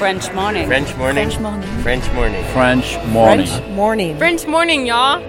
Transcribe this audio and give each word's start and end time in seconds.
French 0.00 0.32
morning. 0.32 0.66
French 0.66 0.96
morning. 0.96 1.30
French 1.30 1.40
morning. 1.42 1.68
French 1.82 2.14
morning. 2.14 2.44
French 2.54 2.98
morning. 3.12 3.46
French 3.46 3.68
morning. 3.76 4.16
French 4.16 4.46
morning, 4.46 4.86
y'all. 4.86 5.20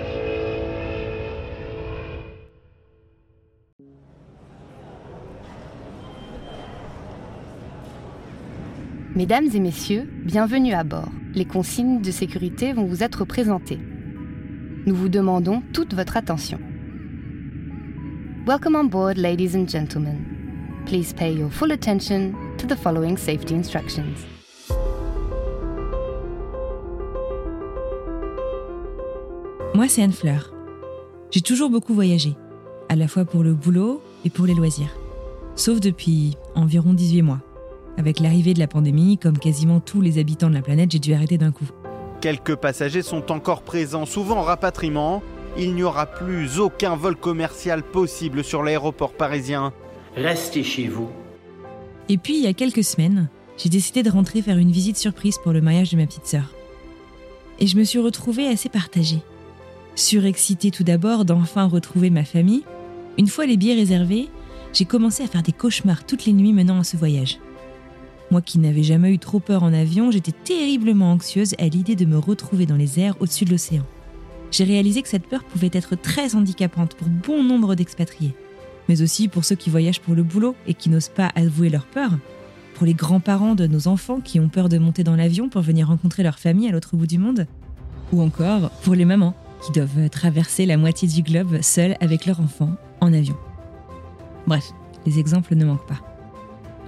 Mesdames 9.14 9.50
et 9.54 9.60
messieurs, 9.60 10.10
bienvenue 10.24 10.74
à 10.74 10.86
bord. 10.86 11.10
Les 11.34 11.44
consignes 11.44 12.00
de 12.00 12.10
sécurité 12.10 12.72
vont 12.72 12.86
vous 12.86 13.04
être 13.04 13.26
présentées. 13.26 13.80
Nous 14.86 14.96
vous 14.96 15.10
demandons 15.10 15.62
toute 15.74 15.94
votre 15.94 16.16
attention. 16.16 16.62
Welcome 18.48 18.78
on 18.78 18.86
board, 18.86 19.18
ladies 19.18 19.54
and 19.54 19.68
gentlemen. 19.68 20.24
Please 20.86 21.12
pay 21.12 21.34
your 21.34 21.50
full 21.50 21.74
attention 21.74 22.32
to 22.58 22.66
the 22.66 22.78
following 22.78 23.18
safety 23.18 23.54
instructions. 23.54 24.26
Moi, 29.82 29.90
c'est 29.90 30.04
Anne 30.04 30.14
Fleur. 30.14 30.54
J'ai 31.32 31.42
toujours 31.42 31.72
beaucoup 31.72 31.96
voyagé, 31.96 32.36
à 32.88 32.96
la 32.96 33.08
fois 33.08 33.26
pour 33.26 33.42
le 33.42 33.56
boulot 33.56 34.00
et 34.24 34.30
pour 34.30 34.46
les 34.46 34.54
loisirs. 34.54 34.96
Sauf 35.56 35.80
depuis 35.80 36.38
environ 36.54 36.94
18 36.94 37.24
mois. 37.24 37.40
Avec 37.98 38.20
l'arrivée 38.20 38.54
de 38.54 38.60
la 38.60 38.68
pandémie, 38.68 39.18
comme 39.18 39.40
quasiment 39.40 39.80
tous 39.80 40.00
les 40.00 40.20
habitants 40.20 40.52
de 40.52 40.54
la 40.54 40.62
planète, 40.62 40.92
j'ai 40.92 41.00
dû 41.00 41.16
arrêter 41.16 41.40
d'un 41.40 41.52
coup. 41.52 41.68
Quelques 42.22 42.58
passagers 42.58 43.02
sont 43.02 43.32
encore 43.32 43.64
présents, 43.64 44.06
souvent 44.06 44.38
en 44.38 44.44
rapatriement. 44.44 45.24
Il 45.58 45.74
n'y 45.74 45.82
aura 45.82 46.06
plus 46.06 46.60
aucun 46.60 46.96
vol 46.96 47.16
commercial 47.16 47.82
possible 47.82 48.44
sur 48.44 48.62
l'aéroport 48.62 49.14
parisien. 49.14 49.74
Restez 50.16 50.62
chez 50.62 50.90
vous. 50.90 51.10
Et 52.08 52.20
puis, 52.20 52.38
il 52.38 52.44
y 52.44 52.48
a 52.48 52.54
quelques 52.54 52.84
semaines, 52.84 53.30
j'ai 53.58 53.70
décidé 53.70 54.04
de 54.04 54.12
rentrer 54.12 54.44
faire 54.44 54.60
une 54.60 54.72
visite 54.72 54.98
surprise 54.98 55.40
pour 55.42 55.54
le 55.54 55.62
mariage 55.62 55.90
de 55.90 55.98
ma 55.98 56.06
petite 56.06 56.28
sœur. 56.28 56.54
Et 57.58 57.66
je 57.66 57.78
me 57.78 57.84
suis 57.84 57.98
retrouvée 57.98 58.48
assez 58.48 58.70
partagée. 58.70 59.24
Surexcitée 59.96 60.72
tout 60.72 60.84
d'abord 60.84 61.26
d'enfin 61.26 61.66
retrouver 61.66 62.10
ma 62.10 62.24
famille, 62.24 62.64
une 63.18 63.28
fois 63.28 63.46
les 63.46 63.58
billets 63.58 63.76
réservés, 63.76 64.30
j'ai 64.74 64.86
commencé 64.86 65.24
à 65.24 65.28
faire 65.28 65.44
des 65.44 65.52
cauchemars 65.52 66.06
toutes 66.06 66.26
les 66.26 66.34
nuits 66.34 66.54
menant 66.54 66.80
à 66.80 66.84
ce 66.84 66.96
voyage. 66.96 67.40
Moi 68.32 68.42
qui 68.42 68.60
n'avais 68.60 68.84
jamais 68.84 69.12
eu 69.12 69.20
trop 69.20 69.42
peur 69.42 69.64
en 69.64 69.74
avion, 69.74 70.10
j'étais 70.10 70.32
terriblement 70.32 71.12
anxieuse 71.12 71.56
à 71.60 71.68
l'idée 71.68 71.98
de 71.98 72.06
me 72.06 72.18
retrouver 72.18 72.66
dans 72.66 72.78
les 72.78 73.00
airs 73.00 73.16
au-dessus 73.20 73.44
de 73.44 73.52
l'océan. 73.52 73.84
J'ai 74.52 74.64
réalisé 74.64 75.02
que 75.02 75.10
cette 75.10 75.28
peur 75.28 75.44
pouvait 75.44 75.70
être 75.74 75.96
très 75.96 76.36
handicapante 76.36 76.96
pour 76.96 77.10
bon 77.10 77.44
nombre 77.44 77.76
d'expatriés, 77.76 78.34
mais 78.88 79.02
aussi 79.02 79.28
pour 79.28 79.44
ceux 79.44 79.56
qui 79.56 79.70
voyagent 79.70 80.00
pour 80.00 80.16
le 80.16 80.24
boulot 80.24 80.56
et 80.68 80.74
qui 80.74 80.90
n'osent 80.90 81.10
pas 81.10 81.32
avouer 81.36 81.70
leur 81.70 81.86
peur, 81.86 82.12
pour 82.76 82.86
les 82.86 82.94
grands-parents 82.94 83.56
de 83.56 83.68
nos 83.68 83.90
enfants 83.90 84.22
qui 84.22 84.40
ont 84.40 84.50
peur 84.50 84.70
de 84.70 84.78
monter 84.78 85.04
dans 85.04 85.18
l'avion 85.18 85.50
pour 85.50 85.62
venir 85.62 85.88
rencontrer 85.88 86.24
leur 86.24 86.40
famille 86.40 86.70
à 86.70 86.72
l'autre 86.72 86.96
bout 86.96 87.08
du 87.08 87.18
monde, 87.18 87.46
ou 88.14 88.22
encore 88.22 88.72
pour 88.84 88.96
les 88.96 89.06
mamans 89.06 89.36
qui 89.62 89.72
doivent 89.72 90.10
traverser 90.10 90.66
la 90.66 90.78
moitié 90.78 91.08
du 91.08 91.22
globe 91.22 91.62
seules 91.62 91.96
avec 92.00 92.26
leur 92.26 92.40
enfant 92.40 92.72
en 93.00 93.14
avion. 93.14 93.36
Bref, 94.48 94.72
les 95.06 95.20
exemples 95.20 95.56
ne 95.56 95.66
manquent 95.66 95.88
pas. 95.88 96.02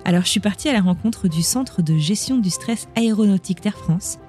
Alors 0.06 0.24
je 0.24 0.30
suis 0.30 0.40
partie 0.40 0.70
à 0.70 0.74
la 0.74 0.82
rencontre 0.82 1.28
du 1.28 1.42
Centre 1.42 1.82
de 1.82 1.98
gestion 1.98 2.38
du 2.38 2.50
stress 2.50 2.88
aéronautique 2.96 3.62
d'Air 3.62 3.78
France 3.78 4.20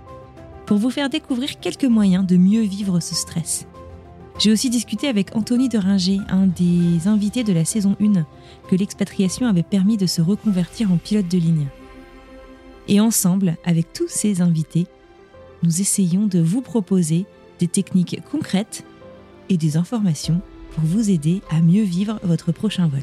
pour 0.67 0.78
vous 0.78 0.91
faire 0.91 1.11
découvrir 1.11 1.59
quelques 1.61 1.84
moyens 1.84 2.27
de 2.27 2.37
mieux 2.37 2.62
vivre 2.62 3.00
ce 3.00 3.15
stress. 3.15 3.67
J'ai 4.39 4.50
aussi 4.50 4.69
discuté 4.69 5.09
avec 5.09 5.37
Anthony 5.37 5.69
Deringer, 5.69 6.19
un 6.28 6.47
des 6.47 7.06
invités 7.06 7.45
de 7.45 7.53
la 7.53 7.65
saison 7.65 7.97
1, 8.00 8.27
que 8.69 8.75
l'expatriation 8.75 9.47
avait 9.47 9.62
permis 9.62 9.97
de 9.97 10.06
se 10.06 10.22
reconvertir 10.22 10.91
en 10.91 10.97
pilote 10.97 11.28
de 11.28 11.39
ligne. 11.39 11.67
Et 12.89 13.00
ensemble, 13.00 13.56
avec 13.65 13.92
tous 13.92 14.09
ces 14.09 14.41
invités, 14.41 14.87
nous 15.62 15.81
essayons 15.81 16.27
de 16.27 16.41
vous 16.41 16.62
proposer 16.62 17.27
des 17.58 17.69
techniques 17.69 18.20
concrètes 18.30 18.84
et 19.48 19.56
des 19.56 19.77
informations 19.77 20.41
pour 20.74 20.84
vous 20.84 21.10
aider 21.10 21.42
à 21.50 21.60
mieux 21.60 21.84
vivre 21.84 22.19
votre 22.22 22.53
prochain 22.53 22.88
vol. 22.88 23.03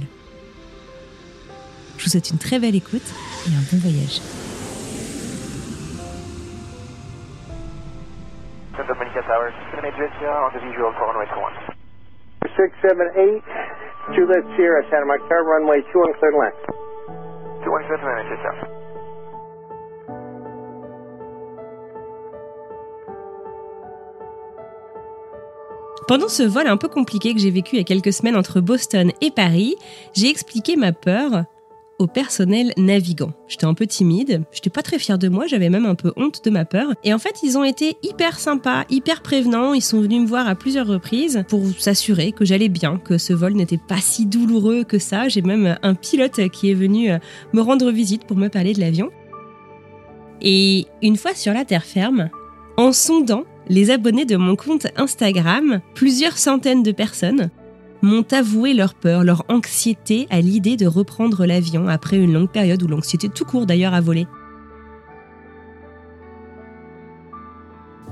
Je 1.97 2.05
vous 2.05 2.09
souhaite 2.09 2.31
une 2.31 2.39
très 2.39 2.59
belle 2.59 2.75
écoute 2.75 3.13
et 3.47 3.55
un 3.55 3.63
bon 3.71 3.77
voyage. 3.77 4.21
21. 11.13 11.71
678, 12.55 13.43
Juliet 14.13 14.43
Sierra, 14.55 14.81
Santa 14.89 15.05
Monica, 15.05 15.35
runway 15.41 15.81
2 15.93 15.99
and 16.01 16.13
clear 16.17 16.33
left. 16.33 16.57
217 17.63 18.01
minutes, 18.01 18.41
yes, 18.41 18.80
Pendant 26.11 26.27
ce 26.27 26.43
vol 26.43 26.67
un 26.67 26.75
peu 26.75 26.89
compliqué 26.89 27.33
que 27.33 27.39
j'ai 27.39 27.51
vécu 27.51 27.75
il 27.75 27.77
y 27.77 27.81
a 27.81 27.85
quelques 27.85 28.11
semaines 28.11 28.35
entre 28.35 28.59
Boston 28.59 29.13
et 29.21 29.31
Paris, 29.31 29.75
j'ai 30.13 30.27
expliqué 30.29 30.75
ma 30.75 30.91
peur 30.91 31.45
au 31.99 32.07
personnel 32.07 32.73
navigant. 32.75 33.31
J'étais 33.47 33.63
un 33.63 33.73
peu 33.73 33.87
timide, 33.87 34.43
j'étais 34.51 34.69
pas 34.69 34.81
très 34.81 34.99
fière 34.99 35.17
de 35.17 35.29
moi, 35.29 35.47
j'avais 35.47 35.69
même 35.69 35.85
un 35.85 35.95
peu 35.95 36.11
honte 36.17 36.43
de 36.43 36.49
ma 36.49 36.65
peur. 36.65 36.87
Et 37.05 37.13
en 37.13 37.17
fait, 37.17 37.39
ils 37.43 37.57
ont 37.57 37.63
été 37.63 37.95
hyper 38.03 38.39
sympas, 38.39 38.83
hyper 38.89 39.21
prévenants, 39.21 39.73
ils 39.73 39.81
sont 39.81 40.01
venus 40.01 40.19
me 40.19 40.27
voir 40.27 40.49
à 40.49 40.55
plusieurs 40.55 40.87
reprises 40.87 41.45
pour 41.47 41.65
s'assurer 41.79 42.33
que 42.33 42.43
j'allais 42.43 42.67
bien, 42.67 42.97
que 42.97 43.17
ce 43.17 43.31
vol 43.31 43.53
n'était 43.53 43.77
pas 43.77 44.01
si 44.01 44.25
douloureux 44.25 44.83
que 44.83 44.99
ça. 44.99 45.29
J'ai 45.29 45.41
même 45.41 45.77
un 45.81 45.93
pilote 45.93 46.49
qui 46.49 46.71
est 46.71 46.75
venu 46.75 47.09
euh, 47.09 47.19
me 47.53 47.61
rendre 47.61 47.89
visite 47.89 48.25
pour 48.25 48.35
me 48.35 48.49
parler 48.49 48.73
de 48.73 48.81
l'avion. 48.81 49.11
Et 50.41 50.87
une 51.01 51.15
fois 51.15 51.33
sur 51.35 51.53
la 51.53 51.63
terre 51.63 51.85
ferme, 51.85 52.29
en 52.75 52.91
sondant 52.91 53.45
les 53.71 53.89
abonnés 53.89 54.25
de 54.25 54.35
mon 54.35 54.57
compte 54.57 54.87
Instagram, 54.97 55.79
plusieurs 55.95 56.37
centaines 56.37 56.83
de 56.83 56.91
personnes 56.91 57.49
m'ont 58.01 58.25
avoué 58.31 58.73
leur 58.73 58.93
peur, 58.93 59.23
leur 59.23 59.45
anxiété 59.47 60.27
à 60.29 60.41
l'idée 60.41 60.75
de 60.75 60.87
reprendre 60.87 61.45
l'avion 61.45 61.87
après 61.87 62.17
une 62.17 62.33
longue 62.33 62.49
période 62.49 62.83
où 62.83 62.87
l'anxiété 62.87 63.29
tout 63.29 63.45
court 63.45 63.65
d'ailleurs 63.65 63.93
a 63.93 64.01
volé. 64.01 64.27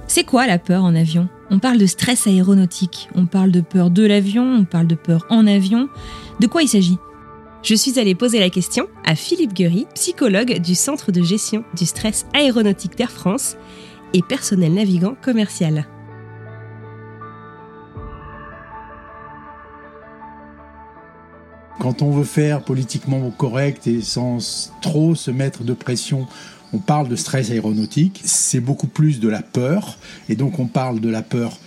C'est 0.07 0.23
quoi 0.23 0.47
la 0.47 0.59
peur 0.59 0.85
en 0.85 0.95
avion? 0.95 1.27
On 1.51 1.59
parle 1.59 1.77
de 1.77 1.87
stress 1.87 2.25
aéronautique, 2.25 3.09
on 3.13 3.25
parle 3.25 3.51
de 3.51 3.61
peur 3.61 3.89
de 3.89 4.05
l'avion, 4.05 4.43
on 4.43 4.63
parle 4.63 4.87
de 4.87 4.95
peur 4.95 5.25
en 5.29 5.45
avion. 5.45 5.89
De 6.39 6.47
quoi 6.47 6.61
il 6.63 6.69
s'agit? 6.69 6.97
Je 7.63 7.75
suis 7.75 7.99
allée 7.99 8.15
poser 8.15 8.39
la 8.39 8.49
question 8.49 8.87
à 9.05 9.13
Philippe 9.15 9.53
Guery, 9.53 9.87
psychologue 9.93 10.61
du 10.61 10.73
Centre 10.73 11.11
de 11.11 11.21
gestion 11.21 11.65
du 11.75 11.85
stress 11.85 12.25
aéronautique 12.33 12.97
d'Air 12.97 13.11
France 13.11 13.57
et 14.13 14.21
personnel 14.21 14.73
navigant 14.73 15.15
commercial. 15.21 15.85
Quand 21.79 22.01
on 22.01 22.11
veut 22.11 22.25
faire 22.25 22.61
politiquement 22.61 23.31
correct 23.31 23.87
et 23.87 24.01
sans 24.01 24.71
trop 24.81 25.15
se 25.15 25.31
mettre 25.31 25.63
de 25.63 25.73
pression, 25.73 26.27
on 26.73 26.79
parle 26.79 27.07
de 27.07 27.15
stress 27.15 27.51
aéronautique. 27.51 28.21
C'est 28.25 28.59
beaucoup 28.59 28.87
plus 28.87 29.19
de 29.19 29.29
la 29.29 29.41
peur. 29.41 29.97
Et 30.27 30.35
donc 30.35 30.59
on 30.59 30.67
parle 30.67 30.99
de 30.99 31.09
la 31.09 31.21
peur 31.21 31.57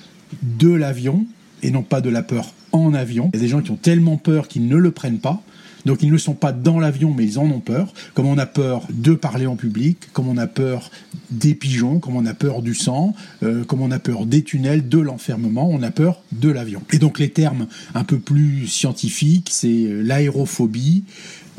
de 0.42 0.70
l'avion 0.70 1.24
et 1.62 1.70
non 1.70 1.82
pas 1.82 2.00
de 2.00 2.10
la 2.10 2.22
peur 2.22 2.53
en 2.72 2.92
avion. 2.94 3.30
Il 3.32 3.36
y 3.36 3.41
a 3.41 3.42
des 3.42 3.48
gens 3.48 3.62
qui 3.62 3.70
ont 3.70 3.76
tellement 3.76 4.16
peur 4.16 4.48
qu'ils 4.48 4.69
ne 4.69 4.76
le 4.76 4.91
prennent 4.91 5.19
pas. 5.19 5.42
Donc 5.87 6.03
ils 6.03 6.12
ne 6.12 6.19
sont 6.19 6.34
pas 6.34 6.53
dans 6.53 6.78
l'avion, 6.78 7.12
mais 7.16 7.25
ils 7.25 7.38
en 7.38 7.44
ont 7.44 7.60
peur. 7.60 7.93
Comme 8.15 8.26
on 8.26 8.38
a 8.38 8.47
peur 8.47 8.87
de 8.91 9.15
parler 9.15 9.47
en 9.47 9.56
public, 9.56 9.98
comme 10.12 10.28
on 10.28 10.37
a 10.37 10.47
peur 10.47 10.91
des 11.31 11.54
pigeons, 11.54 11.98
comme 11.98 12.16
on 12.16 12.26
a 12.26 12.34
peur 12.34 12.62
du 12.62 12.75
sang, 12.75 13.15
euh, 13.43 13.65
comme 13.65 13.82
on 13.82 13.91
a 13.91 13.98
peur 13.98 14.26
des 14.26 14.42
tunnels, 14.42 14.88
de 14.88 14.98
l'enfermement, 14.98 15.69
on 15.71 15.82
a 15.82 15.91
peur 15.91 16.22
de 16.32 16.50
l'avion. 16.50 16.82
Et 16.92 16.98
donc 16.98 17.19
les 17.19 17.31
termes 17.31 17.66
un 17.94 18.04
peu 18.04 18.19
plus 18.19 18.66
scientifiques, 18.66 19.48
c'est 19.50 19.69
euh, 19.69 20.03
l'aérophobie. 20.03 21.04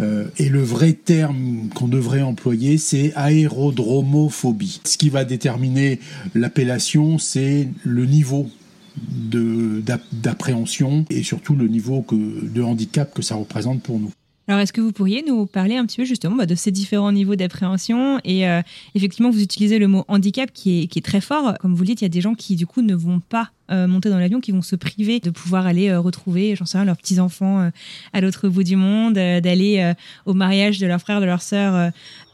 Euh, 0.02 0.26
et 0.38 0.50
le 0.50 0.64
vrai 0.64 0.94
terme 0.94 1.70
qu'on 1.76 1.88
devrait 1.88 2.24
employer, 2.24 2.78
c'est 2.78 3.14
aérodromophobie. 3.16 4.82
Ce 4.86 4.98
qui 4.98 5.10
va 5.10 5.24
déterminer 5.24 6.00
l'appellation, 6.34 7.20
c'est 7.20 7.68
le 7.84 8.06
niveau 8.06 8.50
d'appréhension 8.96 11.06
et 11.10 11.24
surtout 11.24 11.56
le 11.56 11.68
niveau 11.68 12.02
que, 12.02 12.16
de 12.16 12.62
handicap 12.62 13.14
que 13.14 13.22
ça 13.22 13.36
représente 13.36 13.82
pour 13.82 14.00
nous. 14.00 14.12
Alors, 14.48 14.60
est-ce 14.60 14.74
que 14.74 14.82
vous 14.82 14.92
pourriez 14.92 15.24
nous 15.26 15.46
parler 15.46 15.78
un 15.78 15.86
petit 15.86 15.98
peu 15.98 16.04
justement 16.04 16.36
bah, 16.36 16.46
de 16.46 16.56
ces 16.56 16.70
différents 16.70 17.14
niveaux 17.14 17.38
d'appréhension 17.38 18.20
Et 18.26 18.46
euh, 18.46 18.62
effectivement, 18.94 19.30
vous 19.30 19.42
utilisez 19.42 19.80
le 19.80 19.88
mot 19.88 20.04
handicap 20.10 20.52
qui 20.54 20.82
est, 20.82 20.88
qui 20.88 21.00
est, 21.00 21.02
très 21.02 21.22
fort. 21.22 21.58
Comme 21.60 21.74
vous 21.74 21.84
le 21.84 21.88
dites, 21.88 22.02
il 22.02 22.06
y 22.06 22.08
a 22.08 22.10
des 22.10 22.20
gens 22.20 22.36
qui, 22.36 22.58
du 22.58 22.68
coup, 22.68 22.82
ne 22.82 22.94
vont 22.94 23.22
pas 23.22 23.52
euh, 23.72 23.88
monter 23.88 24.10
dans 24.10 24.20
l'avion, 24.20 24.42
qui 24.42 24.52
vont 24.52 24.62
se 24.62 24.76
priver 24.76 25.22
de 25.22 25.30
pouvoir 25.30 25.66
aller 25.66 25.88
euh, 25.88 26.02
retrouver, 26.02 26.58
j'en 26.58 26.66
sais 26.66 26.78
rien, 26.78 26.84
leurs 26.84 26.98
petits-enfants 26.98 27.72
à 28.12 28.22
l'autre 28.22 28.50
bout 28.50 28.64
du 28.64 28.76
monde, 28.76 29.14
d'aller 29.14 29.94
au 30.26 30.34
mariage 30.34 30.80
de 30.80 30.88
leur 30.88 31.00
frère, 31.00 31.22
de 31.22 31.26
leur 31.26 31.42
sœur 31.42 31.92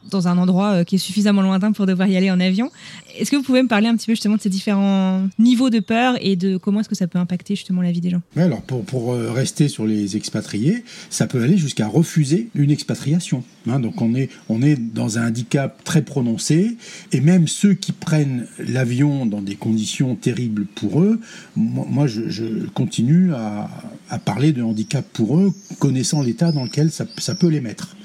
dans 0.10 0.28
un 0.28 0.38
endroit 0.38 0.72
euh, 0.72 0.84
qui 0.84 0.96
est 0.96 1.00
suffisamment 1.00 1.42
lointain 1.42 1.72
pour 1.72 1.86
devoir 1.86 2.08
y 2.08 2.18
aller 2.18 2.32
en 2.32 2.40
avion. 2.40 2.72
Est-ce 3.18 3.32
que 3.32 3.36
vous 3.36 3.44
pouvez 3.44 3.64
me 3.64 3.68
parler 3.68 3.88
un 3.88 3.96
petit 3.96 4.06
peu 4.06 4.14
justement 4.14 4.36
de 4.36 4.42
ces 4.42 4.50
différents 4.50 5.28
niveaux 5.38 5.70
de 5.70 5.80
peur 5.80 6.16
et 6.22 6.36
de 6.36 6.58
comment 6.58 6.80
est-ce 6.80 6.90
que 6.90 6.96
ça 6.96 7.08
peut 7.08 7.20
impacter 7.20 7.56
justement 7.56 7.82
la 7.82 7.92
vie 7.92 8.02
des 8.02 8.10
gens? 8.10 8.22
Alors 8.36 8.62
pour, 8.62 8.84
pour 8.84 9.14
euh, 9.14 9.32
rester 9.32 9.68
sur 9.68 9.86
les 9.86 10.16
expatriés, 10.16 10.84
ça 11.10 11.28
peut 11.28 11.42
aller 11.42 11.58
jusqu'à 11.58 11.88
refuser 11.88 12.50
une 12.56 12.72
expatriation. 12.72 13.44
hein. 13.70 13.80
donc 13.80 14.02
on 14.02 14.16
est, 14.16 14.30
on 14.48 14.62
est 14.62 14.76
dans 14.76 15.18
un 15.18 15.28
handicap 15.28 15.84
très 15.84 16.02
prononcé 16.02 16.78
et 17.12 17.22
même 17.22 17.48
ceux 17.48 17.74
qui 17.74 17.92
prennent 17.92 18.48
l'avion 18.60 19.26
dans 19.26 19.42
des 19.42 19.56
conditions 19.56 20.16
terribles 20.16 20.66
pour 20.66 21.02
eux, 21.02 21.20
moi, 21.56 22.08
je, 22.08 22.66
continue 22.74 23.34
à, 23.34 23.70
à 24.10 24.20
parler 24.20 24.54
de 24.54 24.62
handicap 24.62 25.06
pour 25.14 25.38
eux, 25.38 25.54
connaissant 25.80 26.22
l'état 26.22 26.52
dans 26.52 26.64
lequel 26.64 26.92
ça 26.92 27.36
peut 27.36 27.48
les 27.48 27.62
mettre. 27.62 27.96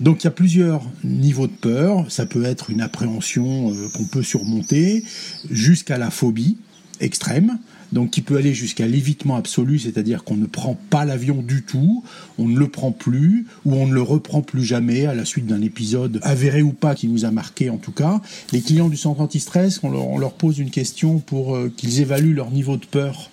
Donc 0.00 0.22
il 0.22 0.24
y 0.24 0.28
a 0.28 0.32
plusieurs 0.32 0.82
niveaux 1.02 1.46
de 1.46 1.52
peur. 1.52 2.10
Ça 2.10 2.26
peut 2.26 2.44
être 2.44 2.70
une 2.70 2.80
appréhension 2.80 3.70
euh, 3.70 3.88
qu'on 3.94 4.04
peut 4.04 4.22
surmonter 4.22 5.04
jusqu'à 5.50 5.98
la 5.98 6.10
phobie 6.10 6.56
extrême. 7.00 7.58
Donc 7.92 8.10
qui 8.10 8.22
peut 8.22 8.36
aller 8.36 8.54
jusqu'à 8.54 8.88
l'évitement 8.88 9.36
absolu, 9.36 9.78
c'est-à-dire 9.78 10.24
qu'on 10.24 10.36
ne 10.36 10.46
prend 10.46 10.76
pas 10.90 11.04
l'avion 11.04 11.42
du 11.42 11.62
tout, 11.62 12.02
on 12.38 12.48
ne 12.48 12.58
le 12.58 12.66
prend 12.66 12.90
plus 12.90 13.46
ou 13.64 13.74
on 13.74 13.86
ne 13.86 13.94
le 13.94 14.02
reprend 14.02 14.42
plus 14.42 14.64
jamais 14.64 15.06
à 15.06 15.14
la 15.14 15.24
suite 15.24 15.46
d'un 15.46 15.62
épisode 15.62 16.18
avéré 16.22 16.62
ou 16.62 16.72
pas 16.72 16.96
qui 16.96 17.06
nous 17.06 17.24
a 17.24 17.30
marqué 17.30 17.70
en 17.70 17.76
tout 17.76 17.92
cas. 17.92 18.20
Les 18.50 18.62
clients 18.62 18.88
du 18.88 18.96
centre 18.96 19.20
anti-stress, 19.20 19.80
on 19.84 20.18
leur, 20.18 20.32
pose 20.32 20.58
une 20.58 20.70
question 20.70 21.20
pour 21.20 21.54
euh, 21.54 21.72
qu'ils 21.76 22.00
évaluent 22.00 22.34
leur 22.34 22.50
niveau 22.50 22.76
de 22.76 22.84
peur 22.84 23.30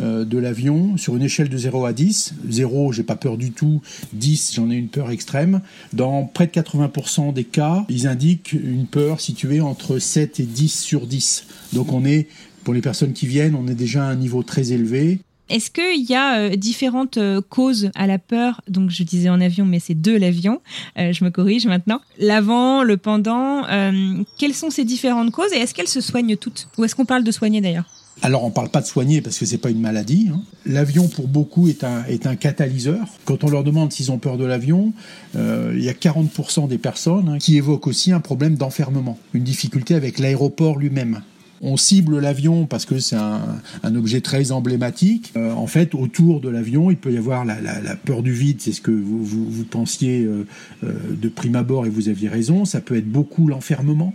de 0.00 0.38
l'avion 0.38 0.96
sur 0.96 1.16
une 1.16 1.22
échelle 1.22 1.48
de 1.48 1.56
0 1.56 1.84
à 1.86 1.92
10. 1.92 2.34
0, 2.48 2.92
j'ai 2.92 3.02
pas 3.02 3.16
peur 3.16 3.36
du 3.36 3.52
tout. 3.52 3.80
10, 4.12 4.52
j'en 4.54 4.70
ai 4.70 4.74
une 4.74 4.88
peur 4.88 5.10
extrême. 5.10 5.60
Dans 5.92 6.24
près 6.24 6.46
de 6.46 6.52
80% 6.52 7.32
des 7.32 7.44
cas, 7.44 7.84
ils 7.88 8.06
indiquent 8.06 8.52
une 8.52 8.86
peur 8.86 9.20
située 9.20 9.60
entre 9.60 9.98
7 9.98 10.40
et 10.40 10.44
10 10.44 10.68
sur 10.80 11.06
10. 11.06 11.46
Donc 11.72 11.92
on 11.92 12.04
est, 12.04 12.28
pour 12.64 12.74
les 12.74 12.80
personnes 12.82 13.12
qui 13.12 13.26
viennent, 13.26 13.54
on 13.54 13.66
est 13.68 13.74
déjà 13.74 14.04
à 14.04 14.08
un 14.08 14.16
niveau 14.16 14.42
très 14.42 14.72
élevé. 14.72 15.20
Est-ce 15.48 15.70
qu'il 15.70 16.04
y 16.10 16.14
a 16.14 16.38
euh, 16.40 16.56
différentes 16.56 17.18
euh, 17.18 17.40
causes 17.40 17.90
à 17.94 18.08
la 18.08 18.18
peur? 18.18 18.62
Donc, 18.68 18.90
je 18.90 19.04
disais 19.04 19.28
en 19.28 19.40
avion, 19.40 19.64
mais 19.64 19.78
c'est 19.78 19.94
de 19.94 20.10
l'avion. 20.10 20.60
Euh, 20.98 21.12
je 21.12 21.22
me 21.24 21.30
corrige 21.30 21.66
maintenant. 21.68 22.00
L'avant, 22.18 22.82
le 22.82 22.96
pendant. 22.96 23.64
euh, 23.68 24.24
quelles 24.38 24.54
sont 24.54 24.70
ces 24.70 24.84
différentes 24.84 25.30
causes 25.30 25.52
et 25.52 25.58
est-ce 25.58 25.72
qu'elles 25.72 25.86
se 25.86 26.00
soignent 26.00 26.36
toutes? 26.36 26.66
Ou 26.78 26.84
est-ce 26.84 26.96
qu'on 26.96 27.04
parle 27.04 27.22
de 27.22 27.30
soigner 27.30 27.60
d'ailleurs? 27.60 27.86
Alors 28.22 28.44
on 28.44 28.50
parle 28.50 28.70
pas 28.70 28.80
de 28.80 28.86
soigner 28.86 29.20
parce 29.20 29.38
que 29.38 29.44
c'est 29.46 29.58
pas 29.58 29.70
une 29.70 29.80
maladie. 29.80 30.28
hein. 30.32 30.42
L'avion 30.64 31.06
pour 31.06 31.28
beaucoup 31.28 31.68
est 31.68 31.84
un, 31.84 32.04
est 32.06 32.26
un 32.26 32.34
catalyseur. 32.34 33.06
Quand 33.24 33.44
on 33.44 33.48
leur 33.50 33.62
demande 33.62 33.92
s'ils 33.92 34.10
ont 34.10 34.18
peur 34.18 34.38
de 34.38 34.44
l'avion, 34.44 34.92
euh, 35.36 35.72
il 35.76 35.84
y 35.84 35.88
a 35.88 35.92
40% 35.92 36.66
des 36.68 36.78
personnes 36.78 37.28
hein, 37.28 37.38
qui 37.38 37.56
évoquent 37.56 37.86
aussi 37.86 38.12
un 38.12 38.20
problème 38.20 38.54
d'enfermement, 38.56 39.18
une 39.34 39.44
difficulté 39.44 39.94
avec 39.94 40.18
l'aéroport 40.18 40.78
lui-même. 40.78 41.20
On 41.62 41.76
cible 41.78 42.18
l'avion 42.18 42.66
parce 42.66 42.84
que 42.84 42.98
c'est 42.98 43.16
un, 43.16 43.40
un 43.82 43.94
objet 43.96 44.20
très 44.20 44.52
emblématique. 44.52 45.32
Euh, 45.36 45.52
en 45.52 45.66
fait, 45.66 45.94
autour 45.94 46.40
de 46.40 46.48
l'avion, 46.50 46.90
il 46.90 46.96
peut 46.98 47.12
y 47.12 47.16
avoir 47.16 47.44
la, 47.46 47.60
la- 47.62 47.96
peur 47.96 48.22
du 48.22 48.32
vide, 48.32 48.58
c'est 48.60 48.72
ce 48.72 48.82
que 48.82 48.90
vous, 48.90 49.24
vous, 49.24 49.64
pensiez 49.64 50.24
euh, 50.24 50.44
de 50.82 51.28
prime 51.30 51.56
abord 51.56 51.86
et 51.86 51.88
vous 51.88 52.08
aviez 52.10 52.28
raison. 52.28 52.64
Ça 52.66 52.80
peut 52.82 52.96
être 52.96 53.10
beaucoup 53.10 53.46
l'enfermement. 53.48 54.12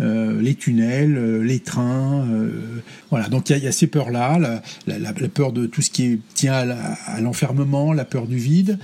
Euh, 0.00 0.40
les 0.40 0.56
tunnels, 0.56 1.16
euh, 1.16 1.44
les 1.44 1.60
trains, 1.60 2.26
euh, 2.28 2.50
voilà. 3.10 3.28
Donc 3.28 3.48
il 3.50 3.58
y 3.58 3.66
a, 3.66 3.72
ces 3.72 3.86
peurs-là, 3.86 4.60
la, 4.88 5.12
peur 5.28 5.52
de 5.52 5.66
tout 5.66 5.82
ce 5.82 5.90
qui 5.90 6.04
est, 6.04 6.18
tient 6.34 6.68
à 7.06 7.20
l'enfermement, 7.20 7.92
la 7.92 8.04
peur 8.04 8.26
du 8.26 8.36
vide. 8.36 8.78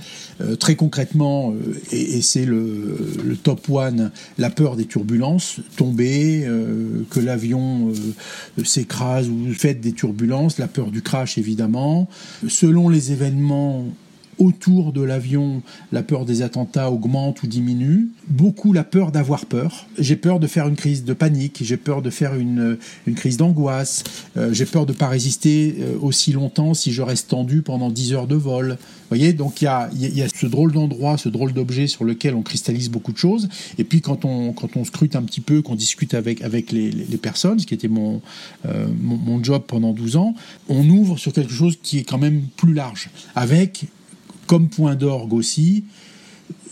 Très 0.59 0.75
concrètement, 0.75 1.53
et, 1.91 2.21
c'est 2.21 2.45
le, 2.45 2.97
le 3.23 3.35
top 3.35 3.69
one, 3.69 4.11
la 4.37 4.49
peur 4.49 4.75
des 4.75 4.85
turbulences, 4.85 5.59
tomber, 5.75 6.47
que 7.09 7.19
l'avion 7.19 7.91
s'écrase 8.63 9.29
ou 9.29 9.53
fait 9.53 9.75
des 9.75 9.91
turbulences, 9.91 10.57
la 10.57 10.67
peur 10.67 10.91
du 10.91 11.01
crash 11.01 11.37
évidemment. 11.37 12.07
Selon 12.47 12.89
les 12.89 13.11
événements 13.11 13.85
autour 14.41 14.91
de 14.91 15.01
l'avion, 15.01 15.61
la 15.91 16.01
peur 16.01 16.25
des 16.25 16.41
attentats 16.41 16.89
augmente 16.89 17.43
ou 17.43 17.47
diminue. 17.47 18.09
Beaucoup 18.27 18.73
la 18.73 18.83
peur 18.83 19.11
d'avoir 19.11 19.45
peur. 19.45 19.85
J'ai 19.99 20.15
peur 20.15 20.39
de 20.39 20.47
faire 20.47 20.67
une 20.67 20.75
crise 20.75 21.03
de 21.03 21.13
panique, 21.13 21.59
j'ai 21.61 21.77
peur 21.77 22.01
de 22.01 22.09
faire 22.09 22.33
une, 22.33 22.77
crise 23.15 23.37
d'angoisse, 23.37 24.03
euh, 24.37 24.51
j'ai 24.51 24.65
peur 24.65 24.87
de 24.87 24.93
pas 24.93 25.07
résister 25.07 25.75
euh, 25.79 25.95
aussi 26.01 26.31
longtemps 26.31 26.73
si 26.73 26.91
je 26.91 27.03
reste 27.03 27.29
tendu 27.29 27.61
pendant 27.61 27.91
10 27.91 28.13
heures 28.13 28.27
de 28.27 28.35
vol. 28.35 28.77
Vous 28.79 29.17
voyez, 29.17 29.33
donc 29.33 29.61
il 29.61 29.65
y 29.65 29.67
a, 29.67 29.89
ce 30.33 30.47
drôle 30.47 30.71
d'endroit, 30.71 31.17
ce 31.17 31.29
drôle 31.29 31.53
d'objet 31.53 31.85
sur 31.85 32.03
lequel 32.03 32.33
on 32.33 32.41
cristallise 32.41 32.89
beaucoup 32.89 33.11
de 33.11 33.17
choses. 33.17 33.47
Et 33.77 33.83
puis 33.83 34.01
quand 34.01 34.25
on, 34.25 34.55
scrute 34.85 35.15
un 35.15 35.21
petit 35.21 35.41
peu, 35.41 35.61
qu'on 35.61 35.75
discute 35.75 36.15
avec, 36.15 36.41
les 36.71 37.17
personnes, 37.21 37.59
ce 37.59 37.67
qui 37.67 37.75
était 37.75 37.89
mon, 37.89 38.21
euh, 38.65 38.87
mon, 38.99 39.17
mon 39.17 39.43
job 39.43 39.63
pendant 39.67 39.91
12 39.91 40.15
ans, 40.15 40.33
on 40.67 40.89
ouvre 40.89 41.17
sur 41.17 41.31
quelque 41.31 41.53
chose 41.53 41.77
qui 41.83 41.99
est 41.99 42.03
quand 42.03 42.17
même 42.17 42.43
plus 42.55 42.73
large, 42.73 43.09
avec 43.35 43.85
comme 44.47 44.69
point 44.69 44.95
d'orgue 44.95 45.33
aussi, 45.33 45.83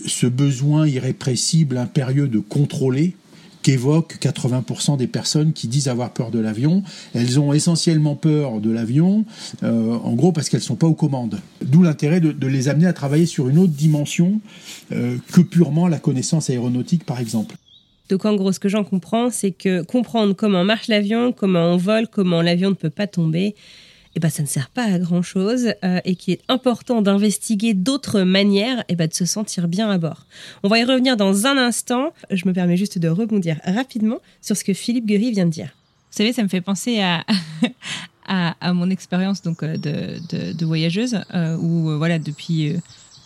ce 0.06 0.28
besoin 0.28 0.88
irrépressible, 0.88 1.78
impérieux 1.78 2.28
de 2.28 2.40
contrôler 2.40 3.16
qu'évoquent 3.62 4.18
80% 4.22 4.98
des 4.98 5.08
personnes 5.08 5.54
qui 5.54 5.68
disent 5.68 5.88
avoir 5.88 6.12
peur 6.12 6.32
de 6.32 6.40
l'avion. 6.40 6.84
Elles 7.14 7.40
ont 7.40 7.54
essentiellement 7.54 8.16
peur 8.16 8.62
de 8.62 8.72
l'avion, 8.72 9.26
euh, 9.64 9.96
en 9.96 10.14
gros 10.14 10.32
parce 10.32 10.50
qu'elles 10.50 10.62
sont 10.62 10.76
pas 10.76 10.88
aux 10.88 10.94
commandes. 10.94 11.40
D'où 11.62 11.84
l'intérêt 11.84 12.22
de, 12.22 12.32
de 12.32 12.48
les 12.48 12.70
amener 12.70 12.88
à 12.88 12.94
travailler 12.94 13.26
sur 13.26 13.50
une 13.50 13.58
autre 13.58 13.74
dimension 13.74 14.40
euh, 14.92 15.18
que 15.34 15.42
purement 15.42 15.88
la 15.88 16.00
connaissance 16.00 16.50
aéronautique, 16.50 17.04
par 17.04 17.20
exemple. 17.20 17.56
Donc 18.10 18.26
en 18.26 18.36
gros, 18.36 18.52
ce 18.52 18.60
que 18.60 18.70
j'en 18.70 18.84
comprends, 18.84 19.30
c'est 19.30 19.52
que 19.52 19.84
comprendre 19.84 20.34
comment 20.34 20.64
marche 20.64 20.88
l'avion, 20.88 21.32
comment 21.32 21.74
on 21.74 21.78
vole, 21.78 22.08
comment 22.08 22.42
l'avion 22.42 22.70
ne 22.70 22.76
peut 22.76 22.90
pas 22.90 23.08
tomber, 23.08 23.56
eh 24.20 24.22
ben, 24.22 24.30
ça 24.30 24.44
ne 24.44 24.48
sert 24.48 24.70
pas 24.70 24.84
à 24.84 25.00
grand-chose 25.00 25.74
euh, 25.86 26.02
et 26.04 26.18
qu'il 26.18 26.34
est 26.34 26.42
important 26.50 27.02
d'investiguer 27.02 27.74
d'autres 27.74 28.24
manières 28.24 28.84
eh 28.90 28.98
ben, 28.98 29.08
de 29.08 29.14
se 29.14 29.24
sentir 29.24 29.70
bien 29.70 29.90
à 29.90 29.98
bord. 29.98 30.26
On 30.64 30.68
va 30.68 30.78
y 30.78 30.84
revenir 30.84 31.16
dans 31.16 31.48
un 31.48 31.58
instant. 31.58 32.14
Je 32.30 32.46
me 32.46 32.52
permets 32.52 32.76
juste 32.76 33.00
de 33.00 33.08
rebondir 33.08 33.62
rapidement 33.64 34.18
sur 34.42 34.58
ce 34.58 34.66
que 34.66 34.74
Philippe 34.74 35.06
Guéry 35.06 35.32
vient 35.32 35.46
de 35.46 35.52
dire. 35.52 35.70
Vous 36.12 36.18
savez, 36.18 36.34
ça 36.34 36.44
me 36.44 36.50
fait 36.50 36.60
penser 36.60 37.00
à, 37.00 37.24
à, 38.26 38.74
mon 38.74 38.90
expérience 38.90 39.42
donc 39.42 39.64
euh, 39.64 39.78
de, 39.78 40.52
de, 40.52 40.66
voyageuse, 40.66 41.22
euh, 41.34 41.56
où 41.56 41.92
euh, 41.92 41.96
voilà, 41.98 42.20
depuis 42.20 42.76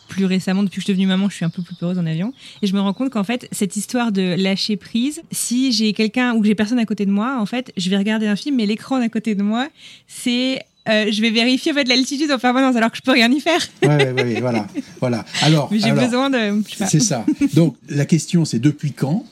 plus 0.09 0.25
récemment, 0.25 0.61
depuis 0.61 0.75
que 0.75 0.81
je 0.81 0.85
suis 0.85 0.93
devenue 0.93 1.07
maman, 1.07 1.27
je 1.27 1.35
suis 1.35 1.45
un 1.45 1.49
peu 1.49 1.63
plus 1.63 1.73
peureuse 1.73 1.97
en 1.97 2.05
avion. 2.05 2.33
Et 2.61 2.67
je 2.67 2.75
me 2.75 2.79
rends 2.79 2.93
compte 2.93 3.09
qu'en 3.09 3.23
fait, 3.23 3.47
cette 3.51 3.75
histoire 3.75 4.11
de 4.11 4.35
lâcher 4.37 4.77
prise, 4.77 5.23
si 5.31 5.71
j'ai 5.71 5.93
quelqu'un 5.93 6.33
ou 6.33 6.41
que 6.41 6.45
j'ai 6.45 6.53
personne 6.53 6.77
à 6.77 6.85
côté 6.85 7.07
de 7.07 7.11
moi, 7.11 7.39
en 7.39 7.47
fait, 7.47 7.73
je 7.77 7.89
vais 7.89 7.97
regarder 7.97 8.27
un 8.27 8.35
film, 8.35 8.57
mais 8.57 8.67
l'écran 8.67 8.97
à 8.97 9.09
côté 9.09 9.33
de 9.33 9.41
moi, 9.41 9.69
c'est 10.07 10.61
euh, 10.89 11.12
je 11.12 11.21
vais 11.21 11.30
vérifier 11.30 11.71
en 11.71 11.75
fait 11.75 11.88
l'altitude 11.88 12.31
en 12.31 12.39
permanence 12.39 12.75
alors 12.75 12.91
que 12.91 12.97
je 12.97 13.01
peux 13.01 13.12
rien 13.12 13.31
y 13.31 13.39
faire. 13.39 13.62
Ouais, 13.81 14.12
ouais, 14.12 14.12
ouais, 14.12 14.41
voilà, 14.41 14.68
voilà. 15.00 15.25
Alors, 15.41 15.69
j'ai 15.71 15.91
besoin 15.91 16.30
de. 16.30 16.62
C'est 16.88 17.00
ça. 17.00 17.25
Donc 17.53 17.75
la 17.89 18.06
question 18.06 18.45
c'est 18.45 18.59
depuis 18.59 18.91
quand? 18.91 19.25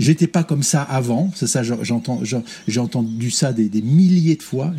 J'étais 0.00 0.26
pas 0.26 0.42
comme 0.42 0.64
ça 0.64 0.82
avant, 0.82 1.30
c'est 1.36 1.46
ça. 1.46 1.62
J'entends, 1.62 2.20
j'ai 2.66 2.80
entendu 2.80 3.30
ça 3.30 3.52
des, 3.52 3.68
des 3.68 3.82
milliers 3.82 4.34
de 4.34 4.42
fois. 4.42 4.72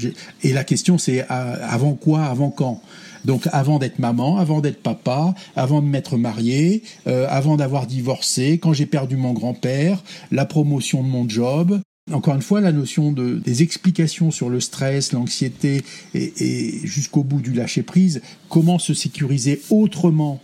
Et 0.44 0.52
la 0.52 0.66
question 0.66 0.98
c'est 0.98 1.22
euh, 1.22 1.56
avant 1.62 1.94
quoi, 1.94 2.26
avant 2.26 2.50
quand? 2.50 2.82
Donc 3.24 3.48
avant 3.54 3.80
d'être 3.80 3.98
maman, 3.98 4.38
avant 4.38 4.60
d'être 4.60 4.84
papa, 4.84 5.34
avant 5.56 5.82
de 5.82 5.88
m'être 5.88 6.18
marié, 6.18 6.84
euh, 7.08 7.28
avant 7.30 7.56
d'avoir 7.56 7.88
divorcé, 7.88 8.60
quand 8.60 8.74
j'ai 8.74 8.86
perdu 8.86 9.16
mon 9.16 9.34
grand-père, 9.34 10.04
la 10.32 10.46
promotion 10.46 11.02
de 11.02 11.08
mon 11.08 11.28
job. 11.28 11.80
Encore 12.12 12.36
une 12.36 12.44
fois, 12.44 12.62
la 12.62 12.72
notion 12.72 13.12
de, 13.12 13.34
des 13.34 13.64
explications 13.64 14.30
sur 14.30 14.52
le 14.52 14.60
stress, 14.60 15.12
l'anxiété 15.12 15.82
et, 16.14 16.34
et 16.38 16.86
jusqu'au 16.86 17.24
bout 17.24 17.42
du 17.42 17.52
lâcher-prise, 17.52 18.22
comment 18.48 18.78
se 18.78 18.94
sécuriser 18.94 19.60
autrement 19.72 20.40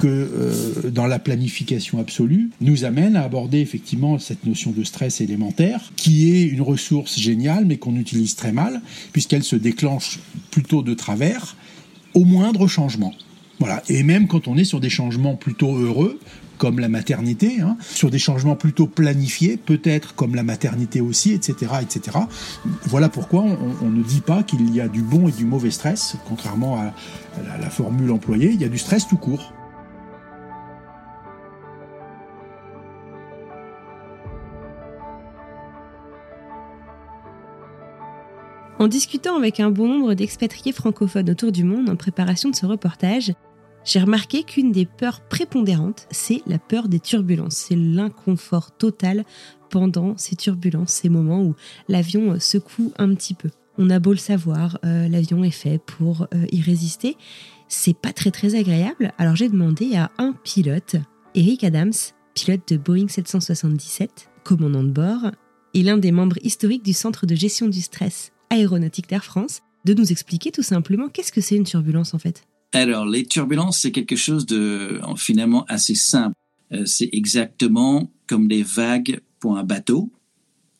que 0.00 0.08
euh, 0.08 0.90
dans 0.90 1.06
la 1.06 1.20
planification 1.20 2.00
absolue, 2.00 2.50
nous 2.60 2.84
amène 2.84 3.14
à 3.14 3.22
aborder 3.22 3.60
effectivement 3.60 4.18
cette 4.18 4.44
notion 4.44 4.72
de 4.72 4.82
stress 4.82 5.20
élémentaire, 5.20 5.92
qui 5.94 6.32
est 6.34 6.42
une 6.42 6.62
ressource 6.62 7.16
géniale, 7.16 7.64
mais 7.64 7.76
qu'on 7.76 7.94
utilise 7.94 8.34
très 8.34 8.50
mal, 8.50 8.82
puisqu'elle 9.12 9.44
se 9.44 9.54
déclenche 9.54 10.18
plutôt 10.50 10.82
de 10.82 10.94
travers, 10.94 11.56
au 12.14 12.24
moindre 12.24 12.66
changement. 12.66 13.14
Voilà. 13.60 13.84
Et 13.88 14.02
même 14.02 14.26
quand 14.26 14.48
on 14.48 14.56
est 14.56 14.64
sur 14.64 14.80
des 14.80 14.90
changements 14.90 15.36
plutôt 15.36 15.76
heureux, 15.76 16.18
comme 16.64 16.78
la 16.78 16.88
maternité, 16.88 17.60
hein, 17.60 17.76
sur 17.78 18.08
des 18.08 18.18
changements 18.18 18.56
plutôt 18.56 18.86
planifiés, 18.86 19.58
peut-être 19.58 20.14
comme 20.14 20.34
la 20.34 20.42
maternité 20.42 21.02
aussi, 21.02 21.32
etc., 21.34 21.72
etc. 21.82 22.16
Voilà 22.86 23.10
pourquoi 23.10 23.42
on, 23.82 23.90
ne 23.90 24.02
dit 24.02 24.22
pas 24.22 24.42
qu'il 24.42 24.74
y 24.74 24.80
a 24.80 24.88
du 24.88 25.02
bon 25.02 25.28
et 25.28 25.32
du 25.32 25.44
mauvais 25.44 25.70
stress, 25.70 26.16
contrairement 26.26 26.80
à 26.80 27.58
la 27.60 27.68
formule 27.68 28.10
employée. 28.12 28.50
Il 28.50 28.62
y 28.62 28.64
a 28.64 28.70
du 28.70 28.78
stress 28.78 29.06
tout 29.06 29.18
court. 29.18 29.52
En 38.78 38.88
discutant 38.88 39.36
avec 39.36 39.60
un 39.60 39.70
bon 39.70 39.86
nombre 39.86 40.14
d'expatriés 40.14 40.72
francophones 40.72 41.28
autour 41.28 41.52
du 41.52 41.62
monde 41.62 41.90
en 41.90 41.96
préparation 41.96 42.48
de 42.48 42.56
ce 42.56 42.64
reportage, 42.64 43.34
j'ai 43.84 44.00
remarqué 44.00 44.44
qu'une 44.44 44.72
des 44.72 44.86
peurs 44.86 45.20
prépondérantes, 45.20 46.06
c'est 46.10 46.40
la 46.46 46.58
peur 46.58 46.88
des 46.88 47.00
turbulences. 47.00 47.56
C'est 47.56 47.76
l'inconfort 47.76 48.74
total 48.76 49.24
pendant 49.68 50.16
ces 50.16 50.36
turbulences, 50.36 50.92
ces 50.92 51.10
moments 51.10 51.42
où 51.42 51.54
l'avion 51.88 52.40
secoue 52.40 52.92
un 52.98 53.14
petit 53.14 53.34
peu. 53.34 53.50
On 53.76 53.90
a 53.90 53.98
beau 53.98 54.12
le 54.12 54.18
savoir, 54.18 54.78
euh, 54.84 55.08
l'avion 55.08 55.44
est 55.44 55.50
fait 55.50 55.78
pour 55.78 56.28
euh, 56.32 56.46
y 56.50 56.62
résister. 56.62 57.16
C'est 57.68 57.96
pas 57.96 58.12
très 58.12 58.30
très 58.30 58.54
agréable. 58.54 59.12
Alors 59.18 59.36
j'ai 59.36 59.48
demandé 59.48 59.96
à 59.96 60.10
un 60.16 60.32
pilote, 60.32 60.96
Eric 61.34 61.64
Adams, 61.64 61.92
pilote 62.34 62.66
de 62.68 62.76
Boeing 62.76 63.08
777, 63.08 64.30
commandant 64.44 64.84
de 64.84 64.90
bord, 64.90 65.32
et 65.74 65.82
l'un 65.82 65.98
des 65.98 66.12
membres 66.12 66.38
historiques 66.42 66.84
du 66.84 66.92
Centre 66.92 67.26
de 67.26 67.34
gestion 67.34 67.66
du 67.66 67.80
stress 67.80 68.32
aéronautique 68.48 69.08
d'Air 69.08 69.24
France, 69.24 69.60
de 69.84 69.92
nous 69.92 70.12
expliquer 70.12 70.52
tout 70.52 70.62
simplement 70.62 71.08
qu'est-ce 71.08 71.32
que 71.32 71.40
c'est 71.40 71.56
une 71.56 71.64
turbulence 71.64 72.14
en 72.14 72.18
fait. 72.18 72.44
Alors, 72.74 73.06
les 73.06 73.24
turbulences, 73.24 73.78
c'est 73.78 73.92
quelque 73.92 74.16
chose 74.16 74.46
de 74.46 75.00
finalement 75.16 75.64
assez 75.66 75.94
simple. 75.94 76.34
Euh, 76.72 76.84
c'est 76.86 77.08
exactement 77.12 78.10
comme 78.26 78.48
des 78.48 78.64
vagues 78.64 79.20
pour 79.38 79.56
un 79.56 79.62
bateau 79.62 80.10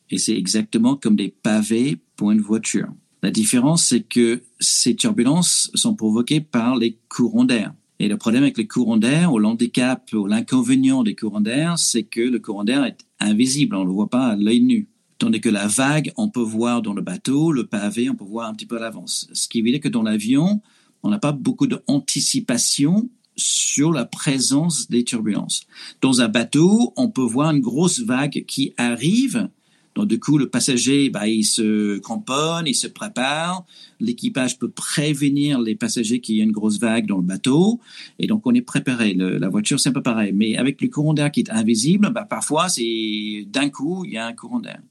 et 0.09 0.17
c'est 0.17 0.35
exactement 0.35 0.97
comme 0.97 1.15
des 1.15 1.29
pavés 1.29 1.97
pour 2.17 2.31
une 2.31 2.41
voiture. 2.41 2.89
La 3.23 3.31
différence, 3.31 3.85
c'est 3.85 4.01
que 4.01 4.43
ces 4.59 4.97
turbulences 4.97 5.71
sont 5.73 5.95
provoquées 5.95 6.41
par 6.41 6.75
les 6.75 6.99
courants 7.07 7.45
d'air. 7.45 7.73
Et 7.99 8.09
le 8.09 8.17
problème 8.17 8.43
avec 8.43 8.57
les 8.57 8.67
courants 8.67 8.97
d'air, 8.97 9.31
ou 9.31 9.39
l'handicap, 9.39 10.11
ou 10.11 10.27
l'inconvénient 10.27 11.01
des 11.01 11.15
courants 11.15 11.39
d'air, 11.39 11.79
c'est 11.79 12.03
que 12.03 12.19
le 12.19 12.39
courant 12.39 12.65
d'air 12.65 12.83
est 12.83 13.05
invisible, 13.21 13.73
on 13.73 13.83
ne 13.83 13.85
le 13.85 13.93
voit 13.93 14.09
pas 14.09 14.27
à 14.27 14.35
l'œil 14.35 14.61
nu. 14.61 14.89
Tandis 15.17 15.39
que 15.39 15.47
la 15.47 15.67
vague, 15.67 16.11
on 16.17 16.29
peut 16.29 16.41
voir 16.41 16.81
dans 16.81 16.93
le 16.93 17.01
bateau, 17.01 17.53
le 17.53 17.65
pavé, 17.65 18.09
on 18.09 18.15
peut 18.15 18.25
voir 18.25 18.49
un 18.49 18.53
petit 18.53 18.65
peu 18.65 18.75
à 18.75 18.81
l'avance. 18.81 19.29
Ce 19.31 19.47
qui 19.47 19.61
veut 19.61 19.71
dire 19.71 19.79
que 19.79 19.87
dans 19.87 20.03
l'avion, 20.03 20.61
on 21.05 21.09
n'a 21.09 21.19
pas 21.19 21.31
beaucoup 21.31 21.67
d'anticipation 21.67 23.09
sur 23.37 23.91
la 23.91 24.05
présence 24.05 24.89
des 24.89 25.03
turbulences. 25.03 25.67
Dans 26.01 26.21
un 26.21 26.27
bateau, 26.27 26.93
on 26.95 27.09
peut 27.09 27.21
voir 27.21 27.51
une 27.51 27.61
grosse 27.61 27.99
vague 27.99 28.43
qui 28.47 28.73
arrive, 28.77 29.49
donc, 29.95 30.09
du 30.09 30.19
coup, 30.19 30.37
le 30.37 30.49
passager, 30.49 31.09
bah, 31.09 31.27
il 31.27 31.45
se 31.45 31.99
cramponne, 31.99 32.67
il 32.67 32.75
se 32.75 32.87
prépare. 32.87 33.65
L'équipage 34.01 34.59
peut 34.59 34.69
prévenir 34.69 35.61
les 35.61 35.75
passagers 35.75 36.19
qu'il 36.19 36.35
y 36.35 36.41
a 36.41 36.43
une 36.43 36.51
grosse 36.51 36.79
vague 36.79 37.07
dans 37.07 37.15
le 37.15 37.23
bateau. 37.23 37.79
Et 38.19 38.27
donc, 38.27 38.45
on 38.45 38.53
est 38.53 38.61
préparé. 38.61 39.13
la 39.13 39.47
voiture, 39.47 39.79
c'est 39.79 39.89
un 39.89 39.93
peu 39.93 40.03
pareil. 40.03 40.33
Mais 40.33 40.57
avec 40.57 40.81
le 40.81 40.89
courant 40.89 41.13
d'air 41.13 41.31
qui 41.31 41.39
est 41.39 41.49
invisible, 41.49 42.09
bah, 42.09 42.25
parfois, 42.29 42.67
c'est 42.67 43.47
d'un 43.47 43.69
coup, 43.69 44.03
il 44.03 44.11
y 44.11 44.17
a 44.17 44.27
un 44.27 44.33
courant 44.33 44.59
d'air. 44.59 44.81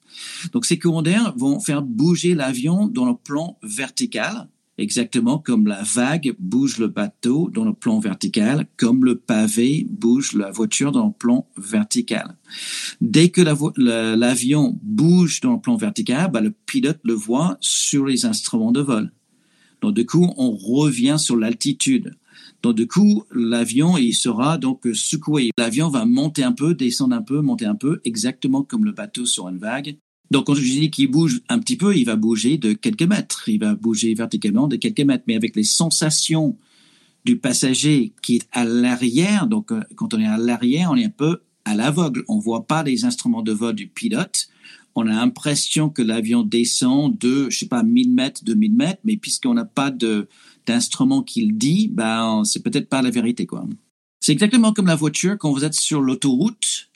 Donc, 0.53 0.65
ces 0.65 0.79
courants 0.79 1.03
d'air 1.03 1.35
vont 1.37 1.61
faire 1.61 1.83
bouger 1.83 2.35
l'avion 2.35 2.87
dans 2.87 3.05
le 3.05 3.15
plan 3.15 3.59
vertical 3.63 4.49
exactement 4.79 5.39
comme 5.39 5.67
la 5.67 5.83
vague 5.83 6.35
bouge 6.39 6.79
le 6.79 6.89
bateau 6.89 7.51
dans 7.53 7.65
le 7.65 7.73
plan 7.73 7.99
vertical, 7.99 8.67
comme 8.77 9.05
le 9.05 9.17
pavé 9.17 9.87
bouge 9.89 10.33
la 10.33 10.51
voiture 10.51 10.93
dans 10.93 11.07
le 11.07 11.13
plan 11.13 11.47
vertical. 11.57 12.37
Dès 13.01 13.31
que 13.31 13.43
l'avion 14.17 14.79
bouge 14.83 15.41
dans 15.41 15.55
le 15.55 15.61
plan 15.61 15.77
vertical, 15.77 16.31
bah, 16.31 16.41
le 16.41 16.51
pilote 16.51 17.01
le 17.05 17.15
voit 17.15 17.57
sur 17.61 18.07
les 18.07 18.25
instruments 18.25 18.73
de 18.73 18.81
vol. 18.81 19.13
Donc 19.81 19.95
du 19.95 20.07
coup, 20.07 20.33
on 20.37 20.53
revient 20.53 21.17
sur 21.19 21.37
l'altitude. 21.37 22.17
Donc 22.63 22.77
du 22.77 22.87
coup, 22.87 23.25
l'avion 23.35 23.99
il 23.99 24.15
sera 24.15 24.57
donc 24.57 24.87
secoué. 24.95 25.51
L'avion 25.59 25.91
va 25.91 26.07
monter 26.07 26.43
un 26.43 26.53
peu, 26.53 26.75
descendre 26.75 27.15
un 27.15 27.23
peu, 27.23 27.43
monter 27.43 27.67
un 27.67 27.75
peu, 27.75 28.01
exactement 28.05 28.63
comme 28.63 28.85
le 28.85 28.93
bateau 28.93 29.27
sur 29.27 29.49
une 29.49 29.59
vague. 29.59 29.99
Donc, 30.31 30.47
quand 30.47 30.55
je 30.55 30.63
dis 30.63 30.91
qu'il 30.91 31.11
bouge 31.11 31.43
un 31.49 31.59
petit 31.59 31.77
peu, 31.77 31.97
il 31.97 32.05
va 32.05 32.17
bouger 32.17 32.59
de 32.59 32.73
quelques 32.73 33.03
mètres. 33.03 33.49
Il 33.49 33.61
va 33.61 33.75
bouger 33.75 34.15
verticalement 34.15 34.69
de 34.69 34.77
quelques 34.77 35.01
mètres. 35.01 35.25
Mais 35.27 35.37
avec 35.37 35.55
les 35.55 35.65
sensations 35.65 36.57
du 37.25 37.39
passager 37.39 38.13
qui 38.23 38.37
est 38.37 38.49
à 38.53 38.65
l'arrière, 38.65 39.47
donc 39.47 39.73
euh, 39.73 39.81
quand 39.97 40.15
on 40.15 40.21
est 40.21 40.27
à 40.27 40.37
l'arrière, 40.37 40.91
on 40.91 40.97
est 40.97 41.05
un 41.05 41.11
peu 41.11 41.41
à 41.65 41.75
l'aveugle. 41.75 42.25
On 42.29 42.39
voit 42.39 42.67
pas 42.67 42.83
les 42.83 43.05
instruments 43.05 43.43
de 43.43 43.53
vol 43.53 43.75
du 43.75 43.87
pilote. 43.87 44.49
On 44.95 45.07
a 45.07 45.11
l'impression 45.11 45.91
que 45.91 46.03
l'avion 46.03 46.43
descend 46.43 47.17
de, 47.19 47.51
je 47.51 47.59
sais 47.59 47.69
pas, 47.69 47.83
1000 47.83 48.13
mètres, 48.13 48.45
2000 48.45 48.75
mètres, 48.75 49.01
mais 49.05 49.17
puisqu'on 49.17 49.55
n'a 49.55 49.65
pas 49.65 49.91
de, 49.91 50.29
d'instrument 50.67 51.23
qui 51.23 51.45
le 51.47 51.53
dit, 51.53 51.89
ben, 51.89 52.43
c'est 52.45 52.63
peut-être 52.63 52.89
pas 52.89 53.03
la 53.03 53.11
vérité, 53.11 53.47
quoi. 53.47 53.67
C'est 54.21 54.33
exactement 54.33 54.73
comme 54.73 54.87
la 54.87 54.95
voiture 54.95 55.37
quand 55.39 55.53
vous 55.53 55.65
êtes 55.65 55.75
sur 55.75 56.01
l'autoroute 56.01 56.89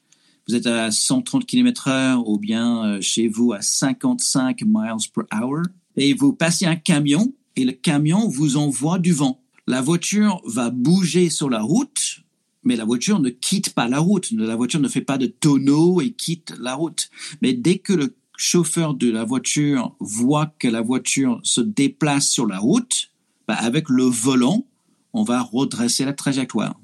vous 0.49 0.55
êtes 0.55 0.67
à 0.67 0.91
130 0.91 1.45
km 1.45 1.89
heure 1.89 2.27
ou 2.27 2.39
bien 2.39 2.85
euh, 2.85 3.01
chez 3.03 3.29
vous 3.29 3.53
à 3.53 3.61
55 3.61 4.63
miles 4.63 5.11
per 5.15 5.23
hour 5.35 5.63
et 5.97 6.15
vous 6.15 6.33
passez 6.33 6.65
un 6.65 6.77
camion 6.77 7.35
et 7.55 7.65
le 7.65 7.73
camion 7.73 8.29
vous 8.29 8.57
envoie 8.57 8.99
du 8.99 9.13
vent. 9.13 9.43
La 9.67 9.83
voiture 9.83 10.41
va 10.47 10.71
bouger 10.71 11.29
sur 11.29 11.51
la 11.51 11.61
route, 11.61 12.21
mais 12.63 12.77
la 12.77 12.87
voiture 12.87 13.21
ne 13.21 13.29
quitte 13.29 13.75
pas 13.75 13.89
la 13.89 13.99
route. 13.99 14.31
La 14.31 14.57
voiture 14.57 14.81
ne 14.81 14.89
fait 14.89 15.03
pas 15.03 15.19
de 15.19 15.27
tonneau 15.27 16.01
et 16.01 16.13
quitte 16.13 16.55
la 16.59 16.75
route. 16.75 17.11
Mais 17.43 17.53
dès 17.53 17.79
que 17.79 17.93
le 17.93 18.17
chauffeur 18.37 18.95
de 18.95 19.11
la 19.11 19.25
voiture 19.25 19.95
voit 20.01 20.55
que 20.59 20.69
la 20.69 20.81
voiture 20.81 21.41
se 21.43 21.61
déplace 21.61 22.31
sur 22.31 22.47
la 22.47 22.59
route, 22.59 23.11
bah 23.47 23.57
avec 23.57 23.91
le 23.91 24.05
volant, 24.05 24.67
on 25.13 25.25
va 25.25 25.43
redresser 25.43 26.07
la 26.07 26.15
trajectoire. 26.15 26.81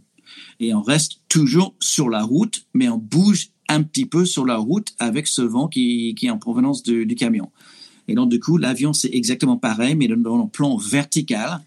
Et 0.61 0.75
on 0.75 0.83
reste 0.83 1.21
toujours 1.29 1.75
sur 1.81 2.11
la 2.11 2.23
route, 2.23 2.67
mais 2.75 2.89
on 2.89 2.99
bouge 2.99 3.51
un 3.69 3.83
petit 3.83 4.07
peu 4.07 4.25
sur 4.25 4.45
la 4.45 4.57
route 4.57 4.89
avec 4.99 5.27
ce 5.27 5.43
vent 5.43 5.69
qui, 5.69 6.15
qui 6.15 6.27
est 6.27 6.31
en 6.31 6.39
provenance 6.39 6.83
du, 6.83 7.07
camion. 7.15 7.51
Et 8.09 8.15
donc, 8.15 8.31
du 8.31 8.41
coup, 8.41 8.59
l'avion, 8.59 8.93
c'est 8.93 9.11
exactement 9.13 9.57
pareil, 9.57 9.95
mais 9.95 10.09
dans 10.09 10.43
le 10.43 10.49
plan 10.49 10.77
vertical. 10.77 11.63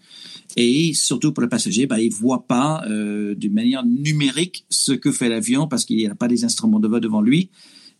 Et 0.56 0.94
surtout 0.94 1.32
pour 1.32 1.42
le 1.42 1.48
passager, 1.48 1.86
bah, 1.86 2.00
il 2.00 2.12
voit 2.12 2.46
pas 2.46 2.84
euh, 2.88 3.34
d'une 3.34 3.52
manière 3.52 3.84
numérique 3.84 4.64
ce 4.70 4.92
que 4.92 5.12
fait 5.12 5.28
l'avion 5.28 5.68
parce 5.68 5.84
qu'il 5.84 5.96
n'y 5.96 6.06
a 6.06 6.14
pas 6.14 6.28
des 6.28 6.44
instruments 6.44 6.80
de 6.80 6.88
vol 6.88 7.00
devant 7.00 7.20
lui 7.20 7.50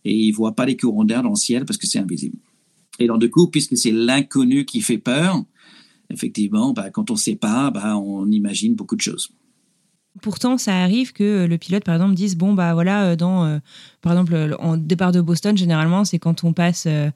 et 0.03 0.13
il 0.13 0.31
voit 0.31 0.55
pas 0.55 0.65
les 0.65 0.75
courants 0.75 1.05
d'air 1.05 1.23
dans 1.23 1.29
le 1.29 1.35
ciel 1.35 1.65
parce 1.65 1.77
que 1.77 1.87
c'est 1.87 1.99
invisible. 1.99 2.37
Et 2.99 3.07
donc, 3.07 3.19
du 3.19 3.29
coup, 3.29 3.47
puisque 3.47 3.77
c'est 3.77 3.91
l'inconnu 3.91 4.65
qui 4.65 4.81
fait 4.81 4.97
peur, 4.97 5.43
effectivement, 6.09 6.73
bah, 6.73 6.89
quand 6.89 7.09
on 7.11 7.13
ne 7.13 7.19
sait 7.19 7.35
pas, 7.35 7.71
bah, 7.71 7.97
on 7.97 8.29
imagine 8.29 8.75
beaucoup 8.75 8.95
de 8.95 9.01
choses. 9.01 9.29
Pourtant, 10.21 10.57
ça 10.57 10.75
arrive 10.75 11.13
que 11.13 11.45
le 11.45 11.57
pilote, 11.57 11.83
par 11.83 11.95
exemple, 11.95 12.15
dise 12.15 12.35
bon 12.35 12.53
bah 12.53 12.73
voilà, 12.73 13.11
euh, 13.11 13.15
dans 13.15 13.45
euh, 13.45 13.59
par 14.01 14.13
exemple 14.13 14.57
en 14.59 14.75
départ 14.75 15.11
de 15.11 15.21
Boston, 15.21 15.55
généralement 15.55 16.03
c'est 16.03 16.17
quand 16.17 16.43
on 16.43 16.51
passe 16.51 16.87
euh, 16.87 17.11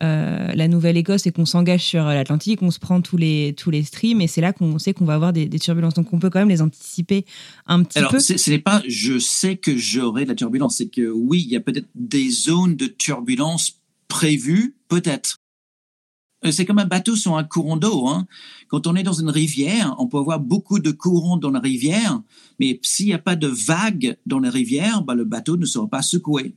la 0.00 0.68
Nouvelle-Écosse 0.68 1.26
et 1.26 1.30
qu'on 1.30 1.44
s'engage 1.44 1.84
sur 1.84 2.04
l'Atlantique, 2.04 2.62
on 2.62 2.70
se 2.70 2.78
prend 2.78 3.02
tous 3.02 3.18
les 3.18 3.54
tous 3.56 3.70
les 3.70 3.82
streams 3.82 4.22
et 4.22 4.26
c'est 4.26 4.40
là 4.40 4.54
qu'on 4.54 4.78
sait 4.78 4.94
qu'on 4.94 5.04
va 5.04 5.14
avoir 5.14 5.34
des, 5.34 5.48
turbulences. 5.58 5.94
Donc 5.94 6.12
on 6.12 6.18
peut 6.18 6.30
quand 6.30 6.38
même 6.38 6.48
les 6.48 6.62
anticiper 6.62 7.26
un 7.66 7.82
petit 7.82 8.00
peu. 8.00 8.06
Alors 8.06 8.20
ce 8.20 8.50
n'est 8.50 8.58
pas 8.58 8.82
je 8.88 9.18
sais 9.18 9.56
que 9.56 9.76
j'aurai 9.76 10.24
de 10.24 10.30
la 10.30 10.34
turbulence, 10.34 10.78
c'est 10.78 10.88
que 10.88 11.08
oui, 11.10 11.42
il 11.46 11.52
y 11.52 11.56
a 11.56 11.60
peut-être 11.60 11.88
des 11.94 12.30
zones 12.30 12.76
de 12.76 12.86
turbulence 12.86 13.78
prévues, 14.08 14.74
peut-être. 14.88 15.37
Euh, 16.44 16.52
c'est 16.52 16.64
comme 16.64 16.78
un 16.78 16.86
bateau 16.86 17.16
sur 17.16 17.36
un 17.36 17.44
courant 17.44 17.76
d'eau. 17.76 18.06
Hein. 18.06 18.26
Quand 18.68 18.86
on 18.86 18.94
est 18.94 19.02
dans 19.02 19.12
une 19.12 19.30
rivière, 19.30 19.94
on 19.98 20.06
peut 20.06 20.18
avoir 20.18 20.40
beaucoup 20.40 20.78
de 20.78 20.90
courants 20.90 21.36
dans 21.36 21.50
la 21.50 21.60
rivière, 21.60 22.22
mais 22.60 22.78
s'il 22.82 23.06
n'y 23.06 23.12
a 23.12 23.18
pas 23.18 23.36
de 23.36 23.48
vagues 23.48 24.16
dans 24.26 24.38
la 24.38 24.50
rivière, 24.50 25.02
bah, 25.02 25.14
le 25.14 25.24
bateau 25.24 25.56
ne 25.56 25.66
sera 25.66 25.88
pas 25.88 26.02
secoué. 26.02 26.54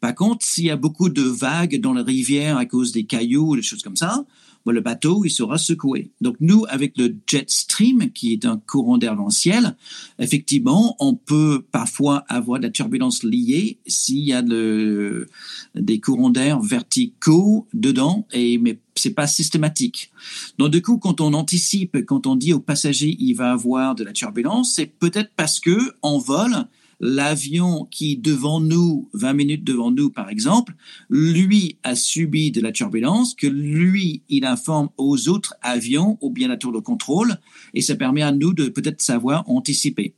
Par 0.00 0.14
contre, 0.14 0.44
s'il 0.44 0.64
y 0.64 0.70
a 0.70 0.76
beaucoup 0.76 1.08
de 1.08 1.22
vagues 1.22 1.80
dans 1.80 1.94
la 1.94 2.02
rivière 2.02 2.58
à 2.58 2.66
cause 2.66 2.92
des 2.92 3.04
cailloux 3.04 3.52
ou 3.52 3.56
des 3.56 3.62
choses 3.62 3.82
comme 3.82 3.96
ça, 3.96 4.26
le 4.72 4.80
bateau, 4.80 5.24
il 5.24 5.30
sera 5.30 5.58
secoué. 5.58 6.10
Donc 6.20 6.36
nous, 6.40 6.64
avec 6.68 6.96
le 6.96 7.14
jet 7.26 7.48
stream, 7.50 8.10
qui 8.12 8.32
est 8.32 8.44
un 8.44 8.56
courant 8.56 8.98
d'air 8.98 9.16
dans 9.16 9.26
le 9.26 9.30
ciel, 9.30 9.76
effectivement, 10.18 10.96
on 11.00 11.14
peut 11.14 11.64
parfois 11.70 12.24
avoir 12.28 12.58
de 12.58 12.64
la 12.64 12.70
turbulence 12.70 13.22
liée 13.22 13.78
s'il 13.86 14.20
y 14.20 14.32
a 14.32 14.42
des 14.42 16.00
courants 16.00 16.30
d'air 16.30 16.60
verticaux 16.60 17.66
dedans, 17.74 18.26
et, 18.32 18.58
mais 18.58 18.78
c'est 18.94 19.14
pas 19.14 19.26
systématique. 19.26 20.10
Donc 20.58 20.70
du 20.70 20.80
coup, 20.80 20.98
quand 20.98 21.20
on 21.20 21.34
anticipe, 21.34 22.04
quand 22.06 22.26
on 22.26 22.36
dit 22.36 22.52
au 22.52 22.60
passager, 22.60 23.16
il 23.18 23.34
va 23.34 23.52
avoir 23.52 23.94
de 23.94 24.04
la 24.04 24.12
turbulence, 24.12 24.74
c'est 24.74 24.86
peut-être 24.86 25.30
parce 25.36 25.60
que 25.60 25.94
en 26.02 26.18
vol, 26.18 26.66
l'avion 27.00 27.86
qui 27.90 28.16
devant 28.16 28.60
nous, 28.60 29.08
20 29.14 29.32
minutes 29.32 29.64
devant 29.64 29.90
nous 29.90 30.10
par 30.10 30.28
exemple, 30.28 30.74
lui 31.10 31.78
a 31.82 31.94
subi 31.94 32.50
de 32.50 32.60
la 32.60 32.72
turbulence, 32.72 33.34
que 33.34 33.46
lui, 33.46 34.22
il 34.28 34.44
informe 34.44 34.88
aux 34.96 35.28
autres 35.28 35.54
avions 35.62 36.18
ou 36.20 36.30
bien 36.30 36.48
la 36.48 36.56
tour 36.56 36.72
de 36.72 36.78
contrôle, 36.78 37.36
et 37.74 37.80
ça 37.80 37.96
permet 37.96 38.22
à 38.22 38.32
nous 38.32 38.52
de 38.52 38.68
peut-être 38.68 39.02
savoir 39.02 39.48
anticiper. 39.48 40.14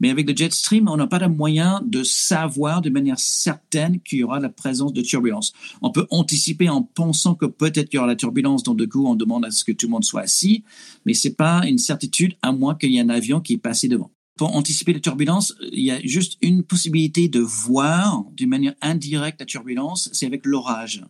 Mais 0.00 0.10
avec 0.10 0.28
le 0.28 0.34
jet 0.34 0.52
stream, 0.52 0.88
on 0.88 0.96
n'a 0.96 1.06
pas 1.06 1.18
de 1.18 1.26
moyen 1.26 1.82
de 1.84 2.02
savoir 2.02 2.80
de 2.80 2.90
manière 2.90 3.18
certaine 3.18 4.00
qu'il 4.00 4.20
y 4.20 4.24
aura 4.24 4.40
la 4.40 4.48
présence 4.48 4.92
de 4.92 5.02
turbulence. 5.02 5.52
On 5.82 5.90
peut 5.90 6.06
anticiper 6.10 6.68
en 6.68 6.82
pensant 6.82 7.34
que 7.34 7.46
peut-être 7.46 7.92
il 7.92 7.96
y 7.96 7.98
aura 7.98 8.06
la 8.06 8.16
turbulence, 8.16 8.62
donc 8.62 8.78
du 8.78 8.88
coup, 8.88 9.06
on 9.06 9.14
demande 9.14 9.44
à 9.44 9.50
ce 9.50 9.64
que 9.64 9.72
tout 9.72 9.86
le 9.86 9.92
monde 9.92 10.04
soit 10.04 10.22
assis, 10.22 10.64
mais 11.04 11.14
c'est 11.14 11.34
pas 11.34 11.66
une 11.66 11.78
certitude 11.78 12.34
à 12.42 12.52
moins 12.52 12.74
qu'il 12.74 12.92
y 12.92 12.96
ait 12.96 13.00
un 13.00 13.10
avion 13.10 13.40
qui 13.40 13.54
est 13.54 13.58
passé 13.58 13.88
devant 13.88 14.10
pour 14.40 14.56
anticiper 14.56 14.94
les 14.94 15.02
turbulences, 15.02 15.54
il 15.70 15.84
y 15.84 15.90
a 15.90 16.00
juste 16.00 16.38
une 16.40 16.62
possibilité 16.62 17.28
de 17.28 17.40
voir 17.40 18.24
d'une 18.32 18.48
manière 18.48 18.72
indirecte 18.80 19.38
la 19.38 19.44
turbulence, 19.44 20.08
c'est 20.14 20.24
avec 20.24 20.46
l'orage. 20.46 21.04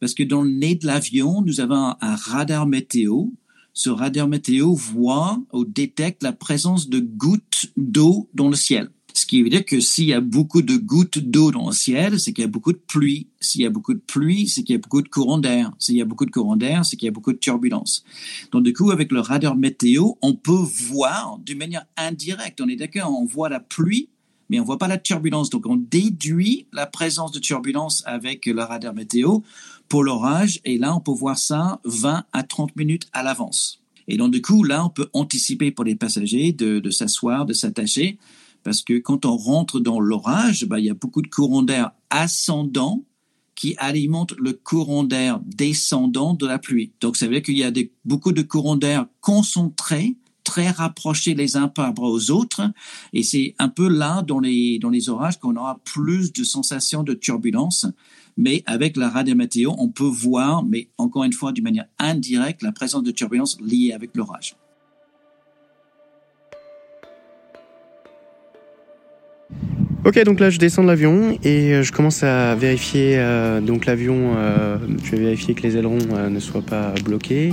Parce 0.00 0.14
que 0.14 0.22
dans 0.22 0.40
le 0.40 0.52
nez 0.52 0.74
de 0.74 0.86
l'avion, 0.86 1.42
nous 1.42 1.60
avons 1.60 1.96
un 2.00 2.16
radar 2.16 2.66
météo. 2.66 3.26
ce 3.74 3.90
radar 3.90 4.26
météo 4.26 4.72
voit 4.72 5.38
ou 5.52 5.66
détecte 5.66 6.22
la 6.22 6.32
présence 6.32 6.88
de 6.88 6.98
gouttes 6.98 7.66
d'eau 7.76 8.30
dans 8.32 8.48
le 8.48 8.56
ciel. 8.56 8.88
Ce 9.26 9.28
qui 9.28 9.42
veut 9.42 9.48
dire 9.48 9.64
que 9.64 9.80
s'il 9.80 10.04
y 10.04 10.12
a 10.12 10.20
beaucoup 10.20 10.62
de 10.62 10.76
gouttes 10.76 11.18
d'eau 11.18 11.50
dans 11.50 11.66
le 11.66 11.72
ciel, 11.72 12.20
c'est 12.20 12.32
qu'il 12.32 12.42
y 12.42 12.44
a 12.44 12.48
beaucoup 12.48 12.72
de 12.72 12.78
pluie. 12.78 13.26
S'il 13.40 13.60
y 13.60 13.66
a 13.66 13.70
beaucoup 13.70 13.92
de 13.92 13.98
pluie, 13.98 14.46
c'est 14.46 14.62
qu'il 14.62 14.76
y 14.76 14.78
a 14.78 14.80
beaucoup 14.80 15.02
de 15.02 15.08
courant 15.08 15.38
d'air. 15.38 15.72
S'il 15.80 15.96
y 15.96 16.00
a 16.00 16.04
beaucoup 16.04 16.26
de 16.26 16.30
courant 16.30 16.54
d'air, 16.54 16.84
c'est 16.84 16.96
qu'il 16.96 17.06
y 17.06 17.08
a 17.08 17.12
beaucoup 17.12 17.32
de 17.32 17.38
turbulence. 17.38 18.04
Donc 18.52 18.62
du 18.62 18.72
coup, 18.72 18.92
avec 18.92 19.10
le 19.10 19.18
radar 19.18 19.56
météo, 19.56 20.12
on 20.22 20.34
peut 20.34 20.52
voir 20.52 21.40
d'une 21.44 21.58
manière 21.58 21.86
indirecte. 21.96 22.60
On 22.60 22.68
est 22.68 22.76
d'accord, 22.76 23.10
on 23.20 23.24
voit 23.24 23.48
la 23.48 23.58
pluie, 23.58 24.10
mais 24.48 24.60
on 24.60 24.64
voit 24.64 24.78
pas 24.78 24.86
la 24.86 24.96
turbulence. 24.96 25.50
Donc 25.50 25.66
on 25.66 25.74
déduit 25.74 26.68
la 26.72 26.86
présence 26.86 27.32
de 27.32 27.40
turbulence 27.40 28.04
avec 28.06 28.46
le 28.46 28.62
radar 28.62 28.94
météo 28.94 29.40
pour 29.88 30.04
l'orage. 30.04 30.60
Et 30.64 30.78
là, 30.78 30.94
on 30.94 31.00
peut 31.00 31.10
voir 31.10 31.36
ça 31.36 31.80
20 31.82 32.22
à 32.32 32.42
30 32.44 32.76
minutes 32.76 33.08
à 33.12 33.24
l'avance. 33.24 33.82
Et 34.06 34.18
donc 34.18 34.30
du 34.30 34.40
coup, 34.40 34.62
là, 34.62 34.84
on 34.84 34.88
peut 34.88 35.10
anticiper 35.14 35.72
pour 35.72 35.84
les 35.84 35.96
passagers 35.96 36.52
de 36.52 36.90
s'asseoir, 36.90 37.44
de 37.44 37.54
s'attacher 37.54 38.18
parce 38.66 38.82
que 38.82 38.98
quand 38.98 39.24
on 39.24 39.36
rentre 39.36 39.78
dans 39.78 40.00
l'orage, 40.00 40.66
bah, 40.66 40.80
il 40.80 40.86
y 40.86 40.90
a 40.90 40.94
beaucoup 40.94 41.22
de 41.22 41.28
courants 41.28 41.62
d'air 41.62 41.92
ascendants 42.10 43.04
qui 43.54 43.76
alimentent 43.78 44.34
le 44.40 44.54
courant 44.54 45.04
d'air 45.04 45.38
descendant 45.46 46.34
de 46.34 46.48
la 46.48 46.58
pluie. 46.58 46.90
Donc, 47.00 47.16
ça 47.16 47.26
veut 47.26 47.34
dire 47.34 47.42
qu'il 47.44 47.56
y 47.56 47.62
a 47.62 47.70
beaucoup 48.04 48.32
de 48.32 48.42
courants 48.42 48.74
d'air 48.74 49.06
concentrés, 49.20 50.16
très 50.42 50.68
rapprochés 50.68 51.34
les 51.34 51.56
uns 51.56 51.68
par 51.68 51.84
rapport 51.84 52.10
aux 52.10 52.32
autres. 52.32 52.72
Et 53.12 53.22
c'est 53.22 53.54
un 53.60 53.68
peu 53.68 53.86
là, 53.86 54.22
dans 54.22 54.40
les, 54.40 54.80
dans 54.80 54.90
les 54.90 55.08
orages, 55.10 55.38
qu'on 55.38 55.54
aura 55.54 55.78
plus 55.84 56.32
de 56.32 56.42
sensations 56.42 57.04
de 57.04 57.14
turbulence. 57.14 57.86
Mais 58.36 58.64
avec 58.66 58.96
la 58.96 59.08
radio 59.08 59.36
météo, 59.36 59.74
on 59.78 59.90
peut 59.90 60.02
voir, 60.02 60.64
mais 60.64 60.88
encore 60.98 61.22
une 61.22 61.32
fois, 61.32 61.52
d'une 61.52 61.62
manière 61.62 61.86
indirecte, 62.00 62.64
la 62.64 62.72
présence 62.72 63.04
de 63.04 63.12
turbulence 63.12 63.60
liée 63.60 63.92
avec 63.92 64.16
l'orage. 64.16 64.56
Ok, 70.06 70.22
donc 70.22 70.38
là 70.38 70.50
je 70.50 70.60
descends 70.60 70.84
de 70.84 70.86
l'avion 70.86 71.36
et 71.42 71.74
euh, 71.74 71.82
je 71.82 71.90
commence 71.90 72.22
à 72.22 72.54
vérifier 72.54 73.14
euh, 73.16 73.60
donc 73.60 73.86
l'avion. 73.86 74.34
Euh, 74.36 74.76
je 75.02 75.10
vais 75.10 75.16
vérifier 75.16 75.54
que 75.54 75.62
les 75.62 75.76
ailerons 75.76 75.98
euh, 76.14 76.28
ne 76.28 76.38
soient 76.38 76.62
pas 76.62 76.94
bloqués. 77.04 77.52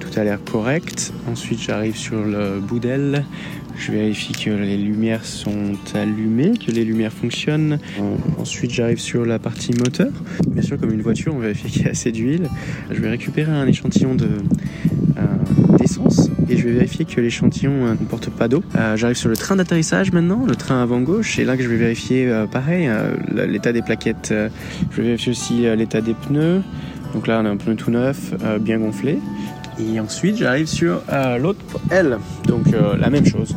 Tout 0.00 0.08
a 0.18 0.24
l'air 0.24 0.40
correct. 0.42 1.12
Ensuite, 1.30 1.62
j'arrive 1.62 1.94
sur 1.94 2.24
le 2.24 2.58
bout 2.58 2.80
d'aile. 2.80 3.24
Je 3.78 3.92
vérifie 3.92 4.32
que 4.32 4.50
les 4.50 4.76
lumières 4.76 5.24
sont 5.24 5.74
allumées, 5.94 6.54
que 6.58 6.72
les 6.72 6.84
lumières 6.84 7.12
fonctionnent. 7.12 7.78
Ensuite, 8.36 8.72
j'arrive 8.72 8.98
sur 8.98 9.24
la 9.24 9.38
partie 9.38 9.70
moteur. 9.72 10.10
Bien 10.48 10.62
sûr, 10.62 10.80
comme 10.80 10.92
une 10.92 11.02
voiture, 11.02 11.32
on 11.36 11.38
vérifie 11.38 11.70
qu'il 11.70 11.82
y 11.82 11.86
a 11.86 11.90
assez 11.90 12.10
d'huile. 12.10 12.48
Je 12.90 13.00
vais 13.00 13.10
récupérer 13.10 13.52
un 13.52 13.68
échantillon 13.68 14.16
de 14.16 14.26
et 16.48 16.56
je 16.56 16.64
vais 16.64 16.72
vérifier 16.72 17.04
que 17.04 17.20
l'échantillon 17.20 17.86
euh, 17.86 17.90
ne 17.92 18.06
porte 18.06 18.30
pas 18.30 18.48
d'eau. 18.48 18.62
Euh, 18.76 18.96
J'arrive 18.96 19.16
sur 19.16 19.28
le 19.28 19.36
train 19.36 19.56
d'atterrissage 19.56 20.12
maintenant, 20.12 20.44
le 20.46 20.54
train 20.54 20.82
avant 20.82 21.00
gauche, 21.00 21.38
et 21.38 21.44
là 21.44 21.56
que 21.56 21.62
je 21.62 21.68
vais 21.68 21.76
vérifier 21.76 22.28
euh, 22.28 22.46
pareil 22.46 22.90
l'état 23.34 23.72
des 23.72 23.82
plaquettes. 23.82 24.32
je 24.90 24.96
vais 24.96 25.02
vérifier 25.02 25.32
aussi 25.32 25.62
l'état 25.76 26.00
des 26.00 26.14
pneus. 26.14 26.62
Donc 27.14 27.26
là, 27.26 27.40
on 27.42 27.46
a 27.46 27.50
un 27.50 27.56
pneu 27.56 27.74
tout 27.74 27.90
neuf, 27.90 28.32
bien 28.60 28.78
gonflé. 28.78 29.18
Et 29.78 30.00
ensuite, 30.00 30.36
j'arrive 30.36 30.66
sur 30.66 31.02
l'autre 31.40 31.80
aile. 31.90 32.18
Donc 32.46 32.66
la 32.98 33.10
même 33.10 33.26
chose. 33.26 33.54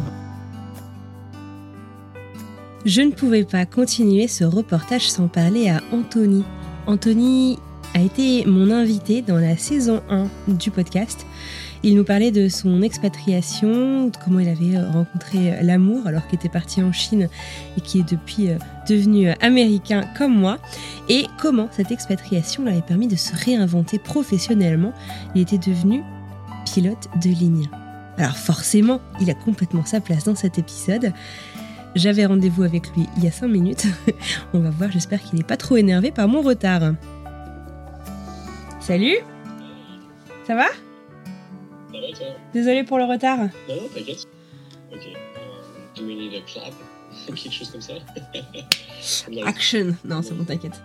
Je 2.86 3.02
ne 3.02 3.12
pouvais 3.12 3.44
pas 3.44 3.66
continuer 3.66 4.28
ce 4.28 4.44
reportage 4.44 5.10
sans 5.10 5.28
parler 5.28 5.70
à 5.70 5.82
Anthony. 5.92 6.44
Anthony 6.86 7.58
a 7.94 8.02
été 8.02 8.46
mon 8.46 8.72
invité 8.72 9.22
dans 9.22 9.38
la 9.38 9.58
saison 9.58 10.02
1 10.10 10.28
du 10.48 10.70
podcast. 10.70 11.26
Il 11.88 11.96
nous 11.96 12.04
parlait 12.04 12.32
de 12.32 12.50
son 12.50 12.82
expatriation, 12.82 14.08
de 14.08 14.18
comment 14.18 14.40
il 14.40 14.50
avait 14.50 14.76
euh, 14.76 14.90
rencontré 14.90 15.54
euh, 15.54 15.62
l'amour 15.62 16.08
alors 16.08 16.26
qu'il 16.26 16.40
était 16.40 16.50
parti 16.50 16.82
en 16.82 16.92
Chine 16.92 17.30
et 17.78 17.82
qui 17.82 18.00
est 18.00 18.10
depuis 18.10 18.50
euh, 18.50 18.58
devenu 18.90 19.30
américain 19.40 20.04
comme 20.18 20.34
moi, 20.36 20.58
et 21.10 21.28
comment 21.40 21.70
cette 21.70 21.92
expatriation 21.92 22.64
lui 22.64 22.72
avait 22.72 22.82
permis 22.82 23.08
de 23.08 23.16
se 23.16 23.36
réinventer 23.36 24.00
professionnellement. 24.00 24.94
Il 25.36 25.42
était 25.44 25.60
devenu 25.60 26.02
pilote 26.66 27.08
de 27.22 27.30
ligne. 27.30 27.70
Alors 28.18 28.36
forcément, 28.36 29.00
il 29.22 29.30
a 29.30 29.36
complètement 29.36 29.86
sa 29.86 30.02
place 30.02 30.24
dans 30.24 30.36
cet 30.36 30.58
épisode. 30.58 31.14
J'avais 31.94 32.26
rendez-vous 32.26 32.64
avec 32.64 32.88
lui 32.96 33.06
il 33.16 33.26
y 33.26 33.28
a 33.28 33.32
5 33.32 33.48
minutes. 33.48 33.86
On 34.56 34.60
va 34.60 34.72
voir, 34.72 34.92
j'espère 34.92 35.22
qu'il 35.22 35.38
n'est 35.38 35.46
pas 35.46 35.58
trop 35.58 35.78
énervé 35.78 36.10
par 36.10 36.28
mon 36.28 36.42
retard. 36.42 36.96
Salut 38.80 39.18
Ça 40.48 40.56
va? 40.56 40.66
Va 42.12 42.18
toi 42.18 42.28
Désolé 42.54 42.84
pour 42.84 42.98
le 42.98 43.06
retard. 43.06 43.38
Non, 43.40 43.76
non, 43.76 43.88
t'inquiète. 43.94 44.26
Ok. 44.94 45.00
Um, 45.08 45.96
do 45.96 46.06
we 46.06 46.16
need 46.16 46.34
a 46.34 46.42
clap 46.42 46.74
Quelque 47.28 47.52
chose 47.54 47.70
comme 47.72 47.82
ça. 47.82 47.94
Action 49.46 49.96
Non, 50.06 50.22
c'est 50.22 50.34
bon, 50.34 50.44
t'inquiète. 50.44 50.82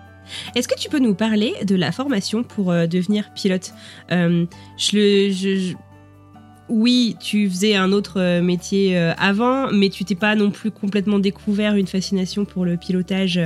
Est-ce 0.54 0.68
que 0.68 0.78
tu 0.78 0.88
peux 0.88 1.00
nous 1.00 1.14
parler 1.14 1.54
de 1.64 1.74
la 1.74 1.90
formation 1.92 2.42
pour 2.44 2.70
euh, 2.70 2.86
devenir 2.86 3.32
pilote? 3.34 3.72
Euh, 4.12 4.46
je 4.76 4.96
le, 4.96 5.30
je- 5.32 5.56
je- 5.70 5.74
Oui, 6.68 7.16
tu 7.20 7.48
faisais 7.50 7.74
un 7.74 7.90
autre 7.90 8.20
euh, 8.20 8.40
métier 8.40 8.96
euh, 8.96 9.12
avant, 9.18 9.72
mais 9.72 9.88
tu 9.88 10.04
t'es 10.04 10.14
pas 10.14 10.36
non 10.36 10.52
plus 10.52 10.70
complètement 10.70 11.18
découvert 11.18 11.74
une 11.74 11.88
fascination 11.88 12.44
pour 12.44 12.64
le 12.64 12.76
pilotage 12.76 13.40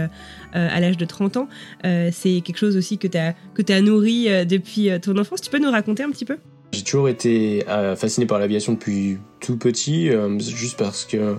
à 0.53 0.79
l'âge 0.81 0.99
de 0.99 1.05
30 1.07 1.39
ans. 1.39 1.49
C'est 1.83 2.43
quelque 2.45 2.59
chose 2.59 2.77
aussi 2.77 2.99
que 2.99 3.09
tu 3.09 3.17
as, 3.17 3.35
que 3.55 3.73
as 3.73 3.81
nourri 3.81 4.27
depuis 4.47 4.91
ton 5.01 5.17
enfance. 5.19 5.41
Tu 5.41 5.51
peux 5.51 5.59
nous 5.59 5.71
raconter 5.71 6.03
un 6.03 6.11
petit 6.11 6.27
peu? 6.27 6.37
J'ai 6.73 6.83
toujours 6.83 7.09
été 7.09 7.65
euh, 7.69 7.95
fasciné 7.95 8.27
par 8.27 8.39
l'aviation 8.39 8.73
depuis 8.73 9.19
tout 9.41 9.57
petit, 9.57 10.09
euh, 10.11 10.39
juste 10.41 10.77
parce 10.79 11.05
que 11.05 11.37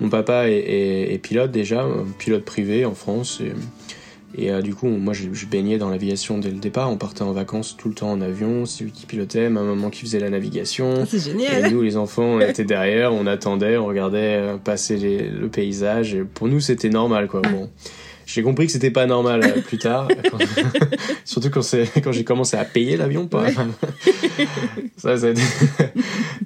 mon 0.00 0.08
papa 0.08 0.48
est, 0.48 0.54
est- 0.56 1.12
est 1.14 1.18
pilote 1.18 1.50
déjà, 1.50 1.82
euh, 1.82 2.04
pilote 2.18 2.44
privé 2.44 2.84
en 2.86 2.94
France. 2.94 3.40
Et, 3.42 3.52
et, 4.44 4.50
euh, 4.50 4.62
du 4.62 4.74
coup, 4.74 4.86
moi, 4.88 5.12
je, 5.12 5.28
je 5.32 5.46
baignais 5.46 5.76
dans 5.76 5.90
l'aviation 5.90 6.38
dès 6.38 6.50
le 6.50 6.56
départ. 6.58 6.90
On 6.90 6.96
partait 6.96 7.22
en 7.22 7.32
vacances 7.32 7.76
tout 7.76 7.88
le 7.88 7.94
temps 7.94 8.10
en 8.12 8.20
avion. 8.22 8.64
C'est 8.64 8.84
lui 8.84 8.92
qui 8.92 9.04
pilotait, 9.04 9.50
ma 9.50 9.62
maman 9.62 9.90
qui 9.90 10.00
faisait 10.02 10.20
la 10.20 10.30
navigation. 10.30 11.04
C'est 11.06 11.16
Et 11.18 11.20
génial 11.20 11.70
nous, 11.72 11.82
les 11.82 11.96
enfants, 11.98 12.22
on 12.36 12.40
était 12.40 12.64
derrière, 12.64 13.12
on 13.12 13.26
attendait, 13.26 13.76
on 13.76 13.84
regardait 13.86 14.42
passer 14.64 14.96
les- 14.96 15.28
le 15.28 15.48
paysage. 15.48 16.14
Et 16.14 16.22
pour 16.24 16.48
nous, 16.48 16.60
c'était 16.60 16.88
normal, 16.90 17.26
quoi. 17.28 17.42
Bon. 17.42 17.68
J'ai 18.30 18.42
compris 18.42 18.66
que 18.66 18.72
c'était 18.72 18.90
pas 18.90 19.06
normal 19.06 19.40
euh, 19.42 19.60
plus 19.62 19.78
tard, 19.78 20.06
quand- 20.30 20.38
surtout 21.24 21.48
quand, 21.50 22.12
j'ai 22.12 22.24
commencé 22.24 22.58
à 22.58 22.64
payer 22.66 22.98
l'avion. 22.98 23.26
Pas... 23.26 23.46
ça, 24.98 25.16
ça 25.16 25.26
a 25.26 25.30
été- 25.30 25.40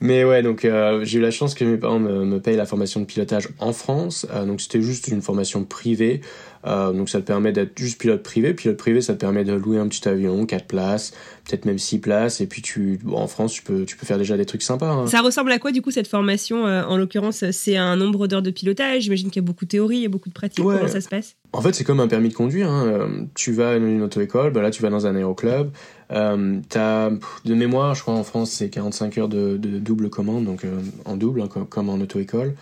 Mais 0.01 0.25
ouais, 0.25 0.43
donc 0.43 0.65
euh, 0.65 1.05
j'ai 1.05 1.19
eu 1.19 1.23
la 1.23 1.31
chance 1.33 1.55
que 1.55 1.65
mes 1.65 1.77
parents 1.77 1.99
me, 1.99 2.25
me 2.25 2.41
payent 2.41 2.57
la 2.57 2.67
formation 2.67 3.01
de 3.01 3.05
pilotage 3.07 3.49
en 3.59 3.73
France. 3.73 4.27
Euh, 4.33 4.45
donc 4.47 4.61
c'était 4.61 4.81
juste 4.81 5.09
une 5.09 5.23
formation 5.23 5.65
privée. 5.65 6.21
Euh, 6.65 6.93
donc 6.93 7.09
ça 7.09 7.21
te 7.21 7.27
permet 7.27 7.51
d'être 7.53 7.77
juste 7.79 8.01
pilote 8.01 8.23
privé. 8.23 8.55
Pilote 8.55 8.77
privé, 8.77 9.01
ça 9.01 9.15
te 9.15 9.19
permet 9.19 9.43
de 9.45 9.53
louer 9.53 9.79
un 9.79 9.89
petit 9.89 10.09
avion, 10.09 10.47
4 10.47 10.67
places, 10.67 11.13
peut-être 11.49 11.65
même 11.65 11.79
6 11.79 11.99
places. 11.99 12.41
Et 12.41 12.47
puis 12.47 12.63
tu, 12.63 13.01
bon, 13.03 13.17
en 13.17 13.27
France, 13.27 13.53
tu 13.53 13.63
peux, 13.63 13.85
tu 13.85 13.97
peux 13.97 14.07
faire 14.07 14.19
déjà 14.19 14.37
des 14.37 14.47
trucs 14.47 14.63
sympas. 14.63 14.89
hein. 14.91 15.07
Ça 15.09 15.21
ressemble 15.23 15.51
à 15.53 15.59
quoi 15.59 15.73
du 15.73 15.83
coup 15.83 15.91
cette 15.91 16.07
formation 16.07 16.67
euh, 16.67 16.85
En 16.85 16.97
l'occurrence, 16.97 17.45
c'est 17.51 17.77
un 17.77 17.97
nombre 17.97 18.27
d'heures 18.29 18.43
de 18.43 18.51
pilotage? 18.51 19.03
J'imagine 19.03 19.31
qu'il 19.31 19.43
y 19.43 19.45
a 19.45 19.47
beaucoup 19.47 19.65
de 19.65 19.71
théorie 19.71 20.05
et 20.05 20.09
beaucoup 20.09 20.29
de 20.29 20.35
pratique. 20.35 20.65
Ouais. 20.65 20.77
Comment 20.77 20.89
ça 20.89 21.01
se 21.01 21.09
passe? 21.09 21.35
En 21.53 21.61
fait, 21.61 21.75
c'est 21.75 21.85
comme 21.85 22.01
un 22.01 22.09
permis 22.09 22.29
de 22.29 22.35
conduire. 22.35 22.71
hein. 22.71 22.87
Euh, 22.87 23.09
Tu 23.35 23.53
vas 23.53 23.71
à 23.73 23.77
une 23.77 24.03
auto-école, 24.03 24.53
bah 24.53 24.63
là, 24.63 24.71
tu 24.71 24.83
vas 24.83 24.91
dans 24.91 25.07
un 25.07 25.17
aéroclub. 25.17 25.71
Euh, 26.13 26.61
t'as, 26.69 27.11
de 27.11 27.55
mémoire, 27.55 27.95
je 27.95 28.03
crois 28.03 28.15
en 28.15 28.23
France, 28.25 28.51
c'est 28.51 28.69
45 28.71 29.19
heures 29.19 29.29
de, 29.29 29.57
de 29.57 29.79
double 29.79 30.11
commande, 30.11 30.45
donc 30.45 30.65
euh, 30.65 30.79
en 31.07 31.17
double, 31.17 31.41
hein, 31.43 31.49
comme, 31.49 31.67
comme 31.67 31.89
en 31.89 31.95
auto-école. 31.95 32.55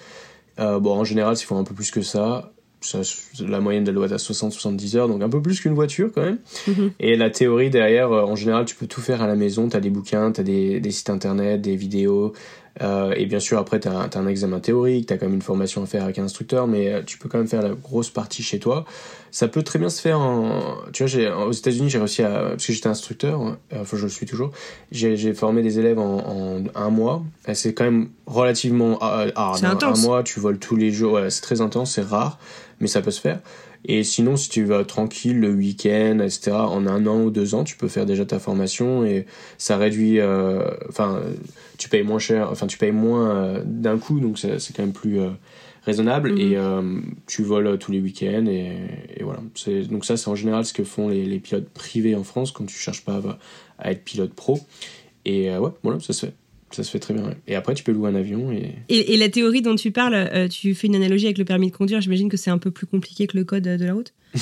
Euh, 0.58 0.78
bon, 0.78 0.92
en 0.94 1.04
général, 1.04 1.36
s'il 1.36 1.46
faut 1.46 1.56
un 1.56 1.64
peu 1.64 1.74
plus 1.74 1.90
que 1.90 2.02
ça. 2.02 2.52
Ça 2.80 3.00
la 3.46 3.60
moyenne, 3.60 3.86
elle 3.86 3.94
doit 3.94 4.06
être 4.06 4.12
à 4.12 4.16
60-70 4.16 4.96
heures, 4.96 5.08
donc 5.08 5.22
un 5.22 5.28
peu 5.28 5.42
plus 5.42 5.60
qu'une 5.60 5.74
voiture 5.74 6.10
quand 6.14 6.22
même. 6.22 6.38
Mhm. 6.66 6.92
Et 6.98 7.16
la 7.16 7.30
théorie 7.30 7.70
derrière, 7.70 8.12
euh, 8.12 8.22
en 8.22 8.36
général, 8.36 8.64
tu 8.64 8.74
peux 8.74 8.86
tout 8.86 9.00
faire 9.00 9.22
à 9.22 9.26
la 9.26 9.36
maison. 9.36 9.68
T'as 9.68 9.80
des 9.80 9.90
bouquins, 9.90 10.32
t'as 10.32 10.42
des, 10.42 10.80
des 10.80 10.90
sites 10.90 11.10
internet, 11.10 11.60
des 11.60 11.76
vidéos. 11.76 12.32
Euh, 12.82 13.12
et 13.16 13.26
bien 13.26 13.40
sûr, 13.40 13.58
après, 13.58 13.80
t'as 13.80 14.08
as 14.12 14.18
un 14.18 14.26
examen 14.26 14.60
théorique, 14.60 15.06
t'as 15.06 15.16
quand 15.16 15.26
même 15.26 15.34
une 15.34 15.42
formation 15.42 15.82
à 15.82 15.86
faire 15.86 16.04
avec 16.04 16.18
un 16.18 16.24
instructeur, 16.24 16.66
mais 16.66 16.88
euh, 16.88 17.02
tu 17.04 17.18
peux 17.18 17.28
quand 17.28 17.38
même 17.38 17.48
faire 17.48 17.62
la 17.62 17.70
grosse 17.70 18.10
partie 18.10 18.42
chez 18.42 18.58
toi. 18.58 18.84
Ça 19.30 19.48
peut 19.48 19.62
très 19.62 19.78
bien 19.78 19.90
se 19.90 20.00
faire 20.00 20.18
en. 20.18 20.76
Tu 20.92 21.04
vois, 21.04 21.46
aux 21.46 21.52
États-Unis, 21.52 21.90
j'ai 21.90 21.98
réussi 21.98 22.22
à. 22.22 22.50
Parce 22.50 22.66
que 22.66 22.72
j'étais 22.72 22.88
instructeur, 22.88 23.40
hein, 23.40 23.58
euh, 23.72 23.82
enfin, 23.82 23.96
je 23.96 24.04
le 24.04 24.08
suis 24.08 24.26
toujours. 24.26 24.50
J'ai 24.92 25.34
formé 25.34 25.62
des 25.62 25.78
élèves 25.78 25.98
en, 25.98 26.18
en 26.18 26.62
un 26.74 26.90
mois. 26.90 27.22
C'est 27.52 27.74
quand 27.74 27.84
même 27.84 28.08
relativement 28.26 28.98
hard. 29.00 29.58
C'est 29.58 29.66
hein. 29.66 29.70
intense. 29.70 30.04
Un 30.04 30.06
mois, 30.06 30.22
tu 30.22 30.40
voles 30.40 30.58
tous 30.58 30.76
les 30.76 30.90
jours. 30.90 31.14
Ouais, 31.14 31.30
c'est 31.30 31.42
très 31.42 31.60
intense, 31.60 31.92
c'est 31.92 32.04
rare, 32.04 32.38
mais 32.80 32.88
ça 32.88 33.02
peut 33.02 33.10
se 33.10 33.20
faire. 33.20 33.40
Et 33.86 34.04
sinon, 34.04 34.36
si 34.36 34.48
tu 34.50 34.64
vas 34.64 34.84
tranquille 34.84 35.40
le 35.40 35.50
week-end, 35.52 36.18
etc., 36.20 36.52
en 36.52 36.86
un 36.86 37.06
an 37.06 37.22
ou 37.22 37.30
deux 37.30 37.54
ans, 37.54 37.64
tu 37.64 37.76
peux 37.76 37.88
faire 37.88 38.04
déjà 38.06 38.26
ta 38.26 38.38
formation 38.38 39.04
et 39.04 39.26
ça 39.58 39.76
réduit. 39.78 40.20
euh, 40.20 40.70
Enfin, 40.88 41.20
tu 41.78 41.88
payes 41.88 42.02
moins 42.02 42.18
cher, 42.18 42.48
enfin, 42.50 42.66
tu 42.66 42.76
payes 42.78 42.92
moins 42.92 43.30
euh, 43.34 43.62
d'un 43.64 43.98
coup, 43.98 44.20
donc 44.20 44.38
c'est 44.38 44.58
quand 44.76 44.82
même 44.82 44.92
plus 44.92 45.18
euh, 45.20 45.30
raisonnable. 45.86 46.32
Mhm. 46.32 46.38
Et 46.38 46.56
tu 47.26 47.42
voles 47.42 47.78
tous 47.78 47.90
les 47.92 48.00
week-ends 48.00 48.46
et, 48.46 48.76
et 49.16 49.22
voilà. 49.22 49.40
Donc, 49.88 50.04
ça, 50.04 50.16
c'est 50.16 50.28
en 50.28 50.34
général 50.34 50.64
ce 50.66 50.72
que 50.74 50.84
font 50.84 51.08
les, 51.08 51.24
les 51.24 51.38
pilotes 51.38 51.68
privés 51.70 52.14
en 52.14 52.24
France 52.24 52.52
quand 52.52 52.66
tu 52.66 52.76
cherches 52.76 53.04
pas 53.04 53.16
à, 53.16 53.38
à 53.78 53.92
être 53.92 54.04
pilote 54.04 54.34
pro. 54.34 54.60
Et 55.24 55.50
ouais, 55.56 55.70
voilà, 55.82 56.00
ça 56.00 56.12
se 56.12 56.26
fait. 56.26 56.34
Ça 56.70 56.84
se 56.84 56.90
fait 56.90 56.98
très 57.00 57.14
bien. 57.14 57.24
ouais. 57.24 57.36
Et 57.48 57.54
après, 57.56 57.74
tu 57.74 57.82
peux 57.82 57.92
louer 57.92 58.08
un 58.10 58.14
avion 58.14 58.52
et. 58.52 58.74
Et, 58.88 59.14
et 59.14 59.16
la 59.16 59.28
théorie 59.28 59.60
dont 59.62 59.74
tu 59.74 59.90
parles, 59.90 60.14
euh, 60.14 60.46
tu 60.48 60.74
fais 60.74 60.86
une 60.86 60.94
analogie 60.94 61.26
avec 61.26 61.38
le 61.38 61.44
permis 61.44 61.70
de 61.70 61.76
conduire. 61.76 62.00
J'imagine 62.00 62.28
que 62.28 62.36
c'est 62.36 62.50
un 62.50 62.58
peu 62.58 62.70
plus 62.70 62.86
compliqué 62.86 63.26
que 63.26 63.36
le 63.36 63.44
code 63.44 63.64
de 63.64 63.84
la 63.84 63.92
route. 63.92 64.12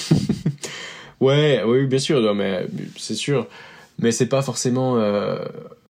Ouais, 1.20 1.62
oui, 1.66 1.86
bien 1.86 1.98
sûr, 1.98 2.20
non, 2.20 2.34
mais 2.34 2.66
c'est 2.96 3.14
sûr. 3.16 3.46
Mais 3.98 4.12
c'est 4.12 4.26
pas 4.26 4.42
forcément 4.42 4.98
euh, 4.98 5.44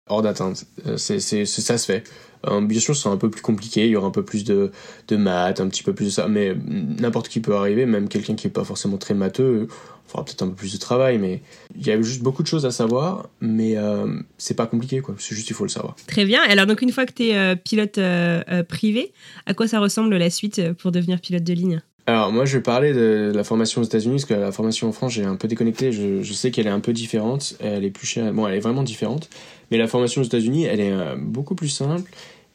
hors 0.06 0.22
d'atteinte. 0.22 0.64
Euh, 0.86 0.96
C'est, 0.96 1.20
c'est, 1.20 1.44
c'est- 1.44 1.60
ça 1.60 1.76
se 1.76 1.84
fait. 1.84 2.04
Euh, 2.46 2.60
bien 2.62 2.80
sûr, 2.80 2.96
c'est 2.96 3.08
un 3.10 3.16
peu 3.18 3.28
plus 3.30 3.42
compliqué. 3.42 3.84
Il 3.84 3.90
y 3.90 3.96
aura 3.96 4.06
un 4.06 4.10
peu 4.12 4.24
plus 4.24 4.44
de, 4.44 4.70
de 5.08 5.16
maths, 5.16 5.60
un 5.60 5.68
petit 5.68 5.82
peu 5.82 5.92
plus 5.92 6.06
de 6.06 6.10
ça. 6.10 6.28
Mais 6.28 6.54
n'importe 6.66 7.28
qui 7.28 7.40
peut 7.40 7.54
arriver, 7.56 7.84
même 7.84 8.08
quelqu'un 8.08 8.34
qui 8.36 8.46
est 8.46 8.50
pas 8.50 8.64
forcément 8.64 8.96
très 8.96 9.12
matheux, 9.14 9.68
fera 10.08 10.24
peut-être 10.24 10.42
un 10.42 10.48
peu 10.48 10.54
plus 10.54 10.72
de 10.72 10.78
travail. 10.78 11.18
Mais 11.18 11.40
il 11.78 11.86
y 11.86 11.90
a 11.90 12.00
juste 12.02 12.22
beaucoup 12.22 12.42
de 12.42 12.48
choses 12.48 12.66
à 12.66 12.70
savoir. 12.70 13.28
Mais 13.40 13.76
euh, 13.76 14.06
c'est 14.38 14.54
pas 14.54 14.66
compliqué, 14.66 15.00
quoi. 15.00 15.14
C'est 15.18 15.34
juste, 15.34 15.48
il 15.50 15.54
faut 15.54 15.64
le 15.64 15.70
savoir. 15.70 15.94
Très 16.06 16.24
bien. 16.24 16.42
Alors, 16.48 16.66
donc, 16.66 16.82
une 16.82 16.92
fois 16.92 17.06
que 17.06 17.12
tu 17.12 17.28
es 17.28 17.56
pilote 17.56 17.98
euh, 17.98 18.42
euh, 18.50 18.62
privé, 18.62 19.12
à 19.46 19.54
quoi 19.54 19.68
ça 19.68 19.80
ressemble 19.80 20.16
la 20.16 20.30
suite 20.30 20.58
euh, 20.58 20.74
pour 20.74 20.92
devenir 20.92 21.20
pilote 21.20 21.44
de 21.44 21.52
ligne? 21.52 21.80
Alors 22.06 22.32
moi 22.32 22.46
je 22.46 22.56
vais 22.56 22.62
parler 22.62 22.94
de 22.94 23.32
la 23.34 23.44
formation 23.44 23.82
aux 23.82 23.84
États-Unis 23.84 24.14
parce 24.14 24.24
que 24.24 24.32
la 24.32 24.50
formation 24.50 24.88
en 24.88 24.92
France 24.92 25.12
j'ai 25.12 25.24
un 25.24 25.36
peu 25.36 25.46
déconnecté. 25.46 25.92
Je, 25.92 26.22
je 26.22 26.32
sais 26.32 26.50
qu'elle 26.50 26.66
est 26.66 26.70
un 26.70 26.80
peu 26.80 26.94
différente, 26.94 27.54
elle 27.60 27.84
est 27.84 27.90
plus 27.90 28.06
chère. 28.06 28.32
Bon, 28.32 28.48
elle 28.48 28.54
est 28.54 28.60
vraiment 28.60 28.82
différente, 28.82 29.28
mais 29.70 29.76
la 29.76 29.86
formation 29.86 30.22
aux 30.22 30.24
États-Unis 30.24 30.64
elle 30.64 30.80
est 30.80 30.90
euh, 30.90 31.16
beaucoup 31.18 31.54
plus 31.54 31.68
simple. 31.68 32.10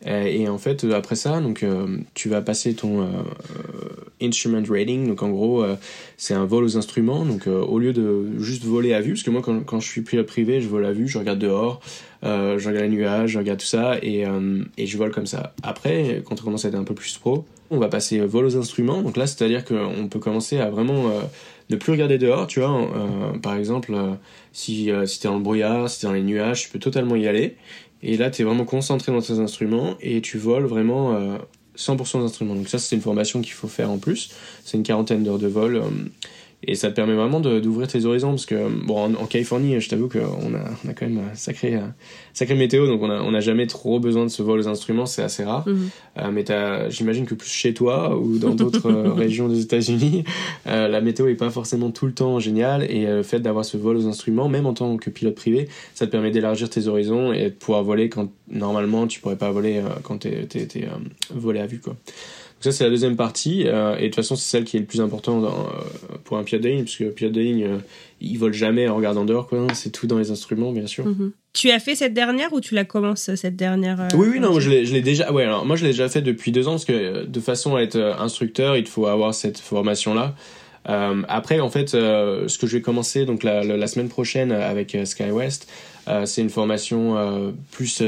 Euh, 0.05 0.25
et 0.25 0.49
en 0.49 0.57
fait 0.57 0.83
euh, 0.83 0.93
après 0.93 1.15
ça 1.15 1.39
donc 1.39 1.63
euh, 1.63 1.87
tu 2.13 2.27
vas 2.27 2.41
passer 2.41 2.73
ton 2.73 3.07
instrument 4.21 4.63
rating. 4.67 5.07
Donc 5.07 5.23
en 5.23 5.29
gros 5.29 5.65
c'est 6.17 6.33
un 6.33 6.45
vol 6.45 6.63
aux 6.63 6.77
instruments. 6.77 7.25
Donc 7.25 7.47
au 7.47 7.79
lieu 7.79 7.93
de 7.93 8.39
juste 8.39 8.63
voler 8.63 8.93
à 8.93 9.01
vue 9.01 9.13
parce 9.13 9.23
que 9.23 9.31
moi 9.31 9.41
quand, 9.41 9.61
quand 9.65 9.79
je 9.79 9.87
suis 9.87 10.01
pilote 10.01 10.27
privé 10.27 10.61
je 10.61 10.67
vole 10.67 10.85
à 10.85 10.91
vue 10.91 11.07
je 11.07 11.17
regarde 11.17 11.39
dehors 11.39 11.81
je 12.23 12.67
regarde 12.67 12.85
les 12.85 12.89
nuages 12.89 13.31
je 13.31 13.39
regarde 13.39 13.59
tout 13.59 13.65
ça 13.65 13.97
et, 14.01 14.23
et 14.77 14.85
je 14.85 14.97
vole 14.97 15.11
comme 15.11 15.25
ça. 15.25 15.53
Après 15.63 16.21
quand 16.25 16.39
on 16.41 16.43
commence 16.43 16.65
à 16.65 16.69
être 16.69 16.75
un 16.75 16.83
peu 16.83 16.95
plus 16.95 17.17
pro 17.17 17.45
on 17.69 17.77
va 17.77 17.87
passer 17.89 18.19
vol 18.19 18.45
aux 18.45 18.57
instruments. 18.57 19.01
Donc 19.01 19.17
là 19.17 19.27
c'est 19.27 19.43
à 19.43 19.47
dire 19.47 19.65
qu'on 19.65 20.07
peut 20.09 20.19
commencer 20.19 20.57
à 20.57 20.69
vraiment 20.69 21.11
plus 21.77 21.91
regarder 21.91 22.17
dehors 22.17 22.47
tu 22.47 22.59
vois 22.59 22.71
euh, 22.71 23.37
par 23.39 23.55
exemple 23.55 23.93
euh, 23.93 24.13
si, 24.51 24.91
euh, 24.91 25.05
si 25.05 25.19
t'es 25.19 25.27
dans 25.27 25.37
le 25.37 25.43
brouillard 25.43 25.89
si 25.89 26.01
t'es 26.01 26.07
dans 26.07 26.13
les 26.13 26.23
nuages 26.23 26.63
tu 26.63 26.69
peux 26.69 26.79
totalement 26.79 27.15
y 27.15 27.27
aller 27.27 27.57
et 28.03 28.17
là, 28.17 28.29
tu 28.29 28.41
es 28.41 28.45
vraiment 28.45 28.65
concentré 28.65 29.13
dans 29.13 29.21
tes 29.21 29.39
instruments 29.39 29.95
et 30.01 30.21
tu 30.21 30.37
voles 30.37 30.65
vraiment 30.65 31.15
euh, 31.15 31.37
100% 31.77 32.19
des 32.19 32.25
instruments. 32.25 32.55
Donc 32.55 32.67
ça, 32.67 32.77
c'est 32.77 32.95
une 32.95 33.01
formation 33.01 33.41
qu'il 33.41 33.53
faut 33.53 33.69
faire 33.69 33.89
en 33.89 33.97
plus. 33.97 34.31
C'est 34.65 34.77
une 34.77 34.83
quarantaine 34.83 35.23
d'heures 35.23 35.39
de 35.39 35.47
vol. 35.47 35.81
et 36.67 36.75
ça 36.75 36.89
te 36.89 36.95
permet 36.95 37.13
vraiment 37.13 37.39
d'ouvrir 37.39 37.87
tes 37.87 38.05
horizons 38.05 38.29
parce 38.31 38.45
que 38.45 38.55
bon 38.85 38.97
en, 38.97 39.13
en 39.15 39.25
Californie 39.25 39.79
je 39.81 39.89
t'avoue 39.89 40.07
qu'on 40.09 40.19
a, 40.19 40.63
on 40.85 40.89
a 40.89 40.93
quand 40.93 41.05
même 41.07 41.19
un 41.31 41.35
sacré, 41.35 41.75
euh, 41.75 41.81
sacré 42.33 42.55
météo 42.55 42.87
donc 42.87 43.01
on 43.01 43.09
a, 43.09 43.21
on 43.21 43.33
a 43.33 43.39
jamais 43.39 43.67
trop 43.67 43.99
besoin 43.99 44.23
de 44.23 44.29
ce 44.29 44.41
vol 44.43 44.59
aux 44.59 44.67
instruments 44.67 45.05
c'est 45.05 45.23
assez 45.23 45.43
rare 45.43 45.63
Mhm. 45.67 45.89
Euh, 46.19 46.29
mais 46.31 46.45
j'imagine 46.91 47.25
que 47.25 47.33
plus 47.33 47.49
chez 47.49 47.73
toi 47.73 48.15
ou 48.17 48.37
dans 48.37 48.53
d'autres 48.53 48.89
euh, 48.91 49.13
régions 49.25 49.47
des 49.47 49.61
États-Unis 49.61 50.23
euh, 50.67 50.87
la 50.87 51.01
météo 51.01 51.27
est 51.27 51.35
pas 51.35 51.49
forcément 51.49 51.89
tout 51.91 52.05
le 52.05 52.13
temps 52.13 52.39
géniale 52.39 52.83
et 52.89 53.05
le 53.05 53.23
fait 53.23 53.39
d'avoir 53.39 53.65
ce 53.65 53.77
vol 53.77 53.97
aux 53.97 54.07
instruments 54.07 54.47
même 54.49 54.65
en 54.65 54.73
tant 54.73 54.97
que 54.97 55.09
pilote 55.09 55.35
privé 55.35 55.67
ça 55.95 56.05
te 56.05 56.11
permet 56.11 56.31
d'élargir 56.31 56.69
tes 56.69 56.87
horizons 56.87 57.33
et 57.33 57.45
de 57.45 57.49
pouvoir 57.55 57.83
voler 57.83 58.09
quand 58.09 58.29
normalement 58.49 59.07
tu 59.07 59.19
pourrais 59.21 59.37
pas 59.37 59.51
voler 59.51 59.77
euh, 59.77 59.89
quand 60.03 60.19
t'es 60.19 60.45
t'es- 60.45 60.65
t'es, 60.67 60.83
euh, 60.83 60.89
volé 61.33 61.59
à 61.59 61.65
vue 61.65 61.79
quoi 61.79 61.95
ça 62.63 62.71
c'est 62.71 62.83
la 62.83 62.89
deuxième 62.89 63.15
partie 63.15 63.63
euh, 63.67 63.95
et 63.97 64.03
de 64.03 64.05
toute 64.07 64.15
façon 64.15 64.35
c'est 64.35 64.49
celle 64.49 64.63
qui 64.63 64.77
est 64.77 64.79
le 64.79 64.85
plus 64.85 65.01
important 65.01 65.39
dans, 65.41 65.49
euh, 65.49 66.17
pour 66.23 66.37
un 66.37 66.43
pilote 66.43 66.63
de 66.63 66.69
ligne 66.69 66.83
parce 66.83 66.95
que 66.95 67.03
le 67.03 67.11
pilote 67.11 67.33
de 67.33 67.41
ligne 67.41 67.63
euh, 67.63 67.77
il 68.21 68.37
vole 68.37 68.53
jamais 68.53 68.87
en 68.87 68.95
regardant 68.95 69.25
dehors 69.25 69.47
quoi 69.47 69.67
c'est 69.73 69.91
tout 69.91 70.07
dans 70.07 70.17
les 70.17 70.31
instruments 70.31 70.71
bien 70.71 70.87
sûr 70.87 71.05
Mhm. 71.05 71.31
Tu 71.53 71.69
as 71.69 71.79
fait 71.79 71.93
cette 71.93 72.13
dernière 72.15 72.51
ou 72.53 72.61
tu 72.61 72.73
la 72.73 72.83
commences 72.83 73.29
cette 73.35 73.55
dernière 73.55 74.01
euh, 74.01 74.07
oui, 74.15 74.27
oui, 74.31 74.39
non, 74.39 74.59
je 74.59 74.71
l'ai, 74.71 74.85
je 74.85 74.93
l'ai 74.93 75.01
déjà. 75.01 75.31
Ouais, 75.31 75.43
alors 75.43 75.65
moi 75.65 75.75
je 75.75 75.83
l'ai 75.83 75.91
déjà 75.91 76.09
fait 76.09 76.23
depuis 76.23 76.51
deux 76.51 76.67
ans 76.67 76.71
parce 76.71 76.85
que 76.85 77.25
de 77.25 77.39
façon 77.39 77.75
à 77.75 77.81
être 77.81 77.97
instructeur, 78.19 78.75
il 78.75 78.87
faut 78.87 79.05
avoir 79.05 79.35
cette 79.35 79.59
formation-là. 79.59 80.33
Après, 80.85 81.59
en 81.59 81.69
fait, 81.69 81.89
ce 81.89 82.57
que 82.57 82.65
je 82.65 82.77
vais 82.77 82.81
commencer 82.81 83.25
donc 83.25 83.43
la, 83.43 83.63
la, 83.63 83.77
la 83.77 83.87
semaine 83.87 84.09
prochaine 84.09 84.51
avec 84.51 84.97
SkyWest, 85.05 85.69
c'est 86.25 86.41
une 86.41 86.49
formation 86.49 87.53
plus 87.71 88.01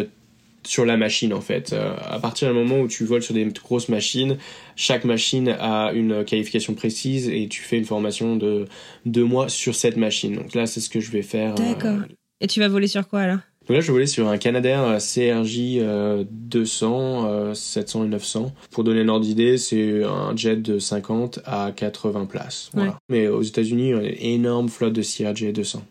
sur 0.67 0.85
la 0.85 0.97
machine 0.97 1.33
en 1.33 1.41
fait. 1.41 1.73
Euh, 1.73 1.93
à 2.09 2.19
partir 2.19 2.47
du 2.49 2.53
moment 2.53 2.79
où 2.81 2.87
tu 2.87 3.05
voles 3.05 3.21
sur 3.23 3.33
des 3.33 3.45
grosses 3.45 3.89
machines, 3.89 4.37
chaque 4.75 5.05
machine 5.05 5.49
a 5.59 5.91
une 5.93 6.23
qualification 6.25 6.73
précise 6.73 7.29
et 7.29 7.47
tu 7.47 7.61
fais 7.61 7.77
une 7.77 7.85
formation 7.85 8.35
de 8.35 8.65
deux 9.05 9.23
mois 9.23 9.49
sur 9.49 9.75
cette 9.75 9.97
machine. 9.97 10.35
Donc 10.35 10.53
là, 10.55 10.65
c'est 10.65 10.79
ce 10.79 10.89
que 10.89 10.99
je 10.99 11.11
vais 11.11 11.21
faire. 11.21 11.55
euh, 11.59 11.73
D'accord. 11.73 11.99
Et 12.41 12.47
tu 12.47 12.59
vas 12.59 12.67
voler 12.67 12.87
sur 12.87 13.07
quoi 13.07 13.21
alors? 13.21 13.39
Donc 13.67 13.77
là, 13.77 13.81
je 13.81 13.91
volais 13.91 14.05
sur 14.05 14.27
un 14.27 14.37
Canadair 14.37 14.97
CRJ 14.99 15.57
euh, 15.79 16.23
200, 16.29 17.25
euh, 17.27 17.53
700 17.55 18.05
et 18.05 18.07
900. 18.09 18.53
Pour 18.69 18.83
donner 18.83 19.01
un 19.01 19.07
ordre 19.09 19.25
d'idée, 19.25 19.57
c'est 19.57 20.03
un 20.03 20.35
jet 20.35 20.57
de 20.61 20.77
50 20.77 21.39
à 21.45 21.71
80 21.75 22.25
places. 22.25 22.69
Voilà. 22.73 22.91
Ouais. 22.91 22.95
Mais 23.09 23.27
aux 23.27 23.41
États-Unis, 23.41 23.95
on 23.95 23.99
a 23.99 24.03
une 24.03 24.15
énorme 24.21 24.69
flotte 24.69 24.93
de 24.93 25.01
CRJ 25.01 25.51
200. 25.51 25.81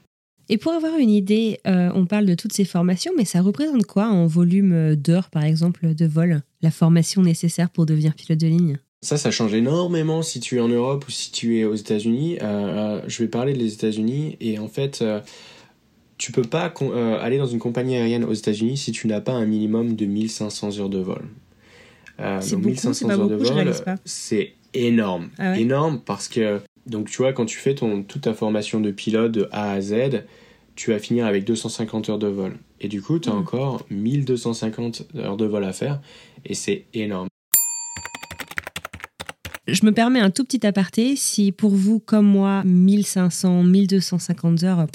Et 0.49 0.59
pour 0.59 0.73
avoir 0.73 0.97
une 0.99 1.11
idée, 1.11 1.59
euh, 1.67 1.91
on 1.95 2.07
parle 2.07 2.27
de 2.27 2.35
toutes 2.35 2.53
ces 2.53 2.65
formations, 2.65 3.13
mais 3.17 3.25
ça 3.25 3.41
représente 3.41 3.85
quoi 3.87 4.09
en 4.09 4.27
volume 4.27 4.73
euh, 4.73 4.97
d'heures, 4.97 5.31
par 5.31 5.45
exemple, 5.45 5.95
de 5.95 6.07
vol 6.07 6.43
La 6.63 6.71
formation 6.71 7.23
nécessaire 7.23 7.71
pour 7.71 7.87
devenir 7.87 8.15
pilote 8.15 8.41
de 8.41 8.47
ligne? 8.49 8.79
Ça, 9.05 9.19
ça 9.19 9.31
change 9.31 9.53
énormément 9.53 10.23
si 10.23 10.41
tu 10.41 10.57
es 10.57 10.61
en 10.61 10.69
Europe 10.69 11.05
ou 11.07 11.11
si 11.11 11.31
tu 11.31 11.59
es 11.59 11.65
aux 11.65 11.75
États-Unis. 11.75 12.39
Euh, 12.41 13.03
je 13.07 13.23
vais 13.23 13.29
parler 13.29 13.53
des 13.53 13.75
États-Unis 13.75 14.39
et 14.41 14.59
en 14.59 14.67
fait, 14.67 15.01
euh, 15.03 15.21
tu 16.17 16.33
peux 16.33 16.41
pas 16.41 16.73
euh, 16.81 17.19
aller 17.21 17.37
dans 17.37 17.47
une 17.47 17.59
compagnie 17.59 17.97
aérienne 17.97 18.25
aux 18.25 18.33
États-Unis 18.33 18.79
si 18.79 18.93
tu 18.93 19.07
n'as 19.07 19.21
pas 19.21 19.33
un 19.33 19.45
minimum 19.45 19.95
de 19.95 20.07
1500 20.07 20.79
heures 20.79 20.89
de 20.89 21.01
vol. 21.01 21.23
C'est 22.41 22.53
donc 22.53 22.63
beaucoup, 22.63 22.69
1500 22.69 22.95
c'est 22.95 23.07
pas 23.07 23.13
heures 23.13 23.29
de 23.29 23.37
beaucoup, 23.37 23.53
vol, 23.53 23.73
c'est 24.07 24.55
énorme, 24.73 25.29
Ah 25.37 25.53
ouais 25.53 25.61
énorme 25.61 26.01
parce 26.01 26.27
que 26.27 26.61
donc 26.87 27.09
tu 27.11 27.19
vois 27.19 27.33
quand 27.33 27.47
tu 27.47 27.59
fais 27.59 27.75
ton 27.75 28.03
toute 28.03 28.23
ta 28.23 28.35
formation 28.35 28.81
de 28.81 28.91
pilote 28.91 29.33
de 29.33 29.49
A 29.53 29.73
à 29.73 29.81
Z, 29.81 30.25
tu 30.77 30.91
vas 30.91 30.99
finir 30.99 31.27
avec 31.27 31.45
250 31.45 32.09
heures 32.11 32.19
de 32.19 32.27
vol 32.27 32.57
et 32.81 32.89
du 32.89 33.01
coup 33.01 33.19
tu 33.19 33.29
as 33.29 33.33
Mm. 33.33 33.39
encore 33.39 33.87
1250 33.91 35.03
heures 35.17 35.37
de 35.37 35.47
vol 35.47 35.65
à 35.65 35.73
faire 35.73 36.01
et 36.45 36.55
c'est 36.55 36.87
énorme. 36.95 37.29
Je 39.67 39.87
me 39.87 39.93
permets 39.93 40.21
un 40.21 40.29
tout 40.31 40.45
petit 40.45 40.67
aparté. 40.67 41.17
Si 41.17 41.51
pour 41.51 41.71
vous, 41.75 41.99
comme 41.99 42.27
moi, 42.27 42.63
1500, 42.65 43.63
1250 43.63 44.63
heures, 44.63 44.87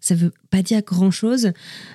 ça 0.00 0.14
veut 0.14 0.32
pas 0.48 0.62
dire 0.62 0.80
grand-chose, 0.82 1.50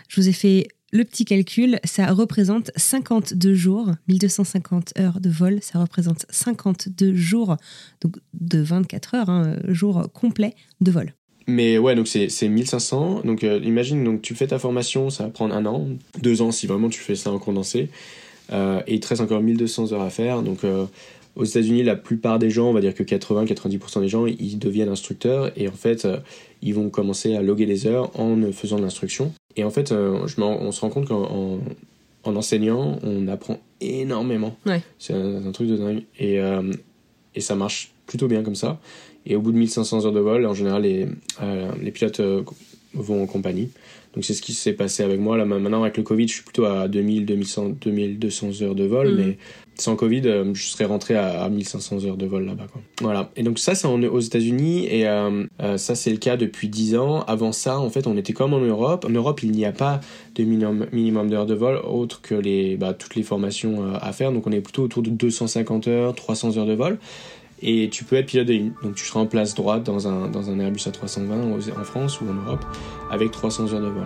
je 0.10 0.19
vous 0.21 0.27
ai 0.27 0.33
fait 0.33 0.67
le 0.91 1.04
petit 1.04 1.26
calcul. 1.26 1.80
Ça 1.84 2.12
représente 2.13 2.71
52 2.76 3.54
jours. 3.54 3.91
1250 4.08 4.93
heures 5.00 5.19
de 5.19 5.30
vol, 5.30 5.60
ça 5.62 5.80
représente 5.80 6.26
52 6.30 7.13
jours, 7.13 7.58
donc 8.02 8.17
de 8.34 8.60
24 8.60 9.15
heures, 9.15 9.30
un 9.30 9.56
jour 9.67 10.08
complet 10.13 10.54
de 10.82 10.91
vol. 10.91 11.13
Mais 11.47 11.78
ouais, 11.78 11.95
donc 11.95 12.08
c'est 12.08 12.30
c'est 12.30 12.50
1500. 12.50 13.21
Donc 13.23 13.43
euh, 13.43 13.60
imagine, 13.63 14.04
donc 14.04 14.21
tu 14.21 14.36
fais 14.36 14.47
ta 14.47 14.60
formation, 14.60 15.10
ça 15.10 15.23
va 15.23 15.30
prendre 15.30 15.56
un 15.56 15.65
an, 15.65 15.88
deux 16.21 16.41
ans 16.41 16.52
si 16.52 16.67
vraiment 16.67 16.89
tu 16.89 17.00
fais 17.00 17.15
ça 17.15 17.32
en 17.32 17.39
condensé. 17.39 17.89
Euh, 18.52 18.82
et 18.86 18.95
il 18.95 19.00
te 19.00 19.08
reste 19.08 19.21
encore 19.21 19.41
1200 19.41 19.93
heures 19.93 20.02
à 20.02 20.10
faire. 20.10 20.43
Donc 20.43 20.65
euh, 20.65 20.86
aux 21.36 21.45
États-Unis, 21.45 21.84
la 21.84 21.95
plupart 21.95 22.38
des 22.38 22.50
gens, 22.50 22.69
on 22.69 22.73
va 22.73 22.82
dire 22.82 22.93
que 22.93 23.04
80-90% 23.04 24.02
des 24.02 24.10
gens, 24.10 24.26
ils 24.26 24.60
deviennent 24.60 24.89
instructeurs 24.89 25.52
et 25.56 25.69
en 25.69 25.73
fait, 25.73 26.08
ils 26.63 26.73
vont 26.73 26.89
commencer 26.89 27.36
à 27.36 27.41
loguer 27.41 27.67
les 27.67 27.86
heures 27.86 28.19
en 28.19 28.52
faisant 28.52 28.78
de 28.78 28.82
l'instruction. 28.82 29.34
Et 29.58 29.63
en 29.63 29.70
fait, 29.72 29.91
euh, 29.91 30.26
je 30.28 30.39
on 30.39 30.72
se 30.72 30.82
rend 30.82 30.89
compte 30.89 31.08
qu'en 31.08 31.24
en, 31.24 31.60
en 32.24 32.36
enseignant, 32.36 33.00
on 33.04 33.28
apprend 33.28 33.60
énormément. 33.82 34.56
Ouais. 34.65 34.82
C'est 35.00 35.13
un, 35.13 35.48
un 35.48 35.52
truc 35.52 35.67
de 35.67 35.76
dingue. 35.76 36.04
Et, 36.20 36.39
euh, 36.39 36.72
et 37.36 37.41
ça 37.41 37.56
marche 37.56 37.91
plutôt 38.06 38.28
bien 38.28 38.43
comme 38.43 38.56
ça. 38.56 38.80
Et 39.26 39.36
au 39.36 39.41
bout 39.41 39.52
de 39.52 39.58
1500 39.58 40.06
heures 40.06 40.13
de 40.13 40.20
vol, 40.20 40.46
en 40.46 40.54
général, 40.54 40.84
les, 40.84 41.08
euh, 41.41 41.72
les 41.82 41.91
pilotes 41.91 42.22
vont 42.93 43.24
en 43.24 43.26
compagnie. 43.26 43.70
Donc 44.13 44.24
c'est 44.24 44.34
ce 44.34 44.41
qui 44.41 44.54
s'est 44.54 44.74
passé 44.74 45.04
avec 45.04 45.20
moi. 45.20 45.38
Là, 45.38 45.46
maintenant, 45.46 45.84
avec 45.84 45.98
le 45.98 46.04
Covid, 46.04 46.28
je 46.28 46.34
suis 46.34 46.43
plutôt 46.43 46.65
à 46.65 46.88
2000, 46.88 47.26
2100, 47.26 47.70
2200 47.82 48.62
heures 48.62 48.76
de 48.76 48.86
vol. 48.86 49.15
Mais 49.15 49.38
sans 49.79 49.95
Covid, 49.95 50.21
euh, 50.25 50.53
je 50.53 50.67
serais 50.67 50.85
rentré 50.85 51.15
à, 51.15 51.43
à 51.43 51.49
1500 51.49 52.05
heures 52.05 52.17
de 52.17 52.25
vol 52.25 52.45
là-bas. 52.45 52.67
Voilà. 53.01 53.29
Et 53.35 53.43
donc 53.43 53.59
ça, 53.59 53.75
c'est 53.75 53.87
aux 53.87 54.19
États-Unis. 54.19 54.87
Et 54.87 55.07
euh, 55.07 55.45
euh, 55.61 55.77
ça, 55.77 55.95
c'est 55.95 56.09
le 56.11 56.17
cas 56.17 56.37
depuis 56.37 56.67
10 56.69 56.95
ans. 56.97 57.21
Avant 57.27 57.51
ça, 57.51 57.79
en 57.79 57.89
fait, 57.89 58.07
on 58.07 58.17
était 58.17 58.33
comme 58.33 58.53
en 58.53 58.59
Europe. 58.59 59.05
En 59.07 59.11
Europe, 59.11 59.41
il 59.43 59.51
n'y 59.51 59.65
a 59.65 59.71
pas 59.71 60.01
de 60.35 60.43
minimum, 60.43 61.29
d'heures 61.29 61.45
de 61.45 61.53
vol 61.55 61.79
autre 61.87 62.21
que 62.21 62.35
les, 62.35 62.75
bah, 62.77 62.93
toutes 62.93 63.15
les 63.15 63.23
formations 63.23 63.93
à 64.01 64.11
faire. 64.13 64.31
Donc 64.31 64.45
on 64.47 64.51
est 64.51 64.61
plutôt 64.61 64.83
autour 64.83 65.01
de 65.03 65.09
250 65.09 65.87
heures, 65.87 66.15
300 66.15 66.57
heures 66.57 66.65
de 66.65 66.73
vol. 66.73 66.97
Et 67.63 67.89
tu 67.91 68.03
peux 68.03 68.15
être 68.17 68.27
pilote 68.27 68.45
de 68.47 68.53
ligne. 68.53 68.71
Donc 68.83 68.95
tu 68.95 69.03
seras 69.05 69.19
en 69.19 69.25
place 69.25 69.55
droite 69.55 69.83
dans 69.83 70.07
un, 70.07 70.27
dans 70.27 70.49
un 70.51 70.59
Airbus 70.59 70.81
A320 70.87 71.53
aux- 71.55 71.79
en 71.79 71.83
France 71.83 72.21
ou 72.21 72.25
en 72.29 72.33
Europe 72.33 72.63
avec 73.09 73.31
300 73.31 73.73
heures 73.73 73.81
de 73.81 73.87
vol. 73.87 74.05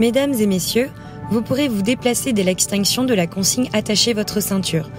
Mesdames 0.00 0.34
et 0.34 0.46
messieurs, 0.46 0.90
vous 1.30 1.42
pourrez 1.42 1.68
vous 1.68 1.82
déplacer 1.82 2.32
dès 2.32 2.42
l'extinction 2.42 3.04
de 3.04 3.14
la 3.14 3.26
consigne 3.26 3.68
Attachez 3.72 4.12
votre 4.12 4.40
ceinture. 4.40 4.90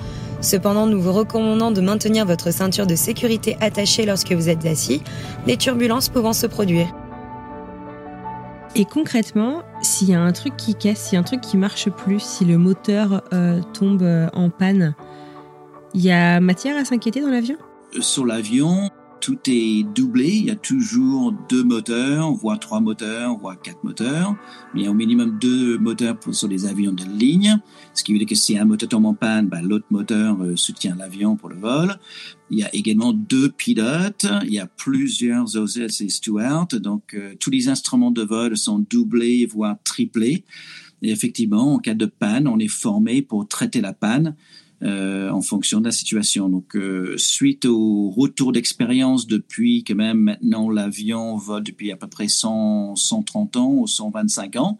Cependant, 0.41 0.86
nous 0.86 1.01
vous 1.01 1.12
recommandons 1.12 1.71
de 1.71 1.81
maintenir 1.81 2.25
votre 2.25 2.51
ceinture 2.51 2.88
de 2.88 2.95
sécurité 2.95 3.58
attachée 3.62 4.05
lorsque 4.05 4.31
vous 4.31 4.49
êtes 4.49 4.65
assis, 4.65 5.01
les 5.47 5.58
turbulences 5.58 6.10
pouvant 6.10 6.34
se 6.34 6.47
produire. 6.47 6.88
Et 8.75 8.86
concrètement, 8.86 9.63
s'il 9.81 10.10
y 10.10 10.13
a 10.13 10.21
un 10.21 10.34
truc 10.34 10.58
qui 10.58 10.75
casse, 10.75 11.05
s'il 11.05 11.13
y 11.13 11.17
a 11.17 11.19
un 11.21 11.23
truc 11.23 11.41
qui 11.41 11.58
marche 11.58 11.89
plus, 11.89 12.19
si 12.19 12.45
le 12.45 12.58
moteur 12.58 13.23
euh, 13.34 13.62
tombe 13.73 14.01
euh, 14.01 14.27
en 14.34 14.49
panne, 14.49 14.95
il 15.93 16.01
y 16.01 16.12
a 16.12 16.39
matière 16.41 16.77
à 16.77 16.84
s'inquiéter 16.84 17.21
dans 17.21 17.29
l'avion? 17.29 17.55
Sur 18.01 18.25
l'avion, 18.25 18.89
tout 19.21 19.39
est 19.47 19.84
doublé. 19.84 20.28
Il 20.28 20.45
y 20.45 20.51
a 20.51 20.56
toujours 20.56 21.34
deux 21.49 21.63
moteurs, 21.63 22.32
voire 22.34 22.60
trois 22.60 22.80
moteurs, 22.80 23.38
voire 23.38 23.60
quatre 23.62 23.84
moteurs. 23.84 24.36
Il 24.75 24.82
y 24.82 24.88
a 24.88 24.91
au 24.91 24.93
minimum 24.93 25.38
deux 25.39 25.78
moteurs 25.78 26.19
pour, 26.19 26.36
sur 26.36 26.47
les 26.47 26.65
avions 26.65 26.93
de 26.93 27.04
ligne. 27.04 27.60
Ce 27.93 28.04
qui 28.04 28.13
veut 28.13 28.19
dire 28.19 28.28
que 28.28 28.36
si 28.36 28.58
un 28.58 28.65
moteur 28.65 28.89
tombe 28.89 29.06
en 29.06 29.13
panne, 29.13 29.47
bah, 29.47 29.62
l'autre 29.62 29.88
moteur 29.89 30.41
euh, 30.41 30.56
soutient 30.56 30.95
l'avion 30.95 31.36
pour 31.36 31.49
le 31.49 31.56
vol. 31.56 31.97
Il 32.49 32.60
y 32.60 32.63
a 32.63 32.73
également 32.75 33.13
deux 33.13 33.49
pilotes. 33.49 34.28
Il 34.43 34.54
y 34.54 34.60
a 34.60 34.67
plusieurs 34.67 35.56
OSS 35.56 36.01
et 36.01 36.10
stewards. 36.10 36.67
Donc, 36.80 37.13
euh, 37.13 37.36
tous 37.39 37.49
les 37.49 37.69
instruments 37.69 38.12
de 38.12 38.21
vol 38.21 38.58
sont 38.58 38.80
doublés, 38.80 39.45
voire 39.45 39.78
triplés. 39.84 40.43
Et 41.01 41.12
effectivement, 41.12 41.73
en 41.73 41.80
cas 41.80 41.93
de 41.93 42.06
panne, 42.06 42.47
on 42.47 42.60
est 42.60 42.67
formé 42.67 43.21
pour 43.21 43.47
traiter 43.47 43.82
la 43.82 43.93
panne 43.93 44.36
euh, 44.83 45.29
en 45.29 45.41
fonction 45.41 45.79
de 45.79 45.85
la 45.85 45.91
situation. 45.91 46.49
Donc, 46.49 46.75
euh, 46.75 47.13
suite 47.17 47.63
au 47.63 48.09
retour 48.09 48.51
d'expérience 48.51 49.25
depuis 49.25 49.85
que 49.85 49.93
même 49.93 50.19
maintenant 50.19 50.69
l'avion 50.69 51.38
vole 51.38 51.63
depuis 51.63 51.93
à 51.93 51.95
peu 51.95 52.07
près 52.07 52.27
100, 52.27 52.97
130 52.97 53.55
ans 53.55 53.71
ou 53.71 53.88
125 53.88 54.57
ans, 54.57 54.77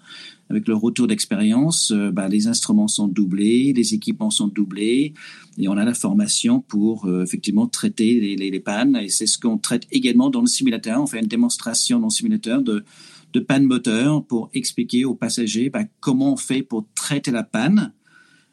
avec 0.50 0.68
le 0.68 0.76
retour 0.76 1.08
d'expérience, 1.08 1.92
euh, 1.92 2.12
bah, 2.12 2.28
les 2.28 2.48
instruments 2.48 2.90
sont 2.90 3.08
doublés, 3.08 3.72
les 3.74 3.94
équipements 3.94 4.32
sont 4.32 4.50
doublés, 4.50 5.14
et 5.58 5.70
on 5.70 5.78
a 5.78 5.86
la 5.86 5.94
formation 5.94 6.60
pour 6.60 7.10
effectivement 7.22 7.66
traiter 7.66 8.36
les, 8.36 8.60
pannes. 8.60 8.98
Et 9.02 9.08
c'est 9.08 9.28
ce 9.28 9.38
qu'on 9.38 9.58
traite 9.58 9.88
également 9.94 10.30
dans 10.30 10.42
le 10.42 10.48
simulateur. 10.48 11.02
On 11.02 11.08
fait 11.08 11.20
une 11.20 11.28
démonstration 11.28 12.00
dans 12.00 12.08
le 12.08 12.12
simulateur 12.12 12.62
de 12.62 13.40
panne 13.40 13.64
moteur 13.64 14.26
pour 14.26 14.50
expliquer 14.54 15.06
aux 15.06 15.16
passagers 15.16 15.70
bah, 15.70 15.84
comment 16.02 16.34
on 16.34 16.38
fait 16.38 16.64
pour 16.64 16.86
traiter 16.96 17.32
la 17.32 17.44
panne 17.44 17.94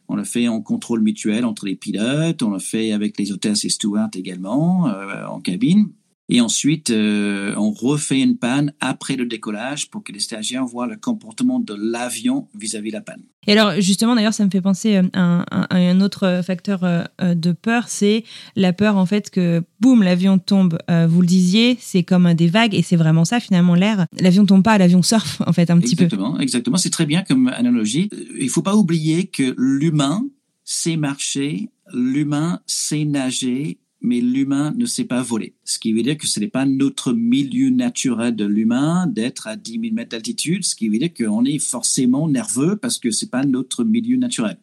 on 0.08 0.16
l'a 0.16 0.24
fait 0.24 0.48
en 0.48 0.60
contrôle 0.60 1.00
mutuel 1.00 1.44
entre 1.44 1.66
les 1.66 1.76
pilotes, 1.76 2.42
on 2.42 2.50
l'a 2.50 2.58
fait 2.58 2.92
avec 2.92 3.18
les 3.18 3.32
hôtesses 3.32 3.64
et 3.64 3.68
stewards 3.68 4.10
également 4.14 4.88
euh, 4.88 5.26
en 5.26 5.40
cabine. 5.40 5.90
Et 6.34 6.40
ensuite, 6.40 6.88
euh, 6.88 7.54
on 7.58 7.72
refait 7.72 8.20
une 8.20 8.38
panne 8.38 8.72
après 8.80 9.16
le 9.16 9.26
décollage 9.26 9.90
pour 9.90 10.02
que 10.02 10.12
les 10.12 10.18
stagiaires 10.18 10.64
voient 10.64 10.86
le 10.86 10.96
comportement 10.96 11.60
de 11.60 11.74
l'avion 11.74 12.48
vis-à-vis 12.58 12.88
de 12.88 12.94
la 12.94 13.02
panne. 13.02 13.20
Et 13.46 13.52
alors, 13.52 13.78
justement, 13.82 14.14
d'ailleurs, 14.14 14.32
ça 14.32 14.42
me 14.46 14.48
fait 14.48 14.62
penser 14.62 14.96
euh, 14.96 15.02
à 15.14 15.76
un, 15.76 16.00
autre 16.00 16.40
facteur 16.42 16.84
euh, 16.84 17.04
de 17.34 17.52
peur, 17.52 17.88
c'est 17.88 18.24
la 18.56 18.72
peur, 18.72 18.96
en 18.96 19.04
fait, 19.04 19.28
que, 19.28 19.62
boum, 19.80 20.02
l'avion 20.02 20.38
tombe. 20.38 20.78
vous 20.88 21.20
le 21.20 21.26
disiez, 21.26 21.76
c'est 21.78 22.02
comme 22.02 22.32
des 22.32 22.48
vagues, 22.48 22.74
et 22.74 22.80
c'est 22.80 22.96
vraiment 22.96 23.26
ça, 23.26 23.38
finalement, 23.38 23.74
l'air. 23.74 24.06
L'avion 24.18 24.46
tombe 24.46 24.62
pas, 24.62 24.78
l'avion 24.78 25.02
surfe, 25.02 25.42
en 25.46 25.52
fait, 25.52 25.68
un 25.68 25.78
petit 25.80 25.96
peu. 25.96 26.04
Exactement, 26.04 26.40
exactement. 26.40 26.76
C'est 26.78 26.88
très 26.88 27.04
bien 27.04 27.24
comme 27.24 27.48
analogie. 27.48 28.08
Il 28.40 28.48
faut 28.48 28.62
pas 28.62 28.76
oublier 28.76 29.26
que 29.26 29.54
l'humain 29.58 30.24
sait 30.64 30.96
marcher, 30.96 31.68
l'humain 31.92 32.60
sait 32.66 33.04
nager, 33.04 33.78
mais 34.02 34.20
l'humain 34.20 34.72
ne 34.76 34.86
sait 34.86 35.04
pas 35.04 35.22
voler. 35.22 35.54
Ce 35.64 35.78
qui 35.78 35.92
veut 35.92 36.02
dire 36.02 36.18
que 36.18 36.26
ce 36.26 36.40
n'est 36.40 36.48
pas 36.48 36.66
notre 36.66 37.12
milieu 37.12 37.70
naturel 37.70 38.34
de 38.34 38.44
l'humain 38.44 39.06
d'être 39.06 39.46
à 39.46 39.56
10 39.56 39.80
000 39.80 39.94
mètres 39.94 40.10
d'altitude, 40.10 40.64
ce 40.64 40.74
qui 40.74 40.88
veut 40.88 40.98
dire 40.98 41.14
qu'on 41.14 41.44
est 41.44 41.58
forcément 41.58 42.28
nerveux 42.28 42.76
parce 42.76 42.98
que 42.98 43.10
c'est 43.10 43.30
pas 43.30 43.44
notre 43.44 43.84
milieu 43.84 44.16
naturel. 44.16 44.58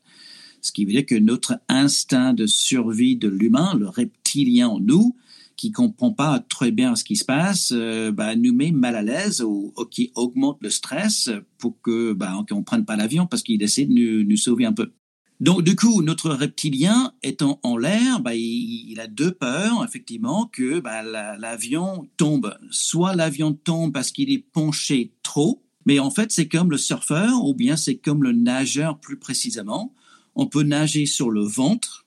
Ce 0.62 0.72
qui 0.72 0.86
veut 0.86 0.92
dire 0.92 1.06
que 1.06 1.16
notre 1.16 1.60
instinct 1.70 2.34
de 2.34 2.46
survie 2.46 3.16
de 3.16 3.30
l'humain, 3.30 3.76
le 3.76 3.88
reptilien 3.88 4.68
en 4.68 4.80
nous, 4.80 5.16
qui 5.56 5.72
comprend 5.72 6.12
pas 6.12 6.40
très 6.40 6.72
bien 6.72 6.96
ce 6.96 7.04
qui 7.04 7.18
se 7.18 7.26
passe, 7.26 7.74
euh, 7.76 8.12
bah, 8.12 8.36
nous 8.36 8.54
met 8.54 8.72
mal 8.72 8.96
à 8.96 9.02
l'aise 9.02 9.42
ou, 9.42 9.74
qui 9.92 10.12
augmente 10.16 10.58
le 10.62 10.70
stress 10.70 11.30
pour 11.58 11.82
que 11.82 12.14
bah, 12.14 12.46
prenne 12.66 12.86
pas 12.86 12.96
l'avion 12.96 13.28
parce 13.28 13.44
qu'il 13.44 13.62
essaie 13.62 13.86
de 13.86 14.24
nous 14.24 14.38
sauver 14.38 14.66
un 14.66 14.74
peu. 14.74 14.92
Donc, 15.40 15.64
du 15.64 15.76
coup, 15.76 16.02
notre 16.02 16.32
reptilien 16.32 17.14
étant 17.24 17.62
en 17.64 17.78
l'air, 17.78 18.20
bah, 18.20 18.36
il, 18.36 19.00
a 19.00 19.08
deux 19.08 19.32
peurs, 19.32 19.86
effectivement, 19.86 20.48
que 20.48 20.82
bah, 20.82 21.02
l'avion 21.38 22.10
tombe. 22.18 22.58
Soit 22.72 23.16
l'avion 23.16 23.54
tombe 23.54 23.94
parce 23.94 24.12
qu'il 24.12 24.32
est 24.32 24.46
penché 24.52 25.14
trop, 25.24 25.64
mais 25.86 26.00
en 26.00 26.12
fait, 26.12 26.32
c'est 26.34 26.50
comme 26.50 26.72
le 26.72 26.78
surfeur, 26.78 27.46
ou 27.46 27.54
bien 27.54 27.78
c'est 27.78 27.96
comme 27.96 28.24
le 28.24 28.34
nageur 28.34 29.00
plus 29.00 29.18
précisément. 29.18 29.94
On 30.36 30.48
peut 30.48 30.64
nager 30.64 31.06
sur 31.06 31.30
le 31.30 31.44
ventre, 31.44 32.06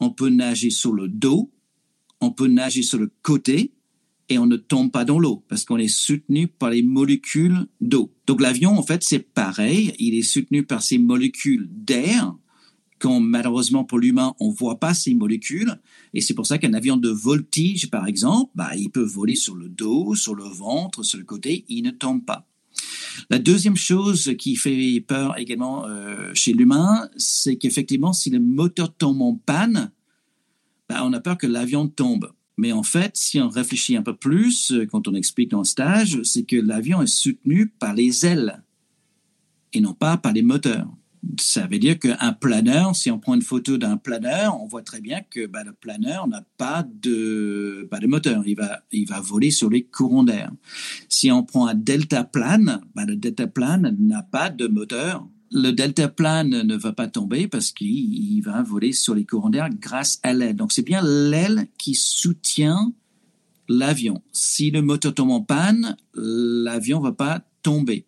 on 0.00 0.10
peut 0.10 0.28
nager 0.28 0.70
sur 0.70 0.92
le 0.92 1.06
dos, 1.06 1.52
on 2.20 2.32
peut 2.32 2.48
nager 2.48 2.82
sur 2.82 2.98
le 2.98 3.12
côté, 3.22 3.72
et 4.28 4.38
on 4.38 4.46
ne 4.46 4.56
tombe 4.56 4.90
pas 4.90 5.04
dans 5.04 5.20
l'eau 5.20 5.44
parce 5.48 5.64
qu'on 5.64 5.78
est 5.78 5.86
soutenu 5.86 6.48
par 6.48 6.70
les 6.70 6.82
molécules 6.82 7.68
d'eau. 7.80 8.12
Donc 8.26 8.40
l'avion, 8.40 8.76
en 8.76 8.82
fait, 8.82 9.04
c'est 9.04 9.20
pareil. 9.20 9.94
Il 10.00 10.14
est 10.16 10.22
soutenu 10.22 10.64
par 10.64 10.82
ces 10.82 10.98
molécules 10.98 11.68
d'air 11.70 12.34
malheureusement 13.20 13.84
pour 13.84 13.98
l'humain, 13.98 14.34
on 14.40 14.50
voit 14.50 14.78
pas 14.78 14.94
ces 14.94 15.14
molécules. 15.14 15.80
Et 16.14 16.20
c'est 16.20 16.34
pour 16.34 16.46
ça 16.46 16.58
qu'un 16.58 16.74
avion 16.74 16.96
de 16.96 17.08
voltige, 17.08 17.90
par 17.90 18.06
exemple, 18.06 18.50
bah, 18.54 18.70
il 18.76 18.90
peut 18.90 19.04
voler 19.04 19.34
sur 19.34 19.54
le 19.54 19.68
dos, 19.68 20.14
sur 20.14 20.34
le 20.34 20.44
ventre, 20.44 21.02
sur 21.02 21.18
le 21.18 21.24
côté, 21.24 21.64
il 21.68 21.82
ne 21.82 21.90
tombe 21.90 22.24
pas. 22.24 22.46
La 23.30 23.38
deuxième 23.38 23.76
chose 23.76 24.34
qui 24.38 24.56
fait 24.56 25.00
peur 25.00 25.38
également 25.38 25.86
euh, 25.86 26.30
chez 26.34 26.52
l'humain, 26.52 27.08
c'est 27.16 27.56
qu'effectivement, 27.56 28.12
si 28.12 28.30
le 28.30 28.40
moteur 28.40 28.94
tombe 28.94 29.22
en 29.22 29.34
panne, 29.34 29.90
bah, 30.88 31.02
on 31.04 31.12
a 31.12 31.20
peur 31.20 31.38
que 31.38 31.46
l'avion 31.46 31.88
tombe. 31.88 32.30
Mais 32.58 32.72
en 32.72 32.82
fait, 32.82 33.16
si 33.16 33.40
on 33.40 33.48
réfléchit 33.48 33.96
un 33.96 34.02
peu 34.02 34.16
plus, 34.16 34.72
euh, 34.72 34.86
quand 34.86 35.08
on 35.08 35.14
explique 35.14 35.50
dans 35.50 35.58
le 35.58 35.64
stage, 35.64 36.22
c'est 36.22 36.44
que 36.44 36.56
l'avion 36.56 37.02
est 37.02 37.06
soutenu 37.06 37.68
par 37.68 37.94
les 37.94 38.24
ailes 38.24 38.62
et 39.72 39.80
non 39.80 39.94
pas 39.94 40.16
par 40.16 40.32
les 40.32 40.42
moteurs 40.42 40.88
ça 41.38 41.66
veut 41.66 41.78
dire 41.78 41.98
qu'un 41.98 42.32
planeur, 42.32 42.94
si 42.94 43.10
on 43.10 43.18
prend 43.18 43.34
une 43.34 43.42
photo 43.42 43.78
d'un 43.78 43.96
planeur, 43.96 44.60
on 44.60 44.66
voit 44.66 44.82
très 44.82 45.00
bien 45.00 45.20
que 45.28 45.46
bah, 45.46 45.64
le 45.64 45.72
planeur 45.72 46.28
n'a 46.28 46.42
pas 46.56 46.86
de, 47.02 47.88
de 47.90 48.06
moteur. 48.06 48.42
Il 48.46 48.56
va, 48.56 48.82
il 48.92 49.06
va 49.06 49.20
voler 49.20 49.50
sur 49.50 49.70
les 49.70 49.84
courants 49.84 50.24
d'air. 50.24 50.52
Si 51.08 51.30
on 51.30 51.42
prend 51.42 51.66
un 51.66 51.74
deltaplane, 51.74 52.80
bah, 52.94 53.04
le 53.04 53.16
deltaplane 53.16 53.96
n'a 53.98 54.22
pas 54.22 54.50
de 54.50 54.66
moteur. 54.66 55.26
Le 55.52 55.70
deltaplane 55.70 56.62
ne 56.62 56.76
va 56.76 56.92
pas 56.92 57.08
tomber 57.08 57.48
parce 57.48 57.70
qu'il 57.70 58.42
va 58.42 58.62
voler 58.62 58.92
sur 58.92 59.14
les 59.14 59.24
courants 59.24 59.50
d'air 59.50 59.68
grâce 59.70 60.18
à 60.22 60.32
l'aile. 60.32 60.56
Donc 60.56 60.72
c'est 60.72 60.82
bien 60.82 61.02
l'aile 61.02 61.68
qui 61.78 61.94
soutient 61.94 62.92
l'avion. 63.68 64.22
Si 64.32 64.70
le 64.70 64.82
moteur 64.82 65.14
tombe 65.14 65.30
en 65.30 65.42
panne, 65.42 65.96
l'avion 66.14 67.00
va 67.00 67.12
pas 67.12 67.42
tomber. 67.62 68.06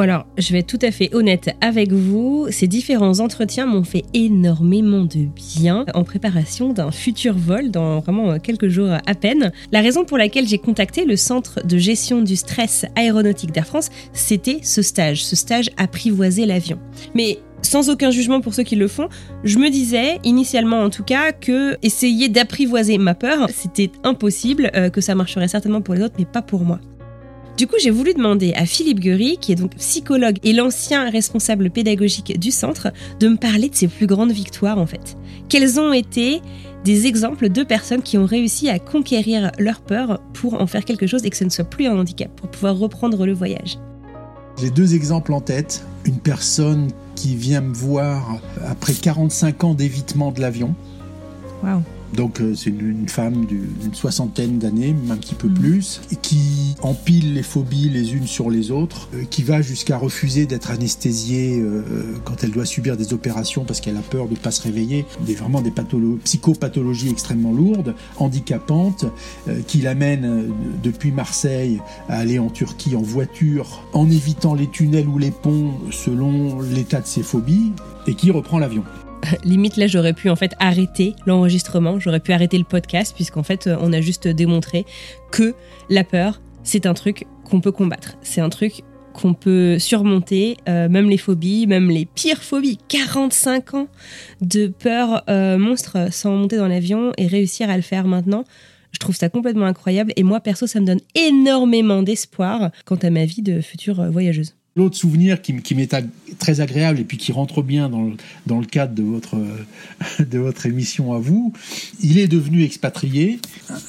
Alors, 0.00 0.26
je 0.38 0.52
vais 0.52 0.60
être 0.60 0.66
tout 0.66 0.78
à 0.84 0.90
fait 0.90 1.14
honnête 1.14 1.50
avec 1.60 1.92
vous, 1.92 2.46
ces 2.50 2.66
différents 2.66 3.20
entretiens 3.20 3.66
m'ont 3.66 3.84
fait 3.84 4.04
énormément 4.14 5.04
de 5.04 5.26
bien 5.56 5.84
en 5.94 6.04
préparation 6.04 6.72
d'un 6.72 6.90
futur 6.90 7.34
vol 7.36 7.70
dans 7.70 8.00
vraiment 8.00 8.38
quelques 8.38 8.68
jours 8.68 8.90
à 8.90 9.14
peine. 9.14 9.52
La 9.72 9.80
raison 9.82 10.04
pour 10.04 10.16
laquelle 10.16 10.48
j'ai 10.48 10.58
contacté 10.58 11.04
le 11.04 11.16
centre 11.16 11.66
de 11.66 11.76
gestion 11.76 12.22
du 12.22 12.36
stress 12.36 12.86
aéronautique 12.96 13.52
d'Air 13.52 13.66
France, 13.66 13.90
c'était 14.14 14.60
ce 14.62 14.80
stage, 14.80 15.22
ce 15.22 15.36
stage 15.36 15.68
apprivoiser 15.76 16.46
l'avion. 16.46 16.78
Mais 17.14 17.38
sans 17.62 17.90
aucun 17.90 18.10
jugement 18.10 18.40
pour 18.40 18.54
ceux 18.54 18.62
qui 18.62 18.76
le 18.76 18.88
font, 18.88 19.08
je 19.44 19.58
me 19.58 19.68
disais, 19.70 20.18
initialement 20.24 20.82
en 20.82 20.90
tout 20.90 21.04
cas, 21.04 21.32
que 21.32 21.76
essayer 21.82 22.28
d'apprivoiser 22.28 22.96
ma 22.96 23.14
peur, 23.14 23.48
c'était 23.52 23.90
impossible, 24.02 24.70
euh, 24.74 24.88
que 24.88 25.00
ça 25.00 25.14
marcherait 25.14 25.48
certainement 25.48 25.82
pour 25.82 25.94
les 25.94 26.02
autres, 26.02 26.14
mais 26.18 26.24
pas 26.24 26.42
pour 26.42 26.64
moi. 26.64 26.80
Du 27.60 27.66
coup, 27.66 27.76
j'ai 27.78 27.90
voulu 27.90 28.14
demander 28.14 28.54
à 28.54 28.64
Philippe 28.64 29.00
Gury, 29.00 29.36
qui 29.38 29.52
est 29.52 29.56
donc 29.56 29.76
psychologue 29.76 30.38
et 30.44 30.54
l'ancien 30.54 31.10
responsable 31.10 31.68
pédagogique 31.68 32.40
du 32.40 32.52
centre, 32.52 32.90
de 33.18 33.28
me 33.28 33.36
parler 33.36 33.68
de 33.68 33.74
ses 33.74 33.86
plus 33.86 34.06
grandes 34.06 34.32
victoires 34.32 34.78
en 34.78 34.86
fait. 34.86 35.18
Quels 35.50 35.78
ont 35.78 35.92
été 35.92 36.40
des 36.86 37.06
exemples 37.06 37.50
de 37.50 37.62
personnes 37.62 38.00
qui 38.00 38.16
ont 38.16 38.24
réussi 38.24 38.70
à 38.70 38.78
conquérir 38.78 39.52
leur 39.58 39.82
peur 39.82 40.22
pour 40.32 40.54
en 40.54 40.66
faire 40.66 40.86
quelque 40.86 41.06
chose 41.06 41.26
et 41.26 41.28
que 41.28 41.36
ce 41.36 41.44
ne 41.44 41.50
soit 41.50 41.66
plus 41.66 41.86
un 41.86 41.98
handicap, 41.98 42.34
pour 42.34 42.50
pouvoir 42.50 42.78
reprendre 42.78 43.26
le 43.26 43.34
voyage? 43.34 43.78
J'ai 44.58 44.70
deux 44.70 44.94
exemples 44.94 45.34
en 45.34 45.42
tête. 45.42 45.84
Une 46.06 46.18
personne 46.18 46.88
qui 47.14 47.36
vient 47.36 47.60
me 47.60 47.74
voir 47.74 48.38
après 48.66 48.94
45 48.94 49.64
ans 49.64 49.74
d'évitement 49.74 50.32
de 50.32 50.40
l'avion. 50.40 50.74
Wow. 51.62 51.82
Donc 52.14 52.40
euh, 52.40 52.54
c'est 52.54 52.70
une, 52.70 53.08
femme 53.08 53.46
d'une 53.46 53.94
soixantaine 53.94 54.58
d'années, 54.58 54.92
même 54.92 55.10
un 55.10 55.16
petit 55.16 55.34
peu 55.34 55.48
plus, 55.48 56.00
et 56.12 56.16
qui 56.16 56.74
empile 56.82 57.34
les 57.34 57.42
phobies 57.42 57.88
les 57.88 58.14
unes 58.14 58.26
sur 58.26 58.50
les 58.50 58.70
autres, 58.70 59.08
euh, 59.14 59.24
qui 59.30 59.42
va 59.42 59.62
jusqu'à 59.62 59.96
refuser 59.96 60.46
d'être 60.46 60.70
anesthésiée 60.70 61.60
euh, 61.60 61.82
quand 62.24 62.42
elle 62.42 62.50
doit 62.50 62.66
subir 62.66 62.96
des 62.96 63.12
opérations 63.12 63.64
parce 63.64 63.80
qu'elle 63.80 63.96
a 63.96 64.02
peur 64.02 64.26
de 64.26 64.32
ne 64.32 64.36
pas 64.36 64.50
se 64.50 64.62
réveiller, 64.62 65.06
des, 65.24 65.34
vraiment 65.34 65.60
des 65.60 65.70
patholo- 65.70 66.18
psychopathologies 66.24 67.10
extrêmement 67.10 67.52
lourdes, 67.52 67.94
handicapantes, 68.16 69.06
qui 69.66 69.78
l'amènent 69.78 70.52
depuis 70.82 71.12
Marseille 71.12 71.80
à 72.08 72.18
aller 72.18 72.38
en 72.38 72.48
Turquie 72.48 72.96
en 72.96 73.02
voiture, 73.02 73.82
en 73.92 74.10
évitant 74.10 74.54
les 74.54 74.68
tunnels 74.68 75.08
ou 75.08 75.18
les 75.18 75.30
ponts 75.30 75.72
selon 75.90 76.60
l'état 76.60 77.00
de 77.00 77.06
ses 77.06 77.22
phobies, 77.22 77.72
et 78.06 78.14
qui 78.14 78.30
reprend 78.30 78.58
l'avion. 78.58 78.84
Limite, 79.44 79.76
là, 79.76 79.86
j'aurais 79.86 80.12
pu 80.12 80.30
en 80.30 80.36
fait 80.36 80.54
arrêter 80.58 81.14
l'enregistrement, 81.26 81.98
j'aurais 81.98 82.20
pu 82.20 82.32
arrêter 82.32 82.58
le 82.58 82.64
podcast, 82.64 83.14
puisqu'en 83.14 83.42
fait, 83.42 83.66
euh, 83.66 83.76
on 83.80 83.92
a 83.92 84.00
juste 84.00 84.28
démontré 84.28 84.84
que 85.30 85.54
la 85.88 86.04
peur, 86.04 86.40
c'est 86.62 86.86
un 86.86 86.94
truc 86.94 87.26
qu'on 87.44 87.60
peut 87.60 87.72
combattre. 87.72 88.16
C'est 88.22 88.40
un 88.40 88.48
truc 88.48 88.82
qu'on 89.12 89.34
peut 89.34 89.78
surmonter, 89.78 90.56
euh, 90.68 90.88
même 90.88 91.08
les 91.08 91.18
phobies, 91.18 91.66
même 91.66 91.90
les 91.90 92.06
pires 92.06 92.42
phobies. 92.42 92.78
45 92.88 93.74
ans 93.74 93.88
de 94.40 94.68
peur 94.68 95.24
euh, 95.28 95.58
monstre 95.58 96.12
sans 96.12 96.36
monter 96.36 96.56
dans 96.56 96.68
l'avion 96.68 97.12
et 97.16 97.26
réussir 97.26 97.68
à 97.70 97.76
le 97.76 97.82
faire 97.82 98.06
maintenant. 98.06 98.44
Je 98.92 98.98
trouve 98.98 99.16
ça 99.16 99.28
complètement 99.28 99.66
incroyable 99.66 100.12
et 100.16 100.22
moi 100.24 100.40
perso 100.40 100.66
ça 100.66 100.80
me 100.80 100.86
donne 100.86 101.00
énormément 101.14 102.02
d'espoir 102.02 102.70
quant 102.84 102.96
à 102.96 103.10
ma 103.10 103.24
vie 103.24 103.42
de 103.42 103.60
future 103.60 104.10
voyageuse. 104.10 104.54
L'autre 104.80 104.96
souvenir 104.96 105.42
qui, 105.42 105.74
m'est 105.74 105.90
très 106.38 106.62
agréable 106.62 107.00
et 107.00 107.04
puis 107.04 107.18
qui 107.18 107.32
rentre 107.32 107.60
bien 107.60 107.90
dans 107.90 108.00
le, 108.58 108.64
cadre 108.64 108.94
de 108.94 109.02
votre, 109.02 109.36
euh, 109.36 110.24
de 110.24 110.38
votre 110.38 110.64
émission 110.64 111.12
à 111.12 111.18
vous, 111.18 111.52
il 112.02 112.18
est 112.18 112.28
devenu 112.28 112.64
expatrié, 112.64 113.40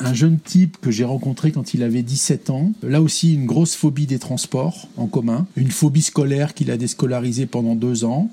un 0.02 0.14
jeune 0.14 0.38
type 0.38 0.76
que 0.82 0.92
j'ai 0.92 1.06
rencontré 1.06 1.54
quand 1.54 1.74
il 1.74 1.84
avait 1.84 2.02
17 2.04 2.50
ans, 2.50 2.74
là 2.84 3.02
aussi 3.02 3.36
une 3.36 3.46
grosse 3.46 3.74
phobie 3.74 4.06
des 4.06 4.20
transports 4.20 4.90
en 4.98 5.08
commun, 5.08 5.48
une 5.56 5.72
phobie 5.72 6.02
scolaire 6.02 6.54
qu'il 6.54 6.70
a 6.72 6.76
déscolarisée 6.76 7.46
pendant 7.46 7.76
deux 7.76 8.04
ans, 8.04 8.30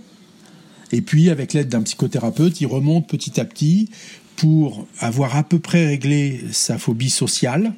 et 0.91 1.01
puis 1.01 1.31
avec 1.31 1.53
l'aide 1.53 1.69
d'un 1.69 1.83
psychothérapeute, 1.83 2.61
il 2.61 2.67
remonte 2.67 3.07
petit 3.07 3.39
à 3.39 3.45
petit 3.45 3.89
pour 4.35 4.85
avoir 4.99 5.37
à 5.37 5.45
peu 5.45 5.61
près 5.61 5.87
réglé 5.87 6.43
sa 6.51 6.77
phobie 6.77 7.11
sociale, 7.11 7.73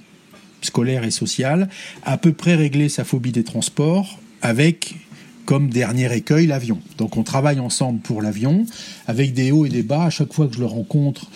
scolaire 0.63 1.05
et 1.05 1.11
sociale, 1.11 1.69
à 2.03 2.17
peu 2.17 2.33
près 2.33 2.55
réglé 2.55 2.89
sa 2.89 3.05
phobie 3.05 3.33
des 3.33 3.45
transports 3.45 4.19
avec 4.43 4.95
comme 5.51 5.69
dernier 5.69 6.15
écueil 6.15 6.47
l'avion. 6.47 6.79
Donc 6.97 7.17
on 7.17 7.25
travaille 7.25 7.59
ensemble 7.59 7.99
pour 7.99 8.23
l'avion 8.23 8.67
avec 9.09 9.35
des 9.35 9.51
hauts 9.51 9.67
et 9.67 9.69
des 9.69 9.83
bas. 9.83 10.05
À 10.05 10.11
chaque 10.11 10.33
fois 10.33 10.47
que 10.47 10.55
je 10.55 10.61
le 10.61 10.67
rencontre, 10.67 11.29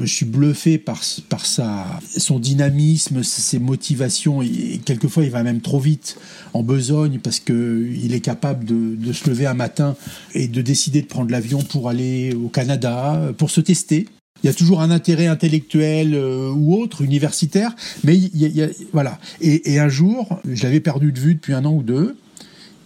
je 0.00 0.06
suis 0.06 0.24
bluffé 0.24 0.78
par, 0.78 1.02
par 1.28 1.44
sa, 1.44 1.84
son 2.16 2.38
dynamisme, 2.38 3.22
ses 3.22 3.58
motivations. 3.58 4.40
Et 4.40 4.80
quelquefois, 4.82 5.24
il 5.24 5.30
va 5.30 5.42
même 5.42 5.60
trop 5.60 5.78
vite 5.78 6.16
en 6.54 6.62
besogne 6.62 7.18
parce 7.18 7.38
que 7.38 7.86
il 8.02 8.14
est 8.14 8.20
capable 8.20 8.64
de, 8.64 8.96
de 8.96 9.12
se 9.12 9.28
lever 9.28 9.44
un 9.44 9.52
matin 9.52 9.94
et 10.32 10.48
de 10.48 10.62
décider 10.62 11.02
de 11.02 11.06
prendre 11.06 11.30
l'avion 11.30 11.62
pour 11.62 11.90
aller 11.90 12.34
au 12.34 12.48
Canada, 12.48 13.20
pour 13.36 13.50
se 13.50 13.60
tester. 13.60 14.06
Il 14.42 14.46
y 14.46 14.50
a 14.50 14.54
toujours 14.54 14.80
un 14.80 14.90
intérêt 14.90 15.26
intellectuel 15.26 16.14
euh, 16.14 16.50
ou 16.50 16.80
autre, 16.80 17.02
universitaire, 17.02 17.76
mais 18.04 18.16
il 18.16 18.38
y 18.38 18.62
a, 18.62 18.68
voilà. 18.94 19.18
Et 19.42 19.78
un 19.78 19.90
jour, 19.90 20.40
je 20.50 20.62
l'avais 20.62 20.80
perdu 20.80 21.12
de 21.12 21.20
vue 21.20 21.34
depuis 21.34 21.52
un 21.52 21.66
an 21.66 21.74
ou 21.74 21.82
deux. 21.82 22.16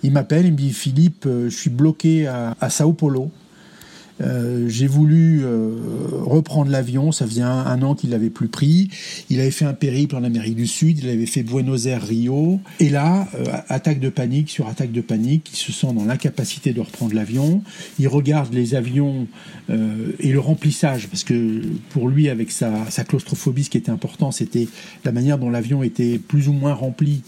Il 0.04 0.12
m'appelle, 0.12 0.44
il 0.44 0.52
me 0.52 0.58
dit 0.58 0.72
Philippe, 0.72 1.24
euh, 1.24 1.48
je 1.48 1.56
suis 1.56 1.70
bloqué 1.70 2.26
à, 2.26 2.54
Sao 2.68 2.92
Paulo. 2.92 3.30
Euh, 4.20 4.68
j'ai 4.68 4.86
voulu 4.86 5.40
euh, 5.42 5.76
reprendre 6.20 6.70
l'avion, 6.70 7.10
ça 7.10 7.26
faisait 7.26 7.42
un, 7.42 7.82
an 7.82 7.94
qu'il 7.94 8.10
l'avait 8.10 8.28
plus 8.28 8.48
pris. 8.48 8.90
Il 9.30 9.40
avait 9.40 9.50
fait 9.50 9.64
un 9.64 9.72
périple 9.72 10.14
en 10.14 10.22
Amérique 10.22 10.56
du 10.56 10.66
Sud, 10.66 10.98
il 10.98 11.08
avait 11.08 11.24
fait 11.24 11.42
Buenos 11.42 11.86
Aires, 11.86 12.02
Rio. 12.02 12.60
Et 12.80 12.90
là, 12.90 13.26
attaque 13.68 13.98
de 13.98 14.10
panique 14.10 14.50
sur 14.50 14.68
attaque 14.68 14.92
de 14.92 15.00
panique, 15.00 15.48
il 15.54 15.56
se 15.56 15.72
sent 15.72 15.94
dans 15.94 16.04
l'incapacité 16.04 16.74
de 16.74 16.82
reprendre 16.82 17.14
l'avion. 17.14 17.62
Il 17.98 18.06
regarde 18.06 18.52
les 18.52 18.74
avions 18.74 19.26
et 19.70 20.32
le 20.32 20.38
remplissage, 20.38 21.08
parce 21.08 21.24
que 21.24 21.62
pour 21.88 22.08
lui, 22.08 22.28
avec 22.28 22.52
sa, 22.52 22.88
sa 22.90 23.04
claustrophobie, 23.04 23.64
ce 23.64 23.70
qui 23.70 23.78
était 23.78 23.90
important, 23.90 24.30
c'était 24.30 24.68
la 25.04 25.12
manière 25.12 25.38
dont 25.38 25.50
l'avion 25.50 25.82
était 25.82 26.18
plus 26.18 26.48
ou 26.48 26.52
moins 26.52 26.74
rempli. 26.74 27.22